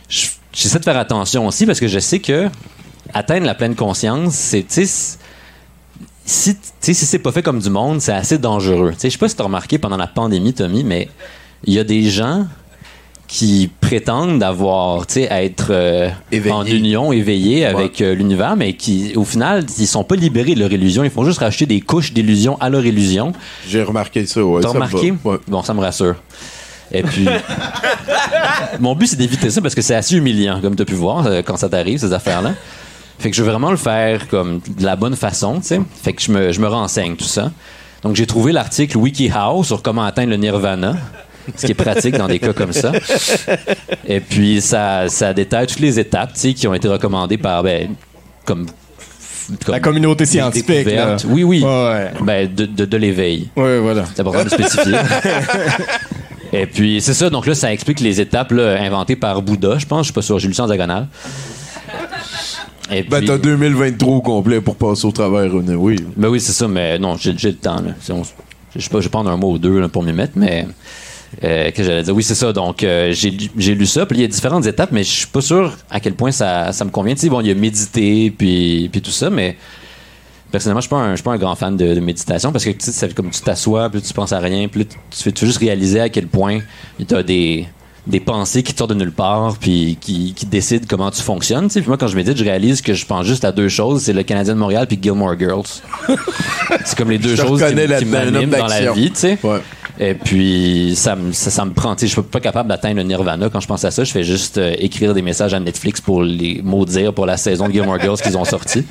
[0.08, 2.48] je- j'essaie de faire attention aussi parce que je sais que
[3.14, 5.16] atteindre la pleine conscience, c'est, si,
[6.24, 8.92] si c'est pas fait comme du monde, c'est assez dangereux.
[9.02, 11.08] Je sais pas si tu as remarqué pendant la pandémie, Tommy, mais
[11.64, 12.46] il y a des gens
[13.26, 16.08] qui prétendent d'avoir, tu sais, être euh,
[16.50, 20.60] en union, éveillés avec euh, l'univers, mais qui, au final, ils sont pas libérés de
[20.60, 21.04] leur illusion.
[21.04, 23.32] Ils font juste racheter des couches d'illusion à leur illusion.
[23.66, 24.60] J'ai remarqué ça, ouais.
[24.62, 25.14] T'as remarqué?
[25.24, 25.36] Ouais.
[25.48, 26.16] Bon, ça me rassure.
[26.92, 27.26] Et puis,
[28.80, 31.26] mon but, c'est d'éviter ça parce que c'est assez humiliant, comme tu as pu voir,
[31.26, 32.54] euh, quand ça t'arrive, ces affaires-là.
[33.18, 35.80] Fait que je veux vraiment le faire comme de la bonne façon, tu sais.
[36.02, 37.52] Fait que je me, je me renseigne, tout ça.
[38.02, 40.96] Donc, j'ai trouvé l'article WikiHow sur comment atteindre le nirvana,
[41.56, 42.92] ce qui est pratique dans des cas comme ça.
[44.06, 47.62] Et puis, ça, ça détaille toutes les étapes, tu sais, qui ont été recommandées par,
[47.62, 47.94] ben,
[48.44, 48.66] comme.
[49.68, 51.16] La communauté scientifique, là.
[51.26, 51.64] Oui, oui.
[52.22, 53.48] Ben, de, de, de l'éveil.
[53.56, 54.04] Oui, voilà.
[54.14, 54.96] C'est important de spécifier.
[56.52, 57.30] Et puis, c'est ça.
[57.30, 60.00] Donc là, ça explique les étapes là, inventées par Bouddha, je pense.
[60.00, 60.38] Je suis pas sûr.
[60.38, 61.08] J'ai lu ça en diagonale.
[62.90, 65.96] Et Ben, puis- t'as 2023 au complet pour passer au travers, René, oui.
[66.16, 67.82] Ben oui, c'est ça, mais non, j'ai j'ai le temps.
[68.76, 70.66] Je sais pas, je vais prendre un mot ou deux là, pour m'y mettre, mais.
[71.42, 72.14] Euh, que j'allais dire?
[72.14, 72.52] Oui, c'est ça.
[72.52, 74.06] Donc, euh, j'ai lu- j'ai lu ça.
[74.06, 76.70] Puis il y a différentes étapes, mais je suis pas sûr à quel point ça,
[76.72, 77.14] ça me convient.
[77.14, 79.56] Tu sais, bon, il y a méditer, puis, puis tout ça, mais
[80.52, 82.64] personnellement, je suis pas un, je suis pas un grand fan de, de méditation parce
[82.64, 85.32] que tu sais, comme tu t'assois, puis tu penses à rien, puis là, tu fais
[85.32, 86.60] tu fais juste réaliser à quel point
[87.04, 87.66] tu as des,
[88.06, 91.68] des pensées qui te sortent de nulle part, puis qui, qui décident comment tu fonctionnes.
[91.68, 91.80] tu sais.
[91.80, 94.12] Puis moi, quand je médite, je réalise que je pense juste à deux choses c'est
[94.12, 95.62] le Canadien de Montréal puis Gilmore Girls.
[96.84, 98.04] c'est comme les deux Je choses qui, qui
[98.34, 99.38] m'animent dans la vie, tu sais.
[99.98, 101.94] Et puis, ça, me- ça, ça me prend.
[101.94, 104.02] Tu sais, je suis pas capable d'atteindre le nirvana quand je pense à ça.
[104.02, 107.68] Je fais juste euh, écrire des messages à Netflix pour les maudire pour la saison
[107.68, 108.84] de Gilmore Girls qu'ils ont sorti.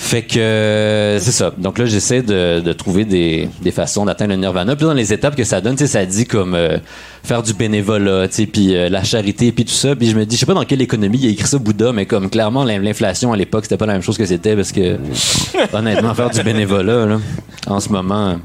[0.00, 1.52] Fait que euh, c'est ça.
[1.58, 4.76] Donc là, j'essaie de, de trouver des, des façons d'atteindre le nirvana.
[4.76, 6.78] Puis dans les étapes que ça donne, tu sais, ça dit comme euh,
[7.24, 9.96] faire du bénévolat, tu sais, puis euh, la charité, puis tout ça.
[9.96, 11.92] Puis je me dis, je sais pas dans quelle économie il a écrit ça Bouddha,
[11.92, 14.70] mais comme clairement l'in- l'inflation à l'époque, c'était pas la même chose que c'était parce
[14.72, 14.98] que
[15.72, 17.18] honnêtement, faire du bénévolat là,
[17.66, 18.38] en ce moment,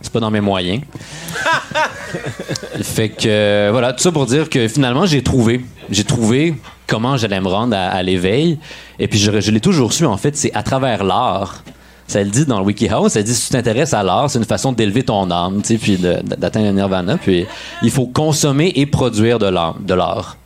[0.00, 0.80] c'est pas dans mes moyens.
[2.82, 5.60] Fait que euh, voilà, tout ça pour dire que finalement j'ai trouvé,
[5.90, 6.54] j'ai trouvé
[6.86, 8.58] comment j'allais me rendre à, l'éveil.
[8.98, 11.62] Et puis je, l'ai toujours su en fait, c'est à travers l'art.
[12.06, 14.44] Ça le dit dans le WikiHow, ça dit si tu t'intéresses à l'art, c'est une
[14.44, 17.16] façon d'élever ton âme, tu sais, puis d'atteindre le nirvana.
[17.16, 17.46] Puis
[17.82, 20.36] il faut consommer et produire de l'art.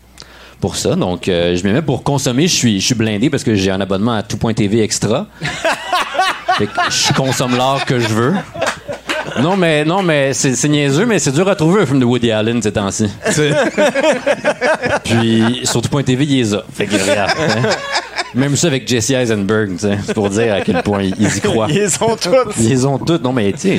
[0.60, 0.96] Pour ça.
[0.96, 2.48] Donc, euh, je m'y mets pour consommer.
[2.48, 5.28] Je suis, je suis blindé parce que j'ai un abonnement à tout.tv extra.
[6.58, 8.34] fait que je consomme l'art que je veux.
[9.40, 12.30] Non, mais, non, mais c'est niaiseux, mais c'est dur à trouver un film de Woody
[12.30, 13.08] Allen ces temps-ci.
[15.04, 16.62] Puis, sur tout.tv, il les a.
[16.72, 17.68] Fait que, regarde, hein.
[18.34, 21.66] Même ça avec Jesse Eisenberg, c'est pour dire à quel point ils y croient.
[21.70, 22.56] Ils les ont toutes.
[22.58, 23.22] Ils les ont toutes.
[23.22, 23.78] Non, mais tu sais,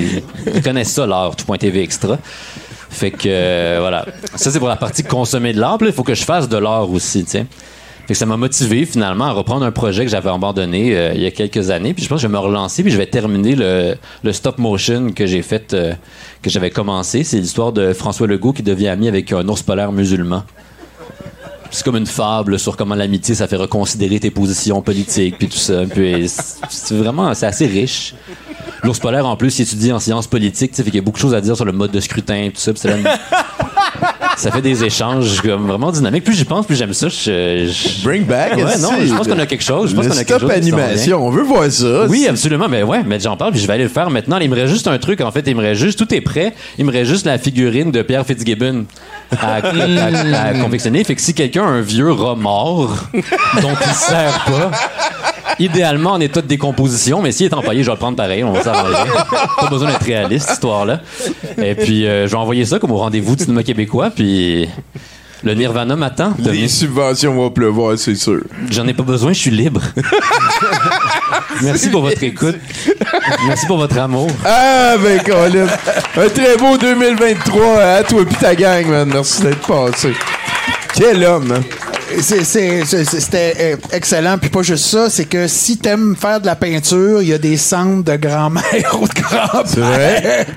[0.53, 2.17] ils connaissent ça, l'art, tout.tv extra.
[2.89, 4.05] Fait que, euh, voilà.
[4.35, 5.77] Ça, c'est pour la partie consommer de l'art.
[5.81, 7.45] Il faut que je fasse de l'art aussi, tu sais.
[8.09, 11.21] Fait que ça m'a motivé finalement à reprendre un projet que j'avais abandonné euh, il
[11.21, 11.93] y a quelques années.
[11.93, 14.57] Puis je pense que je vais me relancer puis je vais terminer le, le stop
[14.57, 15.93] motion que j'ai fait, euh,
[16.41, 17.23] que j'avais commencé.
[17.23, 20.41] C'est l'histoire de François Legault qui devient ami avec un ours polaire musulman.
[21.69, 25.57] C'est comme une fable sur comment l'amitié ça fait reconsidérer tes positions politiques puis tout
[25.59, 25.83] ça.
[25.87, 28.15] Puis c'est- vraiment c'est assez riche.
[28.81, 31.05] L'ours polaire en plus il étudie en sciences politiques, tu sais, fait qu'il y a
[31.05, 32.73] beaucoup de choses à dire sur le mode de scrutin tout ça.
[32.73, 32.81] puis
[34.39, 36.23] ça fait des échanges comme vraiment dynamiques.
[36.23, 37.09] Plus j'y pense, plus j'aime ça.
[37.09, 39.91] Je, je- Bring back, Ouais, non, je pense qu'on a quelque chose.
[39.91, 42.05] Je pense qu'on a quelque chose animation, on veut voir ça.
[42.07, 42.67] Oui, absolument.
[42.69, 44.37] Mais ouais, mais j'en parle, puis je vais aller le faire maintenant.
[44.39, 45.43] Il me reste juste un truc, en fait.
[45.47, 46.53] Il me reste juste, tout est prêt.
[46.77, 48.85] Il me reste juste la figurine de Pierre Fitzgibbon
[49.39, 51.03] à, à- à confectionner.
[51.03, 54.71] Fait que si quelqu'un a un vieux mort dont il se sert pas,
[55.57, 58.43] idéalement en état de décomposition, mais s'il est empaillé, je vais le prendre pareil.
[58.43, 59.09] On va s'arranger.
[59.59, 61.01] Pas besoin d'être réaliste, cette histoire-là.
[61.57, 64.67] Et puis, euh, je vais envoyer ça comme au rendez-vous du cinéma québécois, puis
[65.43, 66.33] le Nirvana m'attend.
[66.39, 68.41] Les subventions vont pleuvoir, c'est sûr.
[68.69, 69.81] J'en ai pas besoin, je suis libre.
[71.61, 72.57] Merci pour votre écoute.
[73.47, 74.29] Merci pour votre amour.
[74.45, 75.67] Ah, ben, Colin.
[76.17, 79.09] Un très beau 2023 à toi et ta gang, man.
[79.11, 80.13] Merci d'être passé.
[80.93, 81.88] Quel homme, hein?
[82.21, 84.37] C'était euh, excellent.
[84.37, 87.37] Puis pas juste ça, c'est que si t'aimes faire de la peinture, il y a
[87.37, 89.63] des centres de grand-mère ou de grand-père.
[89.65, 90.47] C'est vrai?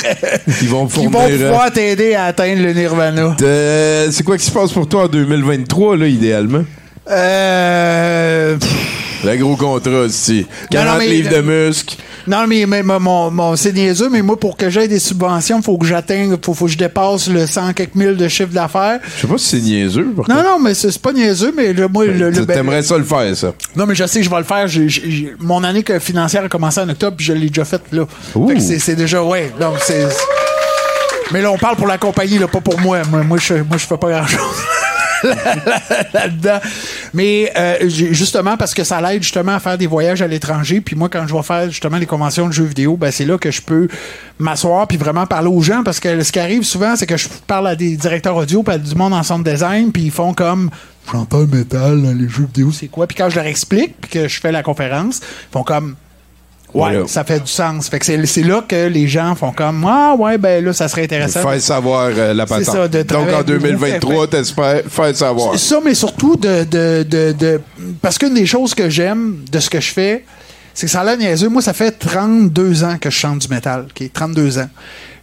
[0.62, 3.36] Ils vont Qui vont pouvoir t'aider à atteindre le nirvana.
[3.42, 6.64] Euh, c'est quoi qui se passe pour toi en 2023, là, idéalement?
[7.10, 8.56] Euh.
[8.56, 10.46] pff, Le gros contrat aussi.
[10.72, 11.96] Non, non, 40 mais- livres de muscles.
[12.26, 15.60] Non, mais, mais- mais mon, mon- c'est niaiseux, mais moi, pour que j'aie des subventions,
[15.62, 19.00] faut que j'atteigne, faut, faut que je dépasse le 100 quelques mille de chiffre d'affaires.
[19.16, 20.12] Je sais pas si c'est niaiseux.
[20.16, 20.48] par Non, contre.
[20.50, 22.96] non, mais c'est c'est pas niaiseux, mais le, moi, le, le- Tu- ben- T'aimerais ça
[22.98, 23.52] le faire, ça.
[23.76, 24.68] Non, mais je sais que je vais le faire.
[24.68, 27.82] J'ai- j'ai- mon année que- financière a commencé en octobre, puis je l'ai déjà faite
[27.92, 28.04] là.
[28.48, 29.52] Fait que c'est c'est déjà, ouais.
[29.60, 30.06] Donc, c'est.
[31.32, 32.98] Mais là, on parle pour la compagnie, là, pas pour moi.
[33.10, 34.62] Moi, moi, je, moi, je fais pas grand-chose.
[36.12, 36.58] là-dedans.
[37.14, 40.80] Mais euh, justement, parce que ça l'aide justement à faire des voyages à l'étranger.
[40.80, 43.38] Puis moi, quand je vais faire justement les conventions de jeux vidéo, ben, c'est là
[43.38, 43.88] que je peux
[44.38, 45.82] m'asseoir puis vraiment parler aux gens.
[45.82, 48.74] Parce que ce qui arrive souvent, c'est que je parle à des directeurs audio puis
[48.74, 50.70] à du monde en centre design, puis ils font comme
[51.10, 53.06] chanteur métal dans les jeux vidéo, c'est quoi?
[53.06, 55.96] Puis quand je leur explique, puis que je fais la conférence, ils font comme
[56.74, 57.06] Ouais, Voilà.
[57.06, 57.88] ça fait du sens.
[57.88, 61.04] Fait que c'est là que les gens font comme Ah ouais, ben là, ça serait
[61.04, 61.42] intéressant.
[61.42, 62.64] Faire savoir euh, la patente.
[62.64, 65.52] ça, de Donc en avec le groupe, 2023, t'espères faire savoir.
[65.52, 66.64] C'est ça, mais surtout de.
[66.64, 67.60] de, de, de-
[68.00, 70.24] parce qu'une des choses que j'aime de ce que je fais,
[70.72, 71.50] c'est que ça a l'air niaiseux.
[71.50, 73.86] Moi, ça fait 32 ans que je chante du métal.
[73.90, 74.10] OK?
[74.12, 74.70] 32 ans.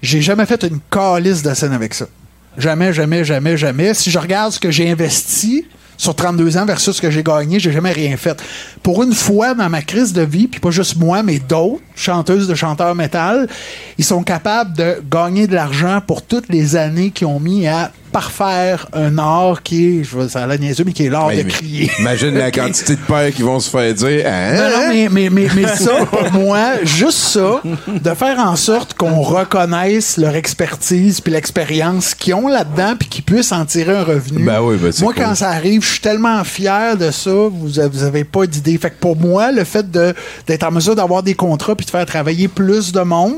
[0.03, 2.05] J'ai jamais fait une calice de scène avec ça.
[2.57, 3.93] Jamais, jamais, jamais, jamais.
[3.95, 5.65] Si je regarde ce que j'ai investi
[5.99, 8.41] sur 32 ans versus ce que j'ai gagné, j'ai jamais rien fait.
[8.81, 12.47] Pour une fois dans ma crise de vie, puis pas juste moi, mais d'autres chanteuses
[12.47, 13.49] de chanteurs métal,
[13.97, 17.91] ils sont capables de gagner de l'argent pour toutes les années qu'ils ont mis à
[18.11, 21.29] parfaire un art qui est, je vais, ça a l'air niaiseux, mais qui est l'art
[21.29, 21.91] de crier.
[21.99, 24.53] Imagine la quantité de pères qui vont se faire dire Hein?
[24.55, 28.93] Non, non, mais, mais, mais, mais ça, pour moi, juste ça, de faire en sorte
[28.93, 34.03] qu'on reconnaisse leur expertise puis l'expérience qu'ils ont là-dedans puis qu'ils puissent en tirer un
[34.03, 34.43] revenu.
[34.43, 35.23] Ben oui, ben moi, cool.
[35.23, 38.77] quand ça arrive, je suis tellement fier de ça, vous avez, vous avez pas d'idée.
[38.77, 42.05] Fait que pour moi, le fait d'être en mesure d'avoir des contrats puis de faire
[42.05, 43.35] travailler plus de monde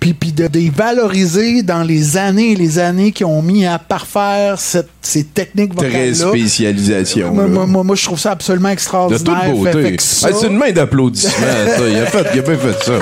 [0.00, 3.66] puis, puis de, de les valoriser dans les années et les années qu'ils ont mis
[3.66, 4.07] à parfaire
[4.56, 6.28] cette- ces techniques Très vocales-là.
[6.28, 7.32] spécialisation.
[7.32, 9.22] Moi, moi, moi, moi, je trouve ça absolument De extraordinaire.
[9.24, 9.82] toute Fait- beauté.
[9.82, 11.88] fait que ça- Hey, c'est une main d'applaudissement, ça.
[11.88, 12.92] Il a, fait, il a bien fait ça.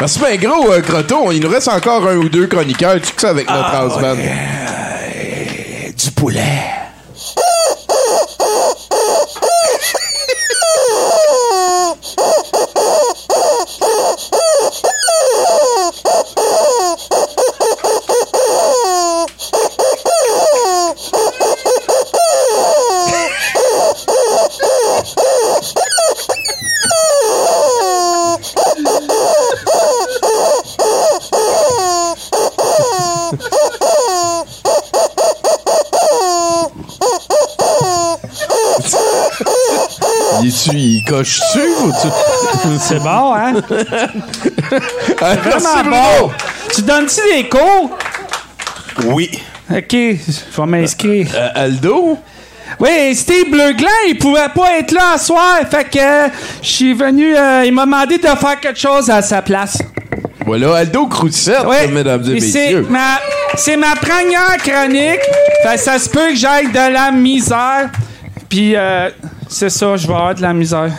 [0.00, 1.30] Merci bien gros, euh, Grotto.
[1.32, 3.00] Il nous reste encore un ou deux chroniqueurs.
[3.00, 4.14] Tu sais que ça avec notre Ah,
[5.96, 6.40] du poulet.
[40.42, 42.08] Il, il coche-tu ou tu...
[42.80, 43.52] C'est bon, hein?
[45.20, 45.96] Ah, C'est vraiment Bruno.
[46.20, 46.30] bon.
[46.74, 47.90] Tu donnes-tu des cours?
[49.06, 49.30] Oui.
[49.70, 51.28] OK, je vais m'inscrire.
[51.34, 52.18] Euh, Aldo?
[52.80, 55.58] Oui, Steve Bleuglan, il pouvait pas être là ce soir.
[55.70, 56.28] Fait que euh,
[56.62, 57.36] je suis venu.
[57.36, 59.78] euh, il m'a demandé de faire quelque chose à sa place.
[60.44, 61.86] Voilà, Aldo Croussette, Ouais.
[61.88, 62.86] mesdames et Et c'est messieurs.
[62.90, 63.18] ma,
[63.56, 65.20] c'est ma première chronique.
[65.62, 67.90] Fait que ça se peut que j'aille de la misère.
[68.48, 69.08] Puis euh,
[69.52, 70.90] c'est ça, je vais avoir de la misère.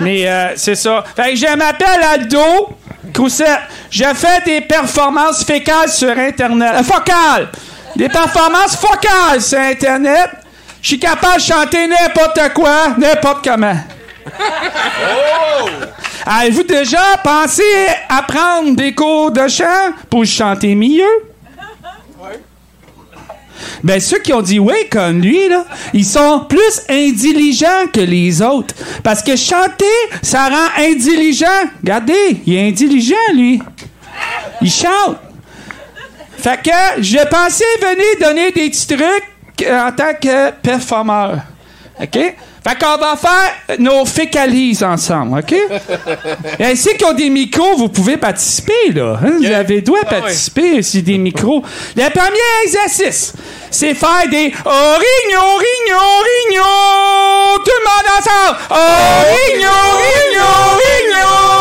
[0.00, 1.04] Mais euh, c'est ça.
[1.14, 2.76] Fait que je m'appelle Aldo
[3.12, 3.60] Croussette.
[3.90, 6.72] Je fais des performances fécales sur Internet.
[6.74, 7.48] Euh, focales!
[7.94, 10.30] Des performances focales sur Internet.
[10.82, 13.76] Je suis capable de chanter n'importe quoi, n'importe comment.
[16.26, 17.62] Avez-vous déjà pensé
[18.08, 21.02] à prendre des cours de chant pour chanter mieux?
[23.82, 28.42] Ben, ceux qui ont dit oui, comme lui, là, ils sont plus intelligents que les
[28.42, 28.74] autres.
[29.02, 29.84] Parce que chanter,
[30.22, 31.46] ça rend intelligent.
[31.82, 33.60] Regardez, il est intelligent, lui.
[34.62, 35.16] Il chante.
[36.38, 41.40] Fait que je pensais venir donner des petits trucs en tant que performeur.
[42.00, 42.18] OK?
[42.66, 45.52] Fait qu'on va faire nos fécalises ensemble, OK?
[46.58, 49.18] Et ainsi qui ont des micros, vous pouvez participer, là.
[49.24, 49.34] hein?
[49.38, 51.62] Vous avez droit de participer si des micros.
[51.94, 53.34] Le premier exercice,
[53.70, 57.58] c'est faire des origno, rigno, rigno.
[57.64, 58.58] Tout le monde ensemble.
[58.70, 59.70] Origno,
[60.02, 60.48] rigno,
[60.80, 61.55] rigno.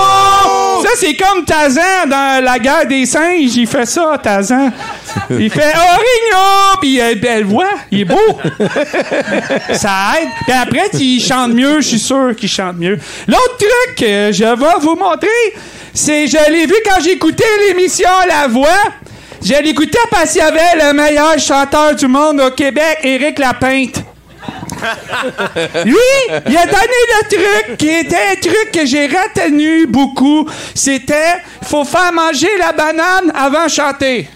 [0.98, 3.56] C'est comme Tarzan dans la guerre des singes.
[3.56, 4.72] Il fait ça, Tarzan.
[5.30, 7.72] Il fait Origno, puis il a une belle voix.
[7.92, 8.40] Il est beau.
[9.74, 10.30] Ça aide.
[10.44, 11.82] Puis après, il chante mieux.
[11.82, 12.98] Je suis sûr qu'il chante mieux.
[13.28, 15.28] L'autre truc que je vais vous montrer,
[15.94, 18.68] c'est je l'ai vu quand j'écoutais l'émission La Voix.
[19.44, 24.04] Je l'écoutais parce qu'il y avait le meilleur chanteur du monde au Québec, Éric Lapinte.
[25.86, 25.96] Lui,
[26.48, 30.48] il a donné le truc qui était un truc que j'ai retenu beaucoup.
[30.74, 34.30] C'était, faut faire manger la banane avant de chanter.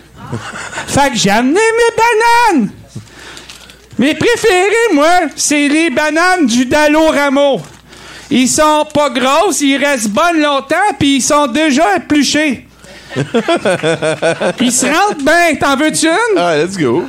[0.87, 2.71] Fait que j'ai amené mes bananes.
[3.97, 7.61] Mes préférés, moi, c'est les bananes du Dallo Rameau.
[8.31, 12.67] Ils sont pas grosses, ils restent bonnes longtemps, puis ils sont déjà épluchés.
[13.15, 15.55] ils se rentrent bien.
[15.59, 16.37] T'en veux-tu une?
[16.37, 17.05] Ah, let's go.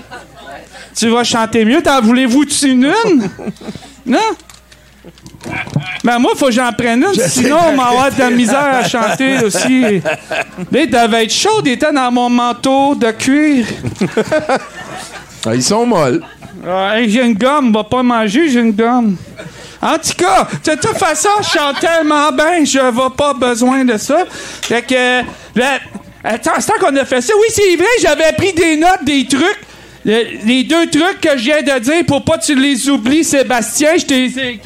[1.01, 1.83] Tu vas chanter mieux.
[1.83, 2.93] T'en voulez-vous-tu une?
[4.05, 4.19] Non?
[6.05, 8.87] Ben moi, faut que j'en prenne une, sinon on va avoir de la misère à
[8.87, 10.01] chanter aussi.
[10.01, 10.19] Là,
[10.75, 13.67] il devait être chaud, il était dans mon manteau de cuir.
[15.47, 16.23] Ah, ils sont molles.
[16.69, 19.17] Ah, j'ai une gomme, va pas manger, j'ai une gomme.
[19.81, 23.97] En tout cas, de toute façon, je chante tellement bien, je vais pas besoin de
[23.97, 24.25] ça.
[24.61, 25.23] Fait que,
[25.59, 25.79] là,
[26.23, 27.33] attends, c'est qu'on a fait ça.
[27.41, 29.61] Oui, c'est vrai, j'avais pris des notes, des trucs.
[30.05, 33.25] Le- les deux trucs que je viens de dire pour pas que tu les oublies,
[33.25, 34.61] Sébastien, je t'ai écrit.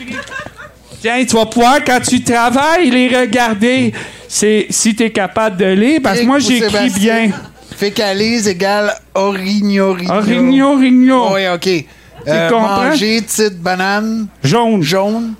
[1.01, 3.93] Tiens, tu vas pouvoir, quand tu travailles, les regarder.
[4.29, 7.31] C'est si t'es capable de lire, parce que moi, j'écris bien.
[7.77, 10.15] Fécalise égale origno-rigno.
[10.15, 11.35] Origno-rigno.
[11.35, 11.69] Oui, OK.
[12.27, 12.85] Euh, comprends?
[12.85, 14.29] manger petite banane.
[14.43, 14.83] Jaune.
[14.83, 15.35] Jaune.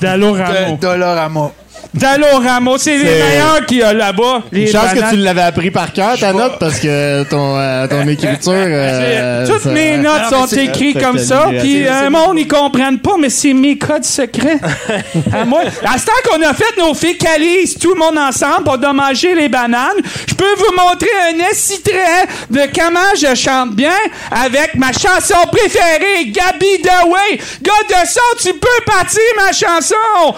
[0.00, 0.70] Dalorama.
[0.80, 1.50] Dolorama.
[1.94, 4.42] Dalorama, c'est les meilleurs qu'il y a là-bas.
[4.52, 5.10] Une chance que bananes.
[5.10, 8.52] tu l'avais appris par cœur, ta note, parce que ton, euh, ton écriture.
[8.54, 12.38] euh, Toutes ça- mes notes Non, sont écrites comme que ça, puis euh, le monde,
[12.38, 14.58] ils comprennent pas, mais c'est mes codes secrets.
[15.32, 18.78] à moi, à ce temps qu'on a fait nos fécalises, tout le monde ensemble, pour
[18.78, 19.98] de manger les bananes,
[20.28, 23.90] je peux vous montrer un extrait de comment je chante bien
[24.30, 27.38] avec ma chanson préférée, Gabi Daway.
[27.62, 30.34] Gars de son, tu peux partir ma chanson!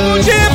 [0.00, 0.49] Magic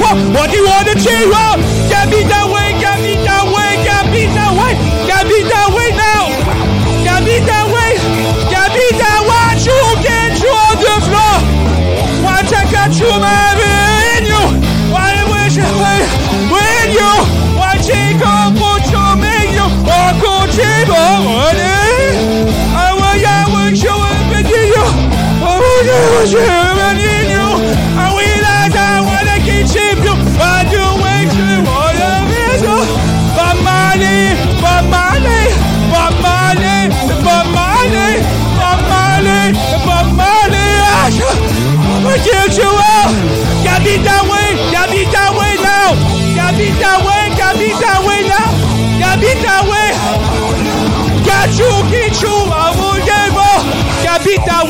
[0.00, 1.36] 我的我的脆弱，
[1.88, 2.47] 坚壁在。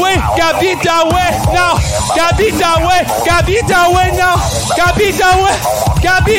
[0.00, 1.76] Way, got me that way now.
[2.16, 2.38] That
[3.92, 4.36] way now.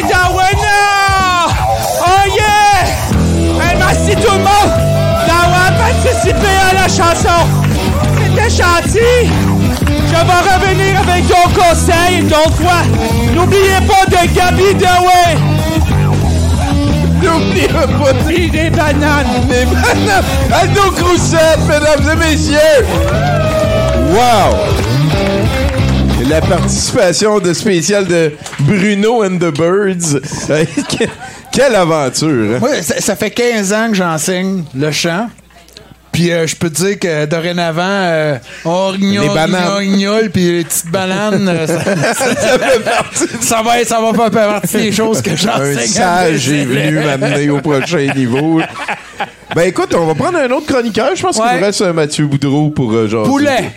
[0.01, 1.53] That way now.
[2.01, 2.87] Oh yeah!
[3.61, 4.71] Hey, merci tout le monde
[5.27, 7.45] d'avoir participé à la chanson.
[8.17, 9.29] C'était gentil.
[10.07, 12.81] Je vais revenir avec d'autres conseils et d'autres fois.
[13.33, 15.58] N'oubliez pas de Gabi.
[17.23, 18.51] N'oubliez pas de...
[18.51, 19.47] des bananes.
[19.49, 20.23] Des bananes.
[20.51, 22.85] Aldo Croussette, mesdames et messieurs.
[24.11, 24.55] Wow!
[26.29, 30.19] La participation de spécial de Bruno and the Birds.
[30.49, 31.05] Que-
[31.51, 32.57] Quelle aventure!
[32.61, 32.81] hein?
[32.83, 35.27] Ça, ça fait 15 ans que j'enseigne le chant.
[36.19, 38.35] Puis euh, je peux te dire que dorénavant, euh,
[38.65, 39.23] on rignole,
[39.77, 41.79] rignole, puis les petites bananes, euh, ça,
[43.39, 45.77] ça va, être- ça va faire partie des choses que j'enseigne.
[45.77, 48.59] Un sage est venu m'amener au prochain niveau.
[49.55, 51.15] Ben écoute, on va prendre un autre chroniqueur.
[51.15, 53.25] Je pense qu'il nous reste un Mathieu Boudreau pour euh, genre.
[53.25, 53.71] Poulet.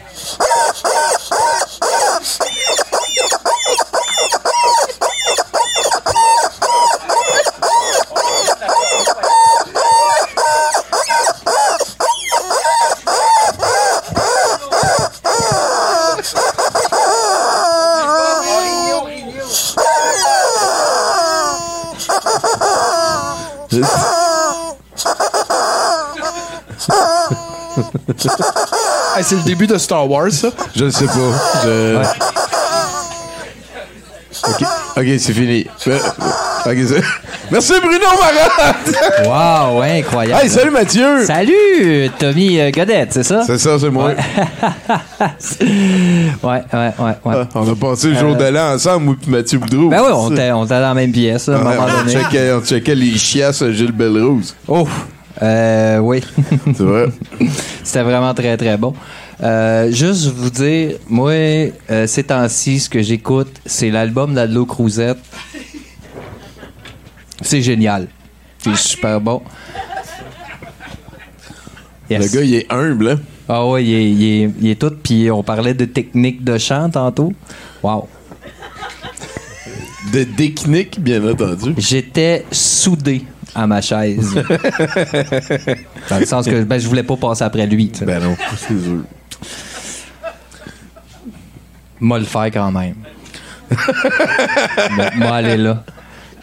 [29.17, 30.49] Hey, c'est le début de Star Wars, ça.
[30.75, 31.63] Je ne sais pas.
[31.65, 31.97] Je-
[34.49, 34.63] Ok,
[34.97, 35.67] ok, c'est fini.
[35.87, 35.99] Euh,
[36.65, 37.03] Ok, c'est-
[37.51, 39.27] Merci Bruno Marotte!
[39.27, 40.43] Wow, ouais, incroyable.
[40.43, 41.25] Hey, salut Mathieu!
[41.27, 43.43] Salut, Tommy euh, Godette, c'est ça?
[43.47, 44.07] C'est ça, c'est moi.
[44.11, 44.17] Ouais,
[46.43, 47.13] ouais, ouais, ouais.
[47.27, 49.89] Ah, on a passé le jour Euh, de l'an ensemble, moi et Mathieu Boudreau.
[49.91, 51.89] Ben oui, on était on était dans la même pièce, là, à un Ouais, moment
[51.95, 52.13] on, donné.
[52.15, 54.55] checkait, on checkait les chiasses à Gilles Belrose.
[54.67, 54.89] Oh,
[55.43, 56.21] euh, oui.
[56.75, 57.07] C'est vrai.
[57.83, 58.95] C'était vraiment très, très bon.
[59.43, 65.19] Euh, juste vous dire, moi, euh, ces temps-ci, ce que j'écoute, c'est l'album d'Adlo Cruzette.
[67.41, 68.07] C'est génial.
[68.59, 69.43] C'est super bon.
[72.09, 73.21] Le gars, il est humble, hein?
[73.49, 74.93] Ah ouais, il est, il est- il est tout.
[75.03, 77.33] Puis on parlait de technique de chant tantôt.
[77.83, 78.07] Wow.
[80.13, 81.75] De technique, bien entendu.
[81.79, 83.25] J'étais soudé
[83.55, 84.35] à ma chaise.
[86.11, 87.93] Dans le sens que ben, je voulais pas passer après lui.
[88.03, 89.03] Ben non, c'est sûr.
[92.01, 92.95] Moi le faire quand même.
[94.91, 95.85] Moi- Moi aller là.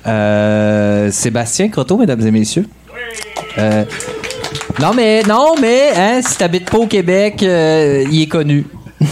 [0.08, 2.66] Euh, Sébastien Croteau, mesdames et messieurs.
[3.58, 3.84] Euh,
[4.80, 8.66] non mais non mais hein, si t'habites pas au Québec, euh, il est connu.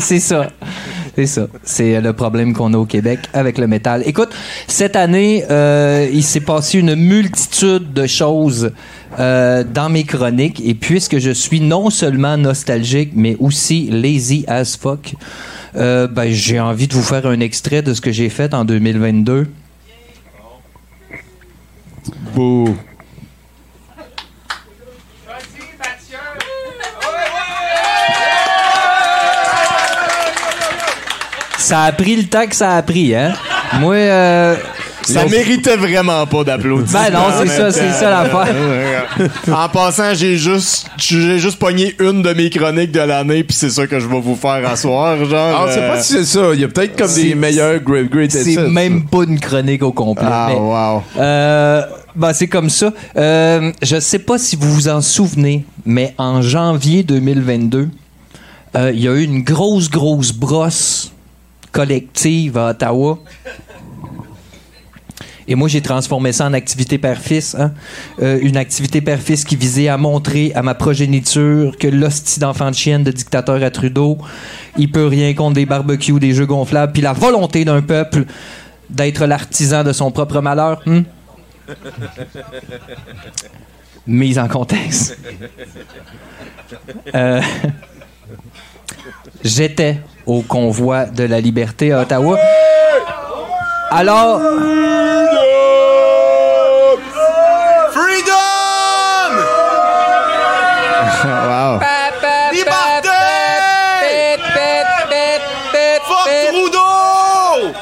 [0.00, 0.48] c'est ça.
[1.16, 1.46] C'est ça.
[1.62, 4.02] C'est le problème qu'on a au Québec avec le métal.
[4.04, 4.30] Écoute,
[4.66, 8.72] cette année, euh, il s'est passé une multitude de choses
[9.20, 10.60] euh, dans mes chroniques.
[10.64, 15.14] Et puisque je suis non seulement nostalgique, mais aussi lazy as fuck,
[15.76, 18.64] euh, ben, j'ai envie de vous faire un extrait de ce que j'ai fait en
[18.64, 19.46] 2022.
[22.34, 22.74] Beau.
[31.64, 33.32] Ça a pris le temps que ça a pris, hein?
[33.80, 34.54] Moi, euh,
[35.02, 37.00] Ça méritait vraiment pas d'applaudissements.
[37.04, 38.54] Ben non, c'est ça, c'est ça l'affaire.
[39.50, 43.70] en passant, j'ai juste, j'ai juste pogné une de mes chroniques de l'année, puis c'est
[43.70, 45.56] ça que je vais vous faire asseoir, genre.
[45.56, 46.50] Ah, on sait euh, pas si c'est ça.
[46.52, 49.92] Il y a peut-être comme des meilleurs Great Great C'est même pas une chronique au
[49.92, 50.28] complet.
[50.30, 51.02] Ah, mais, wow.
[51.18, 51.82] euh,
[52.14, 52.92] ben, c'est comme ça.
[53.16, 57.88] Euh, je sais pas si vous vous en souvenez, mais en janvier 2022,
[58.76, 61.13] euh, il y a eu une grosse, grosse brosse
[61.74, 63.18] collective à Ottawa.
[65.46, 67.54] Et moi, j'ai transformé ça en activité père-fils.
[67.58, 67.72] hein.
[68.22, 72.76] Euh, une activité père-fils qui visait à montrer à ma progéniture que l'hostie d'enfant de
[72.76, 74.16] chienne de dictateur à Trudeau,
[74.78, 78.24] il peut rien contre des barbecues, des jeux gonflables, puis la volonté d'un peuple
[78.88, 80.80] d'être l'artisan de son propre malheur.
[80.86, 81.02] hmm?
[84.06, 85.18] Mise en contexte.
[87.14, 87.40] Euh,
[89.44, 92.38] J'étais au convoi de la liberté à Ottawa.
[93.90, 94.40] Alors,
[97.92, 99.32] Freedom!
[101.24, 101.80] wow.
[102.52, 103.10] Liberté!
[106.48, 107.72] Trudeau!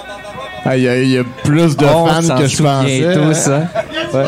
[0.65, 3.15] Ah, Il y, y a plus de on fans que je pensais.
[3.15, 3.67] tous, hein?
[4.15, 4.25] Ouais.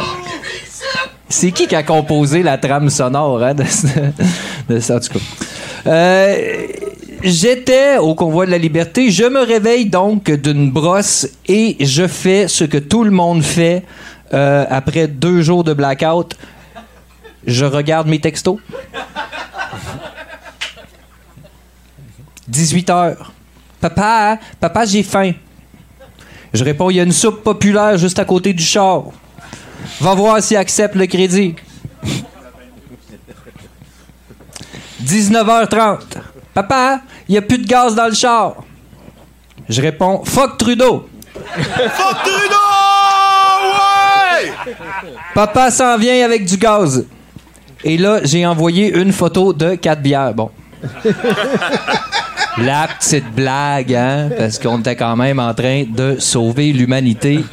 [1.28, 3.86] C'est qui qui a composé la trame sonore hein, de, ce-
[4.72, 5.18] de ça, en tout cas?
[5.86, 6.66] Euh,
[7.26, 9.10] J'étais au convoi de la liberté.
[9.10, 13.82] Je me réveille donc d'une brosse et je fais ce que tout le monde fait
[14.34, 16.36] euh, après deux jours de blackout.
[17.46, 18.58] Je regarde mes textos.
[22.46, 23.32] 18 heures.
[23.80, 25.32] Papa, papa, j'ai faim.
[26.52, 29.04] Je réponds, il y a une soupe populaire juste à côté du char.
[29.98, 31.54] Va voir s'il accepte le crédit.
[35.02, 36.33] 19h30.
[36.54, 38.54] Papa, il n'y a plus de gaz dans le char.
[39.68, 41.08] Je réponds, fuck Trudeau.
[41.34, 42.54] Fuck Trudeau!
[43.72, 44.52] Ouais!
[45.34, 47.04] Papa s'en vient avec du gaz.
[47.82, 50.32] Et là, j'ai envoyé une photo de quatre bières.
[50.32, 50.50] Bon.
[52.58, 54.30] La petite blague, hein?
[54.38, 57.44] Parce qu'on était quand même en train de sauver l'humanité.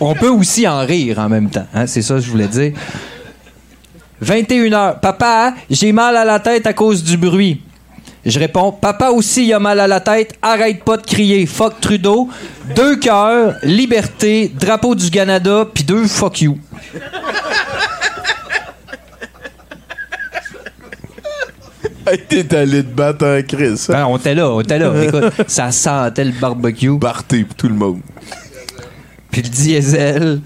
[0.00, 1.86] On peut aussi en rire en même temps, hein?
[1.86, 2.72] C'est ça que je voulais dire.
[4.24, 5.00] 21h.
[5.00, 7.60] Papa, j'ai mal à la tête à cause du bruit.
[8.24, 11.80] Je réponds, papa aussi il a mal à la tête, arrête pas de crier, fuck
[11.80, 12.28] Trudeau,
[12.74, 16.58] deux cœurs, liberté, drapeau du Canada, puis deux fuck you.
[22.08, 23.86] Hey, T'es allé te battre en Chris.
[23.88, 24.92] Ben, on était là, on était là.
[25.02, 26.96] Écoute, ça sentait le barbecue.
[27.00, 28.00] Party pour tout le monde.
[29.32, 30.40] Puis le diesel.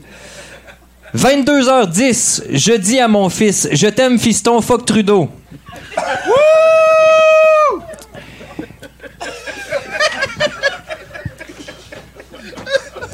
[1.15, 5.28] 22h10, je dis à mon fils, je t'aime fiston, fuck Trudeau.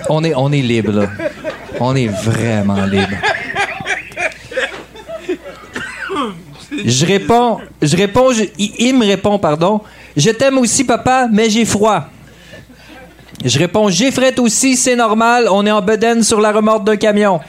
[0.09, 1.09] On est, on est libre, là.
[1.81, 3.17] On est vraiment libre.
[6.85, 9.81] Je réponds, je réponds, je- il, me répond, pardon.
[10.17, 12.05] Je t'aime aussi, papa, mais j'ai froid.
[13.45, 16.97] Je réponds J'ai fret aussi, c'est normal, on est en bedaine sur la remorque d'un
[16.97, 17.41] camion.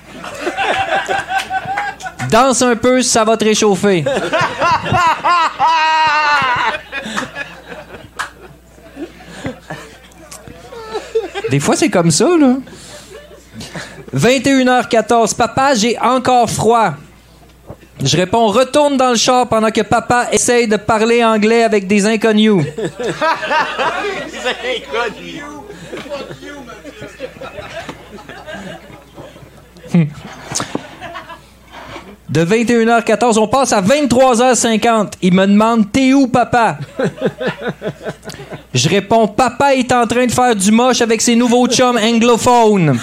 [2.30, 4.04] Danse un peu, ça va te réchauffer.
[11.50, 12.56] Des fois, c'est comme ça, là.
[14.16, 15.36] 21h14.
[15.36, 16.94] Papa, j'ai encore froid.
[18.04, 22.06] Je réponds Retourne dans le char pendant que papa essaye de parler anglais avec des
[22.06, 22.66] inconnus.
[32.38, 35.14] De 21h14, on passe à 23h50.
[35.24, 36.78] Il me demande T'es où, papa?
[38.76, 43.00] Je réponds Papa est en train de faire du moche avec ses nouveaux chums anglophones.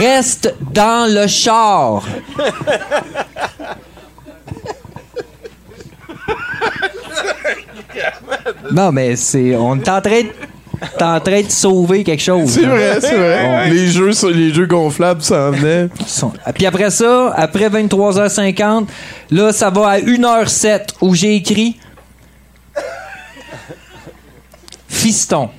[0.00, 2.02] Reste dans le char.
[8.70, 9.56] Non, mais c'est.
[9.56, 10.28] On est en train de.
[10.98, 12.50] T'es en train de sauver quelque chose.
[12.50, 13.70] C'est vrai, c'est vrai.
[13.70, 15.88] Les jeux, les jeux gonflables s'en venaient.
[16.44, 18.86] Ah, Puis après ça, après 23h50,
[19.30, 21.78] là, ça va à 1h07 où j'ai écrit
[24.88, 25.50] Fiston.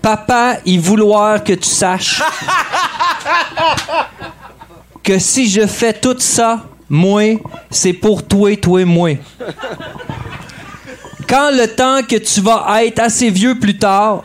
[0.00, 2.22] Papa, il vouloir que tu saches
[5.02, 7.40] que si je fais tout ça, moi,
[7.70, 9.16] c'est pour toi, toi, moi.
[11.28, 14.22] Quand le temps que tu vas être assez vieux plus tard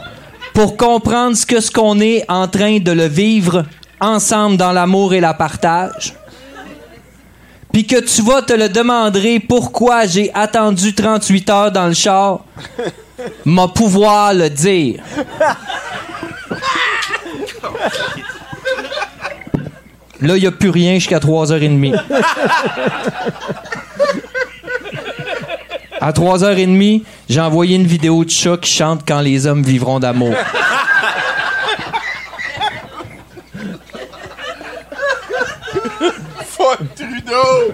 [0.53, 3.65] pour comprendre ce que ce qu'on est en train de le vivre
[3.99, 6.13] ensemble dans l'amour et la partage,
[7.71, 12.41] puis que tu vas te le demander pourquoi j'ai attendu 38 heures dans le char,
[13.45, 15.03] m'a pouvoir le dire.
[20.19, 21.95] Là, il n'y a plus rien jusqu'à 3h30.
[25.99, 30.35] À 3h30, j'ai envoyé une vidéo de chat qui chante Quand les hommes vivront d'amour.
[36.45, 37.73] Fuck Trudeau!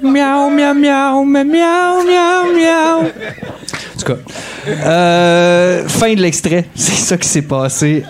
[0.00, 3.04] Miaou, miaou, miaou, miaou, miaou, miaou.
[3.04, 4.16] En tout cas,
[4.68, 6.66] euh, fin de l'extrait.
[6.76, 8.04] C'est ça qui s'est passé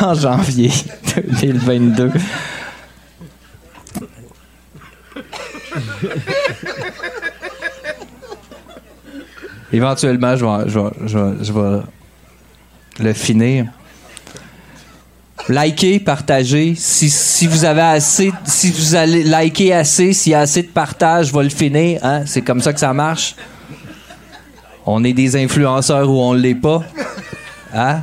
[0.00, 0.70] en janvier
[1.40, 2.12] 2022.
[9.74, 11.82] Éventuellement, je vais,
[13.00, 13.66] le finir.
[15.48, 16.74] Likez, partagez.
[16.76, 21.26] Si, vous avez assez, si vous allez liker assez, s'il y a assez de partage,
[21.26, 21.98] je vais le finir.
[22.04, 22.22] Hein?
[22.24, 23.34] C'est comme ça que ça marche.
[24.86, 26.84] On est des influenceurs ou on l'est pas.
[27.74, 28.02] Hein?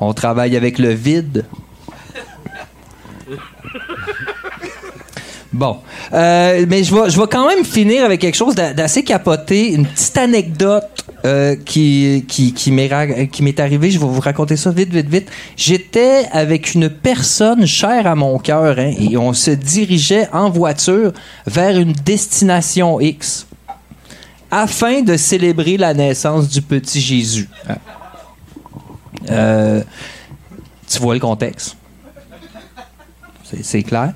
[0.00, 1.44] On travaille avec le vide.
[5.54, 5.78] Bon.
[6.12, 9.72] Euh, mais je vais, je vais quand même finir avec quelque chose d'a- d'assez capoté.
[9.72, 10.84] Une petite anecdote
[11.24, 12.90] euh, qui, qui, qui m'est
[13.60, 13.90] arrivée.
[13.92, 15.28] Je vais vous raconter ça vite, vite, vite.
[15.56, 21.12] J'étais avec une personne chère à mon cœur hein, et on se dirigeait en voiture
[21.46, 23.46] vers une destination X
[24.50, 27.48] afin de célébrer la naissance du petit Jésus.
[29.30, 29.82] Euh,
[30.90, 31.76] tu vois le contexte?
[33.62, 34.12] C'est- clair.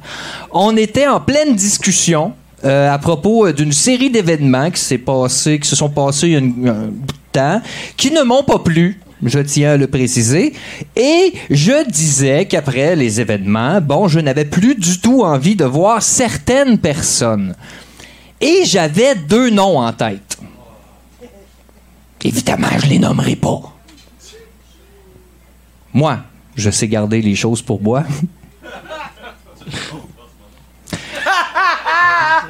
[0.52, 2.32] On était en pleine discussion
[2.64, 6.36] euh, à propos euh, d'une série d'événements qui passé, qui se sont passés il y
[6.36, 7.62] a un bout de temps,
[7.96, 9.00] qui ne m'ont pas plu.
[9.22, 10.52] Je tiens à le préciser.
[10.94, 16.02] Et je disais qu'après les événements, bon, je n'avais plus du tout envie de voir
[16.02, 17.54] certaines personnes.
[18.40, 20.38] Et j'avais deux noms en tête.
[22.24, 23.60] Évidemment, je les nommerai pas.
[25.92, 26.18] Moi,
[26.56, 28.04] je sais garder les choses pour moi.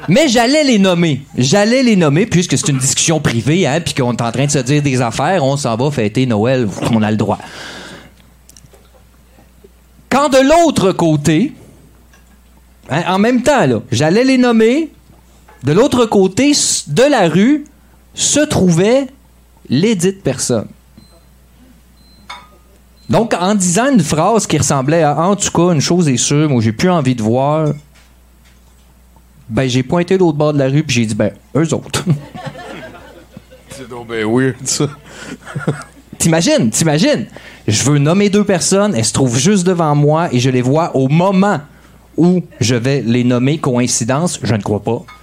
[0.09, 1.21] Mais j'allais les nommer.
[1.37, 4.51] J'allais les nommer puisque c'est une discussion privée, hein, puis qu'on est en train de
[4.51, 7.37] se dire des affaires, on s'en va fêter Noël, on a le droit.
[10.09, 11.53] Quand de l'autre côté,
[12.89, 14.89] hein, en même temps, là, j'allais les nommer,
[15.63, 16.53] de l'autre côté
[16.87, 17.65] de la rue
[18.15, 19.07] se trouvait
[19.69, 20.67] l'édite personne.
[23.09, 26.49] Donc, en disant une phrase qui ressemblait à En tout cas, une chose est sûre,
[26.49, 27.73] moi, j'ai plus envie de voir.
[29.49, 32.05] Ben, j'ai pointé l'autre bord de la rue, puis j'ai dit, ben, eux autres.
[33.69, 34.87] C'est donc ben weird, ça.
[36.17, 37.27] T'imagines, t'imagines?
[37.65, 40.93] Je veux nommer deux personnes, elles se trouvent juste devant moi et je les vois
[40.95, 41.61] au moment
[42.17, 43.57] où je vais les nommer.
[43.57, 45.05] Coïncidence, je ne crois pas.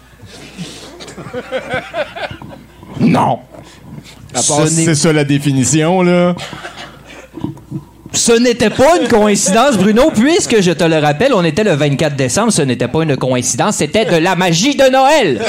[2.98, 3.40] Non.
[4.34, 6.34] C'est ça la définition, là.
[8.16, 12.16] Ce n'était pas une coïncidence, Bruno, puisque je te le rappelle, on était le 24
[12.16, 15.42] décembre, ce n'était pas une coïncidence, c'était de la magie de Noël.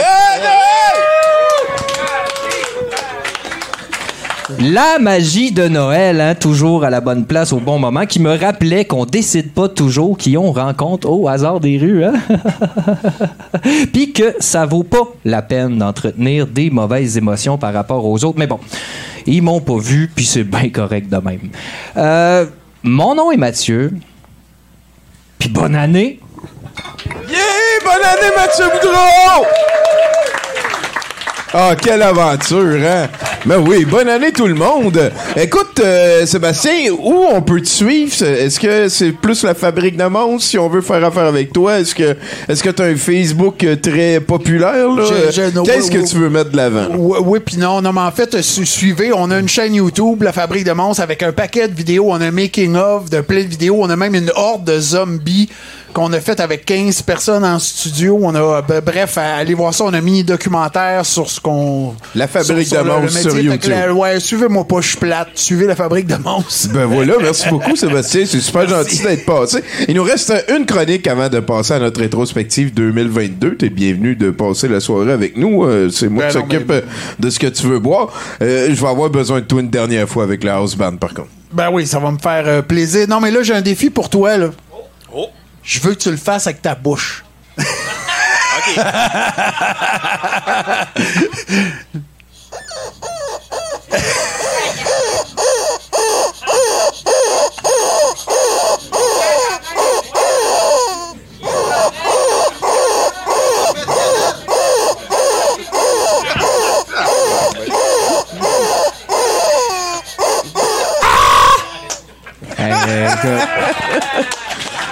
[4.60, 8.38] La magie de Noël, hein, toujours à la bonne place au bon moment, qui me
[8.38, 12.03] rappelait qu'on décide pas toujours qui on rencontre au hasard des rues.
[12.03, 12.14] Hein?
[13.94, 18.38] Puis que ça vaut pas la peine d'entretenir des mauvaises émotions par rapport aux autres.
[18.39, 18.60] Mais bon,
[19.27, 21.49] ils m'ont pas vu, puis c'est bien correct de même.
[21.98, 22.45] Euh,
[22.84, 23.94] mon nom est Mathieu.
[25.40, 26.20] Puis bonne année.
[27.30, 27.38] Yeah!
[27.84, 29.45] Bonne année, Mathieu Boudreau!
[31.54, 33.08] Ah, quelle aventure, hein?
[33.46, 35.12] Ben oui, bonne année tout le monde.
[35.38, 38.22] Écoute, euh, Sébastien, où on peut te suivre?
[38.24, 41.80] Est-ce que c'est plus la fabrique de monstres si on veut faire affaire avec toi?
[41.80, 42.18] Est-ce que
[42.50, 44.88] est-ce que tu as un Facebook très populaire?
[45.66, 46.04] Qu'est-ce que oui.
[46.04, 46.88] tu veux mettre de l'avant?
[46.98, 50.24] Oui, oui puis non, non, mais en fait, su- suivez, on a une chaîne YouTube,
[50.24, 52.08] La Fabrique de Monstres, avec un paquet de vidéos.
[52.10, 53.78] On a un making-of de plein de vidéos.
[53.80, 55.48] On a même une horde de zombies
[55.98, 58.19] qu'on a fait avec 15 personnes en studio.
[58.22, 59.84] On a, ben, bref, à- allez voir ça.
[59.86, 61.95] On a un mini-documentaire sur ce qu'on...
[62.14, 63.72] La Fabrique sur- de Monstres sur YouTube.
[63.72, 65.30] la- ouais, suivez-moi pas, je suis plate.
[65.34, 66.69] Suivez La Fabrique de Monstres.
[66.72, 69.64] Ben voilà, merci beaucoup Sébastien, c'est super gentil d'être passé.
[69.88, 73.56] Il nous reste une chronique avant de passer à notre rétrospective 2022.
[73.57, 75.64] T'es bienvenu de passer la soirée avec nous.
[75.65, 76.82] Euh, c'est moi Ben qui s'occupe mais- euh,
[77.18, 78.10] de ce que tu veux boire.
[78.44, 81.15] Euh, je vais avoir besoin de toi une dernière fois avec la house band par
[81.15, 81.30] contre.
[81.52, 83.07] Ben oui, ça va me faire euh, plaisir.
[83.10, 84.49] Non, mais là, j'ai un défi pour toi, là.
[85.68, 87.26] Je veux que tu le fasses avec ta bouche.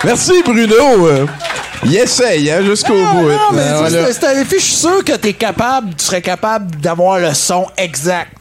[0.06, 1.08] Merci Bruno.
[1.08, 1.26] Euh,
[1.84, 3.30] il essaye hein, jusqu'au bout.
[3.30, 4.06] Non, mais c'est- voilà.
[4.08, 4.56] c'est- c'est un défi.
[4.60, 8.32] Je suis sûr que t'es capable, tu serais capable d'avoir le son exact.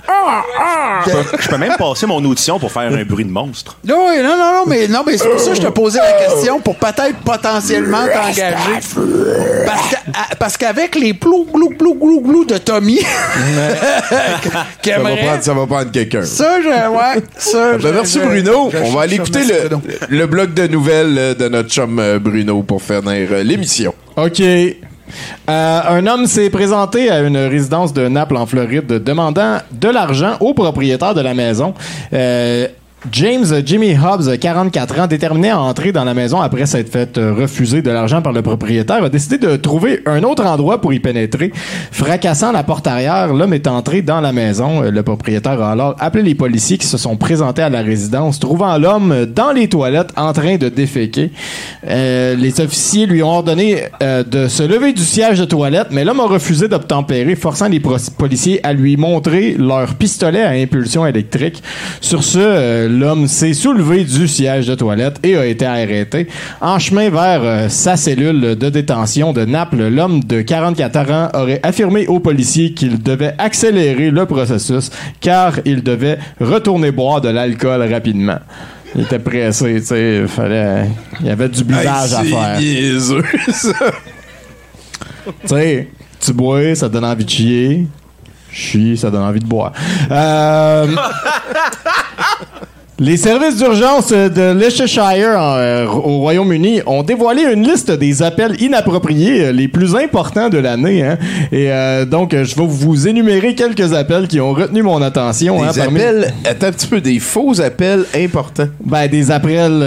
[1.07, 3.77] Je peux, je peux même passer mon audition pour faire un bruit de monstre.
[3.85, 5.99] Non, oui, non, non, non, mais, non, mais c'est pour ça que je te posais
[5.99, 8.55] la question pour peut-être potentiellement t'engager.
[9.67, 13.01] Parce, que- à- parce qu'avec les plou, glou, glou, glou, glou de Tommy,
[14.85, 16.23] Ça va prendre, ça va prendre quelqu'un.
[16.25, 17.73] Ça, je, ouais, ça.
[17.73, 18.71] Ben, je- merci je- Bruno.
[18.73, 19.79] je- On va aller écouter le,
[20.17, 23.95] le bloc de nouvelles de notre chum euh, Bruno pour finir euh, l'émission.
[24.17, 24.41] OK.
[25.49, 30.37] Euh, un homme s'est présenté à une résidence de Naples en Floride demandant de l'argent
[30.41, 31.75] au propriétaire de la maison.
[32.13, 32.67] Euh,
[33.13, 37.35] James Jimmy Hobbs, 44 ans, déterminé à entrer dans la maison après s'être fait euh,
[37.35, 41.01] refuser de l'argent par le propriétaire, a décidé de trouver un autre endroit pour y
[41.01, 41.53] pénétrer.
[41.93, 44.83] Fracassant la porte arrière, l'homme est entré dans la maison.
[44.83, 48.41] Euh, Le propriétaire a alors appelé les policiers qui se sont présentés à la résidence,
[48.41, 51.31] trouvant l'homme dans les toilettes en train de déféquer.
[51.87, 56.05] Euh, les officiers lui ont ordonné euh, de se lever du siège de toilette, mais
[56.05, 61.63] l'homme a refusé d'obtempérer, forçant les policiers à lui montrer leur pistolet à impulsion électrique.
[62.01, 66.29] Sur ce, euh, l'homme s'est soulevé du siège de toilette et a été arrêté.
[66.61, 71.61] En chemin vers euh, sa cellule de détention de Naples, l'homme de 44 ans aurait
[71.63, 74.91] affirmé aux policiers qu'il devait accélérer le processus
[75.21, 78.39] car il devait retourner boire de l'alcool rapidement.
[78.97, 80.87] Il était pressé, tu sais, il fallait
[81.21, 82.59] il y avait du buvage Hey, à faire.
[82.61, 83.73] niaiseux, ça.
[85.43, 85.89] Tu sais,
[86.21, 87.87] tu bois, ça donne envie de chier.
[88.53, 89.73] Chier, ça donne envie de boire.
[90.13, 90.87] Euh,
[93.01, 99.47] les services d'urgence de Leicestershire euh, au Royaume-Uni ont dévoilé une liste des appels inappropriés
[99.47, 101.03] euh, les plus importants de l'année.
[101.03, 101.19] hein.
[101.51, 105.61] Et euh, donc, je vais vous énumérer quelques appels qui ont retenu mon attention.
[105.61, 108.69] Des hein, parmi- appels, attends un petit peu, des faux appels importants.
[108.85, 109.83] Ben, des appels...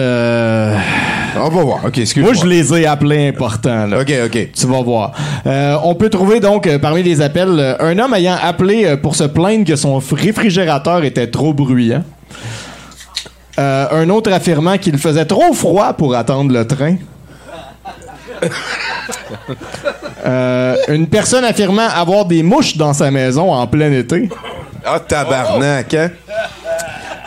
[1.39, 1.85] On va voir.
[1.85, 2.33] OK, excuse-moi.
[2.33, 3.85] Moi, je les ai appelés importants.
[3.85, 4.01] là.
[4.01, 4.47] OK, OK.
[4.53, 5.11] Tu vas voir.
[5.83, 9.75] On peut trouver donc parmi les appels un homme ayant appelé pour se plaindre que
[9.75, 12.03] son réfrigérateur était trop bruyant.
[13.59, 16.97] Euh, un autre affirmant qu'il faisait trop froid pour attendre le train.
[20.25, 24.29] Euh, une personne affirmant avoir des mouches dans sa maison en plein été.
[24.83, 26.11] Ah, tabarnak, hein?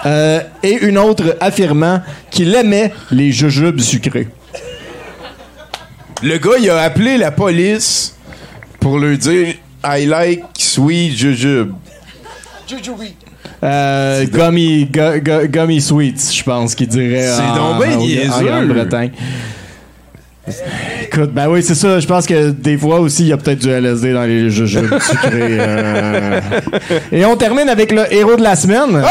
[0.04, 4.28] Euh, et une autre affirmant qu'il aimait les jujubes sucrés.
[6.22, 8.14] Le gars, il a appelé la police
[8.78, 9.54] pour lui dire
[9.84, 11.72] I like sweet jujube.
[13.62, 17.26] Euh, gummy, gu- gu- gummy sweets, je pense qu'il dirait.
[17.26, 18.42] C'est donc ben en-.
[18.42, 19.10] Grande-Bretagne.
[21.04, 22.00] Écoute, ben oui, c'est ça.
[22.00, 24.98] Je pense que des fois aussi, il y a peut-être du LSD dans les jujubes
[25.00, 25.30] sucrés.
[25.60, 26.40] euh.
[27.12, 28.96] Et on termine avec le héros de la semaine.
[28.96, 29.02] Le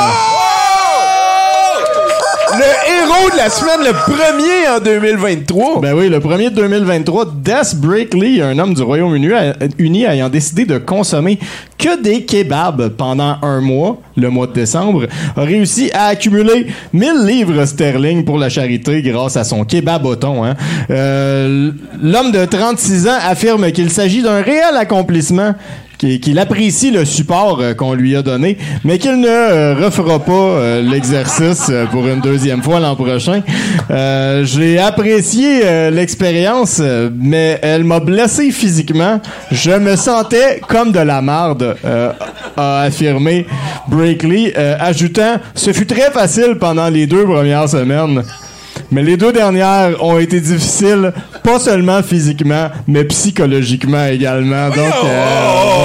[3.28, 5.82] de la semaine, le premier en 2023.
[5.82, 10.78] Ben oui, le premier de 2023, Des Breakley, un homme du Royaume-Uni ayant décidé de
[10.78, 11.38] consommer
[11.78, 15.06] que des kebabs pendant un mois, le mois de décembre,
[15.36, 20.46] a réussi à accumuler 1000 livres sterling pour la charité grâce à son kebaboton.
[20.46, 20.56] Hein.
[20.90, 21.72] Euh,
[22.02, 25.56] L'homme de 36 ans affirme qu'il s'agit d'un réel accomplissement
[26.00, 30.32] qu'il apprécie le support euh, qu'on lui a donné, mais qu'il ne euh, refera pas
[30.32, 33.42] euh, l'exercice pour une deuxième fois l'an prochain.
[34.44, 36.82] J'ai apprécié l'expérience,
[37.14, 39.20] mais elle m'a blessé physiquement.
[39.52, 41.76] Je me sentais comme de la marde,
[42.56, 43.46] a affirmé
[43.88, 48.24] Breakley, ajoutant «Ce fut très facile pendant les deux premières semaines.»
[48.92, 54.68] Mais les deux dernières ont été difficiles, pas seulement physiquement, mais psychologiquement également.
[54.70, 55.24] Donc, euh,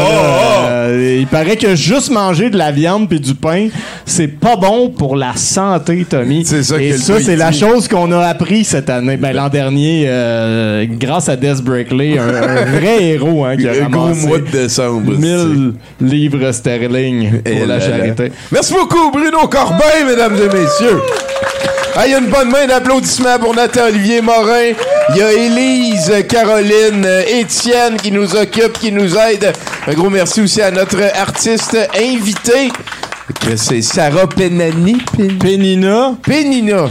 [0.07, 3.69] voilà, euh, il paraît que juste manger de la viande puis du pain,
[4.05, 6.45] c'est pas bon pour la santé, Tommy.
[6.45, 9.17] C'est ça Et que ça, c'est la chose qu'on a appris cette année.
[9.17, 13.83] Ben, l'an dernier, euh, grâce à Des Breakley, un, un vrai héros hein, qui a
[13.89, 15.13] gros mois de décembre.
[15.19, 17.81] 1000 livres sterling pour Et la là là.
[17.81, 18.33] charité.
[18.53, 21.01] Merci beaucoup, Bruno Corbin, mesdames et messieurs.
[21.97, 24.73] Ah, Il y a une bonne main d'applaudissements pour Nathan Olivier Morin.
[25.11, 29.53] Il y a Élise, Caroline, euh, Étienne qui nous occupe, qui nous aide.
[29.87, 32.73] Un gros merci aussi à notre artiste invité.
[33.41, 34.97] que C'est Sarah Penani.
[35.41, 36.15] Pénina.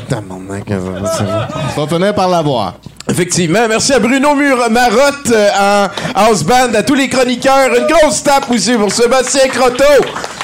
[0.07, 1.47] Tabarnak, ça va.
[1.75, 2.75] On finir par l'avoir.
[3.09, 3.67] Effectivement.
[3.67, 7.75] Merci à Bruno Mur Marotte euh, en house band, à tous les chroniqueurs.
[7.77, 9.83] Une grosse tape aussi pour Sébastien Croteau.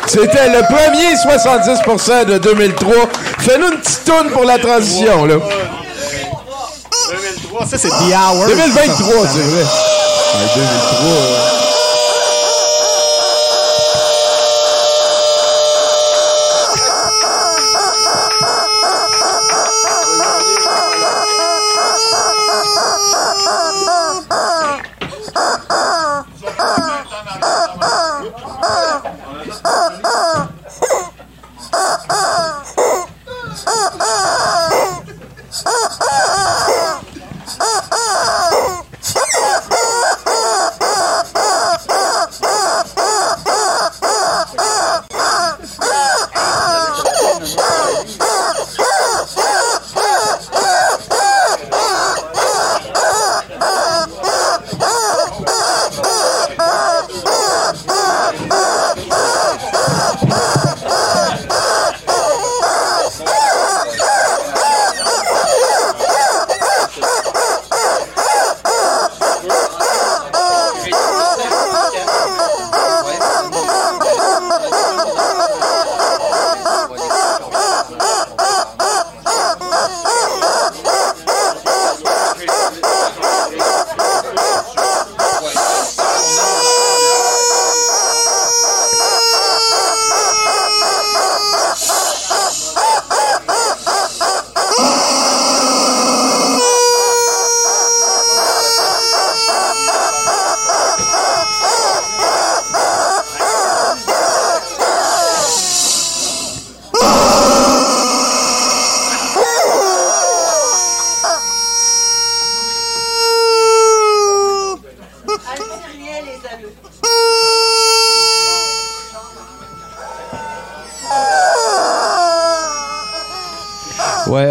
[0.07, 2.93] C'était le premier 70% de 2003.
[3.39, 5.35] Fais-nous une petite toune pour la transition, là.
[7.09, 8.45] 2023, ça c'est The Hour.
[8.47, 9.65] 2023, c'est vrai.
[10.55, 11.58] 2023,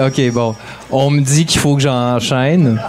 [0.08, 0.54] ok, bon.
[0.90, 2.80] On me dit qu'il faut que j'enchaîne.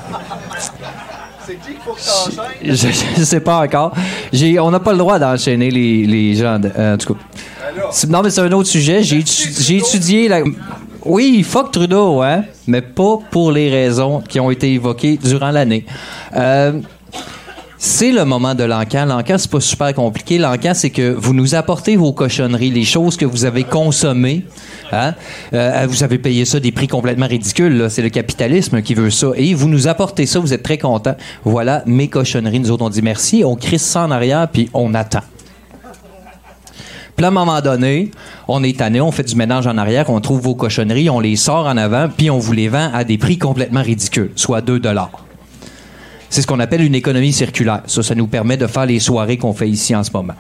[2.64, 2.76] Je,
[3.18, 3.94] je sais pas encore.
[4.32, 6.60] J'ai, on n'a pas le droit d'enchaîner les, les gens.
[6.60, 7.20] de- euh, en tout cas.
[7.92, 9.04] C'est- Non, mais c'est un autre sujet.
[9.04, 10.42] J'ai, j'ai étudié la.
[11.06, 15.86] Oui, fuck Trudeau, hein, mais pas pour les raisons qui ont été évoquées durant l'année.
[16.36, 16.74] Euh,
[17.78, 19.06] c'est le moment de l'encan.
[19.06, 20.38] L'encan, c'est pas super compliqué.
[20.38, 24.46] L'encan, c'est que vous nous apportez vos cochonneries, les choses que vous avez consommées.
[24.92, 25.14] Hein?
[25.54, 27.88] Euh, vous avez payé ça des prix complètement ridicules.
[27.90, 29.28] C'est le capitalisme qui veut ça.
[29.36, 31.16] Et vous nous apportez ça, vous êtes très contents.
[31.44, 32.60] Voilà mes cochonneries.
[32.60, 33.44] Nous autres, on dit merci.
[33.46, 35.22] On crisse ça en arrière, puis on attend.
[37.16, 38.12] Puis à un moment donné,
[38.48, 41.36] on est tanné, on fait du ménage en arrière, on trouve vos cochonneries, on les
[41.36, 44.80] sort en avant, puis on vous les vend à des prix complètement ridicules, soit 2
[44.80, 45.12] dollars.
[46.30, 47.82] C'est ce qu'on appelle une économie circulaire.
[47.88, 50.36] Ça, ça nous permet de faire les soirées qu'on fait ici en ce moment.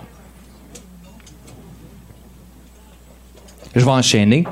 [3.75, 4.45] Je vais enchaîner.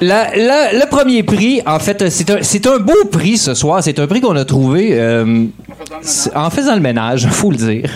[0.00, 3.82] Le premier prix, en fait, c'est un, beau prix ce soir.
[3.82, 4.90] C'est un prix qu'on a trouvé.
[4.92, 5.46] euh,
[6.34, 7.90] en faisant le ménage, faut le dire.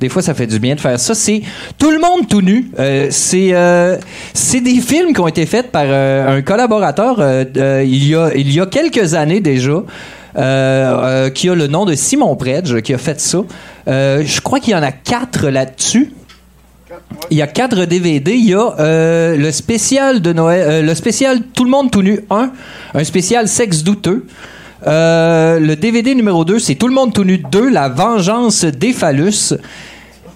[0.00, 1.14] Des fois, ça fait du bien de faire ça.
[1.14, 1.42] C'est
[1.78, 2.70] Tout le monde tout nu.
[2.78, 3.96] Euh, c'est euh,
[4.34, 7.20] c'est des films qui ont été faits par un collaborateur
[7.84, 9.82] il, y a, il y a quelques années déjà.
[10.34, 13.38] qui a le nom de Simon Predge, qui a fait ça.
[13.86, 16.12] Je crois qu'il y en a quatre là-dessus.
[17.30, 18.34] Il y a quatre DVD.
[18.34, 22.02] Il y a euh, le spécial de Noël, euh, le spécial Tout le monde tout
[22.02, 22.52] nu 1,
[22.94, 24.26] un spécial sexe douteux.
[24.86, 28.92] Euh, le DVD numéro 2, c'est Tout le monde tout nu 2, La vengeance des
[28.92, 29.54] phallus.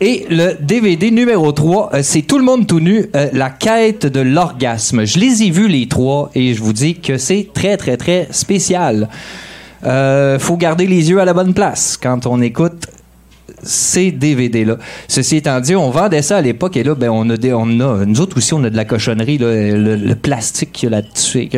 [0.00, 4.20] Et le DVD numéro 3, euh, c'est Tout le monde tout nu, La quête de
[4.20, 5.04] l'orgasme.
[5.04, 8.28] Je les ai vus les trois et je vous dis que c'est très, très, très
[8.30, 9.08] spécial.
[9.82, 12.86] Faut garder les yeux à la bonne place quand on écoute
[13.66, 14.76] ces DVD-là.
[15.08, 17.80] Ceci étant dit, on vendait ça à l'époque et là, ben, on a des, on
[17.80, 20.96] a, nous autres aussi, on a de la cochonnerie, là, le, plastique qu'il y a
[20.96, 21.48] là-dessus.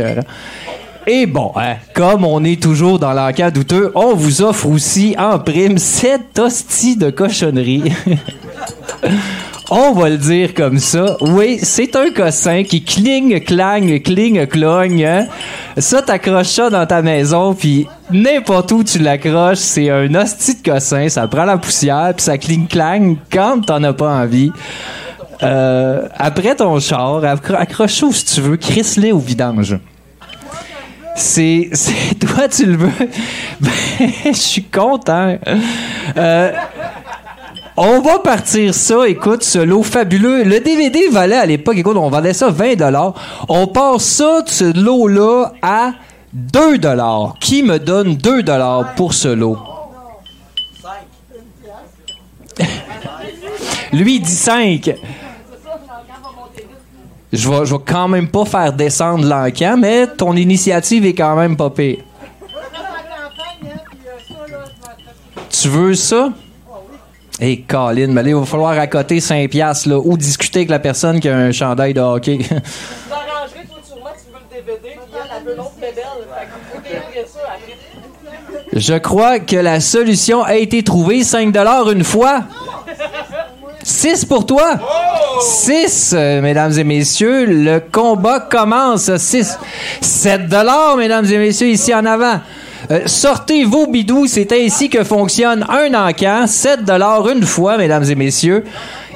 [1.06, 5.38] Et bon, hein, comme on est toujours dans l'enquête douteux, on vous offre aussi en
[5.38, 7.92] prime cette hostie de cochonnerie.
[9.70, 11.16] on va le dire comme ça.
[11.20, 15.04] Oui, c'est un cossin qui cligne, clang, cligne, clogne.
[15.04, 15.26] hein.
[15.76, 20.70] Ça, t'accroches ça dans ta maison, puis n'importe où tu l'accroches, c'est un hostie de
[20.70, 21.08] cossin.
[21.08, 24.50] Ça prend la poussière, puis ça cligne, clang quand t'en as pas envie.
[25.42, 29.78] Euh, après ton char, accro- accroche-le si tu veux, crisse-le au vidange.
[31.14, 32.92] C'est, c'est toi, tu le veux?
[33.60, 33.70] Ben,
[34.26, 35.36] je suis content.
[36.16, 36.52] Euh,
[37.78, 40.42] on va partir ça, écoute, ce lot fabuleux.
[40.42, 42.74] Le DVD valait à l'époque, écoute, on vendait ça 20
[43.48, 45.92] On passe ça, ce lot-là, à
[46.32, 46.80] 2
[47.40, 48.42] Qui me donne 2
[48.96, 49.58] pour ce lot?
[53.92, 54.94] Lui, il dit 5.
[57.32, 61.36] Je vais, je vais quand même pas faire descendre l'encan, mais ton initiative est quand
[61.36, 61.98] même pas pire.
[65.50, 66.30] Tu veux ça?
[67.40, 70.80] Hé, Colin, mais là, il va falloir accoter 5 piastres, là, ou discuter avec la
[70.80, 72.38] personne qui a un chandail de hockey.
[72.38, 76.02] Tu t'arrangerais, toi, sûrement, tu veux le DVD, puis Yann, elle veut l'autre bébelle.
[76.34, 77.76] Fait qu'il faut payer ça après.
[78.72, 81.22] Je crois que la solution a été trouvée.
[81.22, 81.54] 5
[81.92, 82.42] une fois.
[83.82, 84.78] 6 pour toi.
[85.40, 87.46] 6, mesdames et messieurs.
[87.46, 89.14] Le combat commence.
[89.16, 89.58] 6.
[90.00, 90.40] 7
[90.96, 92.40] mesdames et messieurs, ici en avant.
[92.90, 96.46] Euh, sortez vos bidous, c'est ainsi que fonctionne un encan.
[96.46, 96.80] 7
[97.34, 98.64] une fois, mesdames et messieurs.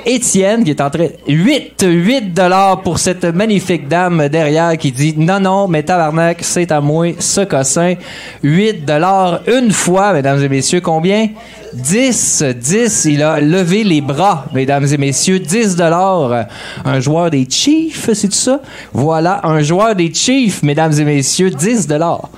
[0.04, 5.14] Étienne qui est en train 8 8 dollars pour cette magnifique dame derrière qui dit
[5.16, 7.94] non non mais tabarnak c'est à moi ce cossin
[8.42, 11.28] 8 dollars une fois mesdames et messieurs combien?
[11.74, 16.46] 10 10 il a levé les bras mesdames et messieurs 10 dollars
[16.84, 18.60] un joueur des Chiefs c'est tout ça?
[18.92, 22.28] Voilà un joueur des Chiefs mesdames et messieurs 10 dollars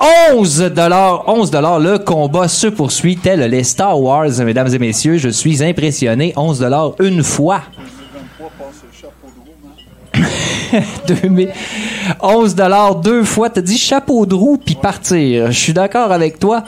[0.00, 5.18] 11 dollars, 11 dollars, le combat se poursuit tel les Star Wars, mesdames et messieurs.
[5.18, 6.32] Je suis impressionné.
[6.36, 7.62] 11 dollars une fois.
[11.06, 11.50] 2000.
[12.20, 13.50] 11 dollars deux fois.
[13.50, 15.50] T'as dit chapeau de roue puis partir.
[15.50, 16.64] Je suis d'accord avec toi.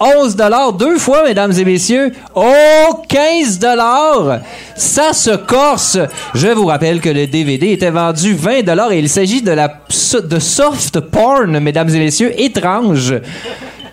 [0.00, 2.12] 11 dollars deux fois, mesdames et messieurs.
[2.34, 4.40] Oh, 15 dollars.
[4.76, 5.98] Ça se corse.
[6.34, 9.80] Je vous rappelle que le DVD était vendu 20 dollars et il s'agit de la
[10.22, 13.14] de soft porn, mesdames et messieurs, étrange.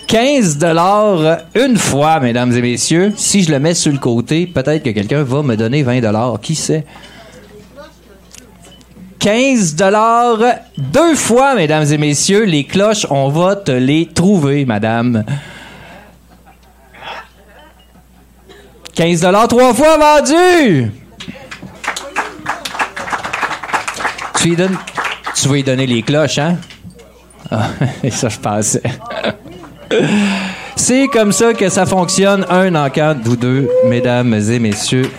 [0.07, 3.13] 15 dollars une fois, mesdames et messieurs.
[3.15, 6.39] Si je le mets sur le côté, peut-être que quelqu'un va me donner 20 dollars.
[6.41, 6.83] Qui sait?
[9.21, 10.39] 15 dollars
[10.79, 12.43] deux fois, mesdames et messieurs.
[12.43, 15.23] Les cloches, on va te les trouver, madame.
[18.95, 20.91] 15 dollars trois fois vendu.
[24.39, 24.77] Tu, lui donnes-
[25.65, 26.57] donner les cloches, hein?
[27.51, 27.67] Ah,
[28.09, 28.81] ça, je pensais.
[30.75, 35.11] C'est comme ça que ça fonctionne, un en quatre, vous deux, mesdames et messieurs.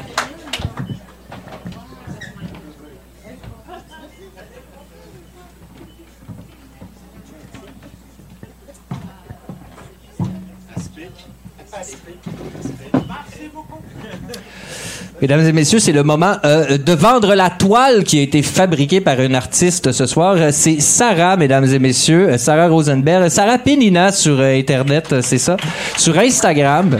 [15.23, 19.01] Mesdames et messieurs, c'est le moment euh, de vendre la toile qui a été fabriquée
[19.01, 20.35] par une artiste ce soir.
[20.37, 25.39] Euh, C'est Sarah, mesdames et messieurs, euh, Sarah Rosenberg, Sarah Penina sur euh, Internet, c'est
[25.39, 25.57] ça,
[25.97, 26.99] sur Instagram.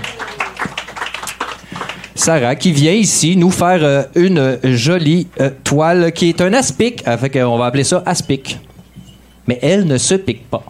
[2.15, 5.27] Sarah qui vient ici nous faire euh, une jolie
[5.65, 7.03] toile qui est un aspic.
[7.19, 8.57] Fait qu'on va appeler ça aspic.
[9.49, 10.63] Mais elle ne se pique pas.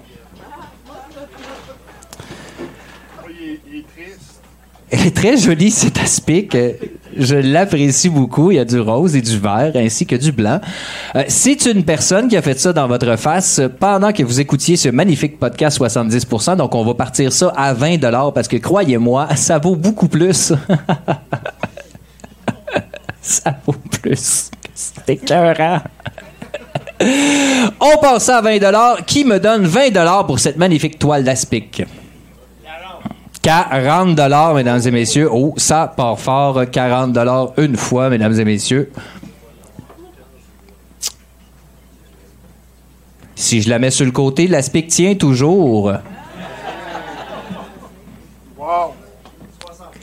[4.90, 6.56] Elle est très jolie, cet aspic.
[7.16, 8.51] Je l'apprécie beaucoup.
[8.51, 10.60] Il y a du rose et du vert ainsi que du blanc.
[11.16, 14.76] Euh, c'est une personne qui a fait ça dans votre face pendant que vous écoutiez
[14.76, 16.56] ce magnifique podcast 70%.
[16.56, 17.98] Donc, on va partir ça à 20
[18.32, 20.52] parce que croyez-moi, ça vaut beaucoup plus.
[23.20, 24.51] ça vaut plus.
[24.74, 25.80] C'est écœurant.
[27.80, 31.84] On passe à 20 Qui me donne 20 pour cette magnifique toile d'aspic?
[33.43, 35.28] 40 dollars, mesdames et messieurs.
[35.31, 36.62] Oh, ça part fort.
[36.70, 38.93] 40 dollars une fois, mesdames et messieurs.
[43.35, 45.93] Si je la mets sur le côté, l'aspic tient toujours.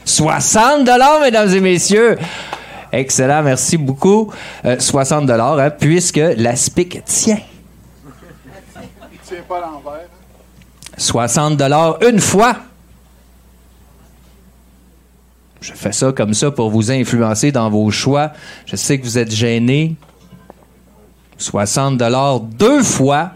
[0.04, 2.18] 60 dollars, mesdames et messieurs.
[2.92, 4.34] Excellent, merci beaucoup.
[4.66, 7.38] Euh, 60 dollars, hein, puisque l'aspic tient.
[9.14, 10.08] Il tient pas l'envers.
[10.98, 12.56] 60 dollars une fois.
[15.62, 18.32] Je fais ça comme ça pour vous influencer dans vos choix.
[18.66, 19.96] Je sais que vous êtes gênés.
[21.38, 23.32] 60 dollars deux fois.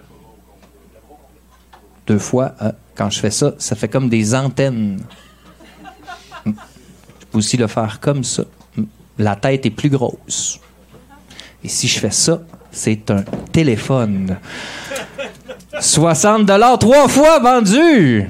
[2.07, 2.53] Deux fois.
[2.59, 5.01] hein, quand je fais ça, ça fait comme des antennes.
[6.45, 6.51] Je
[7.31, 8.43] peux aussi le faire comme ça.
[9.17, 10.59] La tête est plus grosse.
[11.63, 12.41] Et si je fais ça,
[12.71, 14.37] c'est un téléphone.
[15.79, 18.29] 60 dollars trois fois vendu.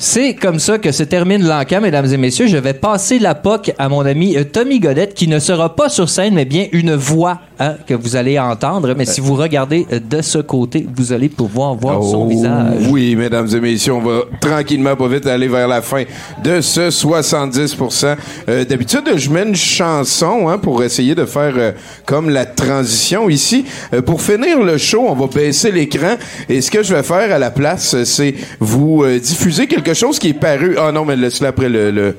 [0.00, 2.46] C'est comme ça que se termine l'encan, mesdames et messieurs.
[2.46, 5.88] Je vais passer la POC à mon ami euh, Tommy Godette, qui ne sera pas
[5.88, 8.94] sur scène, mais bien une voix hein, que vous allez entendre.
[8.96, 12.86] Mais si vous regardez euh, de ce côté, vous allez pouvoir voir son Oh, visage.
[12.90, 16.04] Oui, mesdames et messieurs, on va tranquillement, pas vite, aller vers la fin
[16.44, 18.16] de ce 70%
[18.48, 21.72] Euh, D'habitude, je mets une chanson hein, pour essayer de faire euh,
[22.06, 23.64] comme la transition ici.
[23.92, 26.14] Euh, pour finir le show, on va baisser l'écran
[26.48, 29.87] et ce que je vais faire à la place, euh, c'est vous euh, diffuser quelque
[29.94, 30.76] chose qui est paru...
[30.78, 32.14] Ah non, mais laisse-le après le-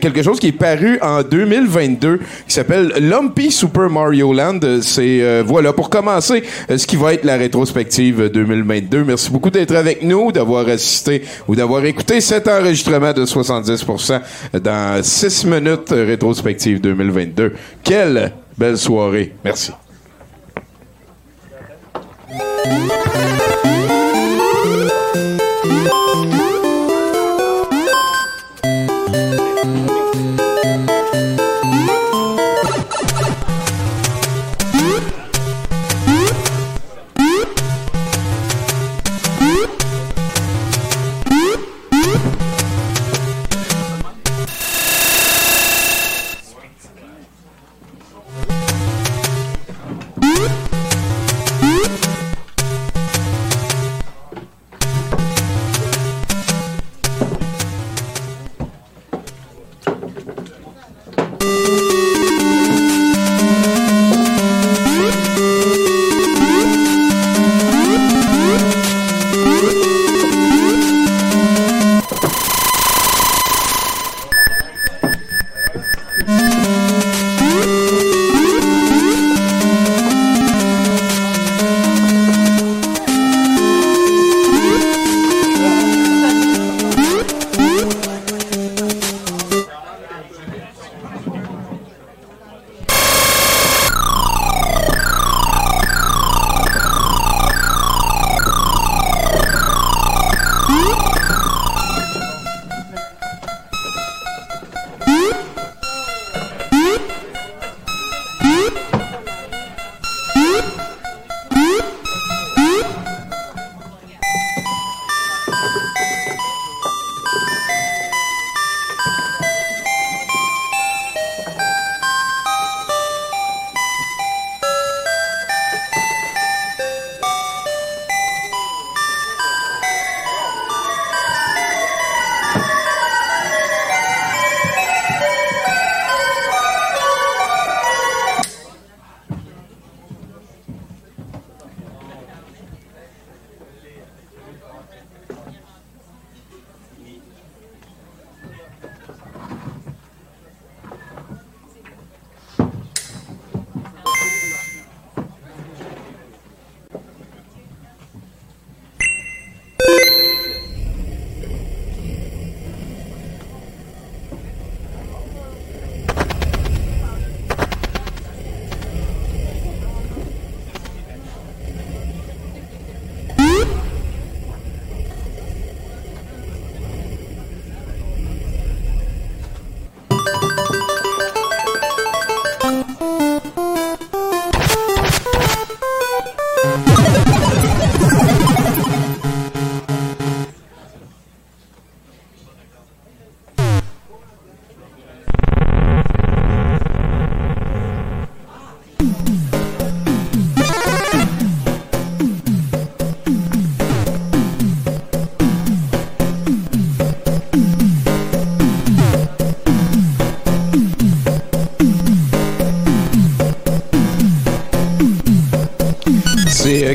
[0.00, 4.60] quelque chose qui est paru en 2022 qui s'appelle Lumpy Super Mario Land.
[4.80, 9.04] C'est euh, voilà pour commencer euh, ce qui va être la rétrospective euh, 2022.
[9.04, 14.20] Merci beaucoup d'être avec nous, d'avoir assisté ou d'avoir écouté cet enregistrement de 70%
[14.62, 17.52] dans 6 minutes euh, rétrospective 2022.
[17.84, 19.34] Quelle belle soirée.
[19.44, 19.72] Merci.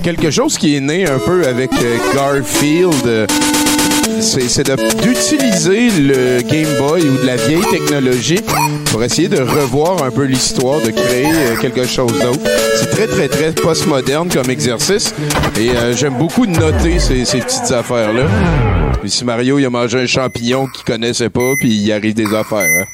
[0.04, 2.94] Quelque chose qui est né un peu avec euh, Garfield.
[3.06, 3.26] euh,
[4.20, 4.70] c'est
[5.02, 8.40] d'utiliser le Game Boy ou de la vieille technologie
[8.92, 12.40] pour essayer de revoir un peu l'histoire, de créer euh, quelque chose d'autre.
[12.76, 15.14] C'est très, très, très postmoderne comme exercice.
[15.60, 18.26] Et j'aime beaucoup noter ces, ces petites affaires-là.
[19.06, 22.60] Si Mario il a mangé un champignon qu'il connaissait pas, puis il arrive des affaires.
[22.82, 22.86] hein.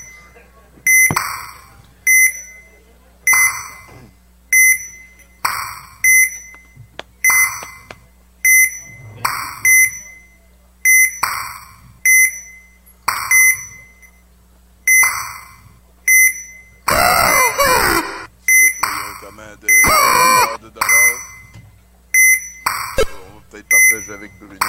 [23.50, 24.60] Peut-être partager avec Bruno.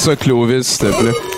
[0.00, 1.29] Ça, Clovis, s'il te plaît.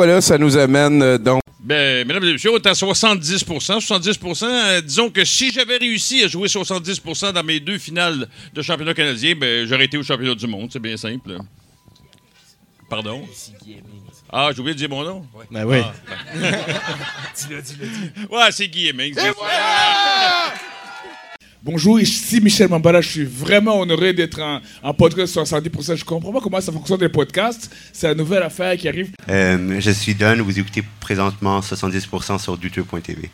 [0.00, 1.42] Voilà, ça nous amène euh, donc.
[1.62, 6.24] Ben, mesdames et messieurs, on est à 70% 70% euh, Disons que si j'avais réussi
[6.24, 10.34] à jouer 70% dans mes deux finales de championnat canadien, ben, j'aurais été au championnat
[10.34, 10.70] du monde.
[10.72, 11.36] C'est bien simple.
[12.88, 13.28] Pardon?
[14.32, 15.26] Ah, j'ai oublié de dire mon nom?
[15.50, 15.82] Ben oui.
[15.84, 15.92] Ah,
[16.34, 16.58] ben.
[17.36, 18.34] Dis-le, dis-le, dis-le.
[18.34, 19.16] Ouais, c'est Guy Hemmings.
[21.62, 23.02] Bonjour, ici Michel Mambala.
[23.02, 25.94] Je suis vraiment honoré d'être en, en podcast 70%.
[25.96, 27.70] Je comprends pas comment ça fonctionne les podcasts.
[27.92, 29.10] C'est la nouvelle affaire qui arrive.
[29.28, 33.30] Euh, je suis Don, vous écoutez présentement 70% sur douteux.tv.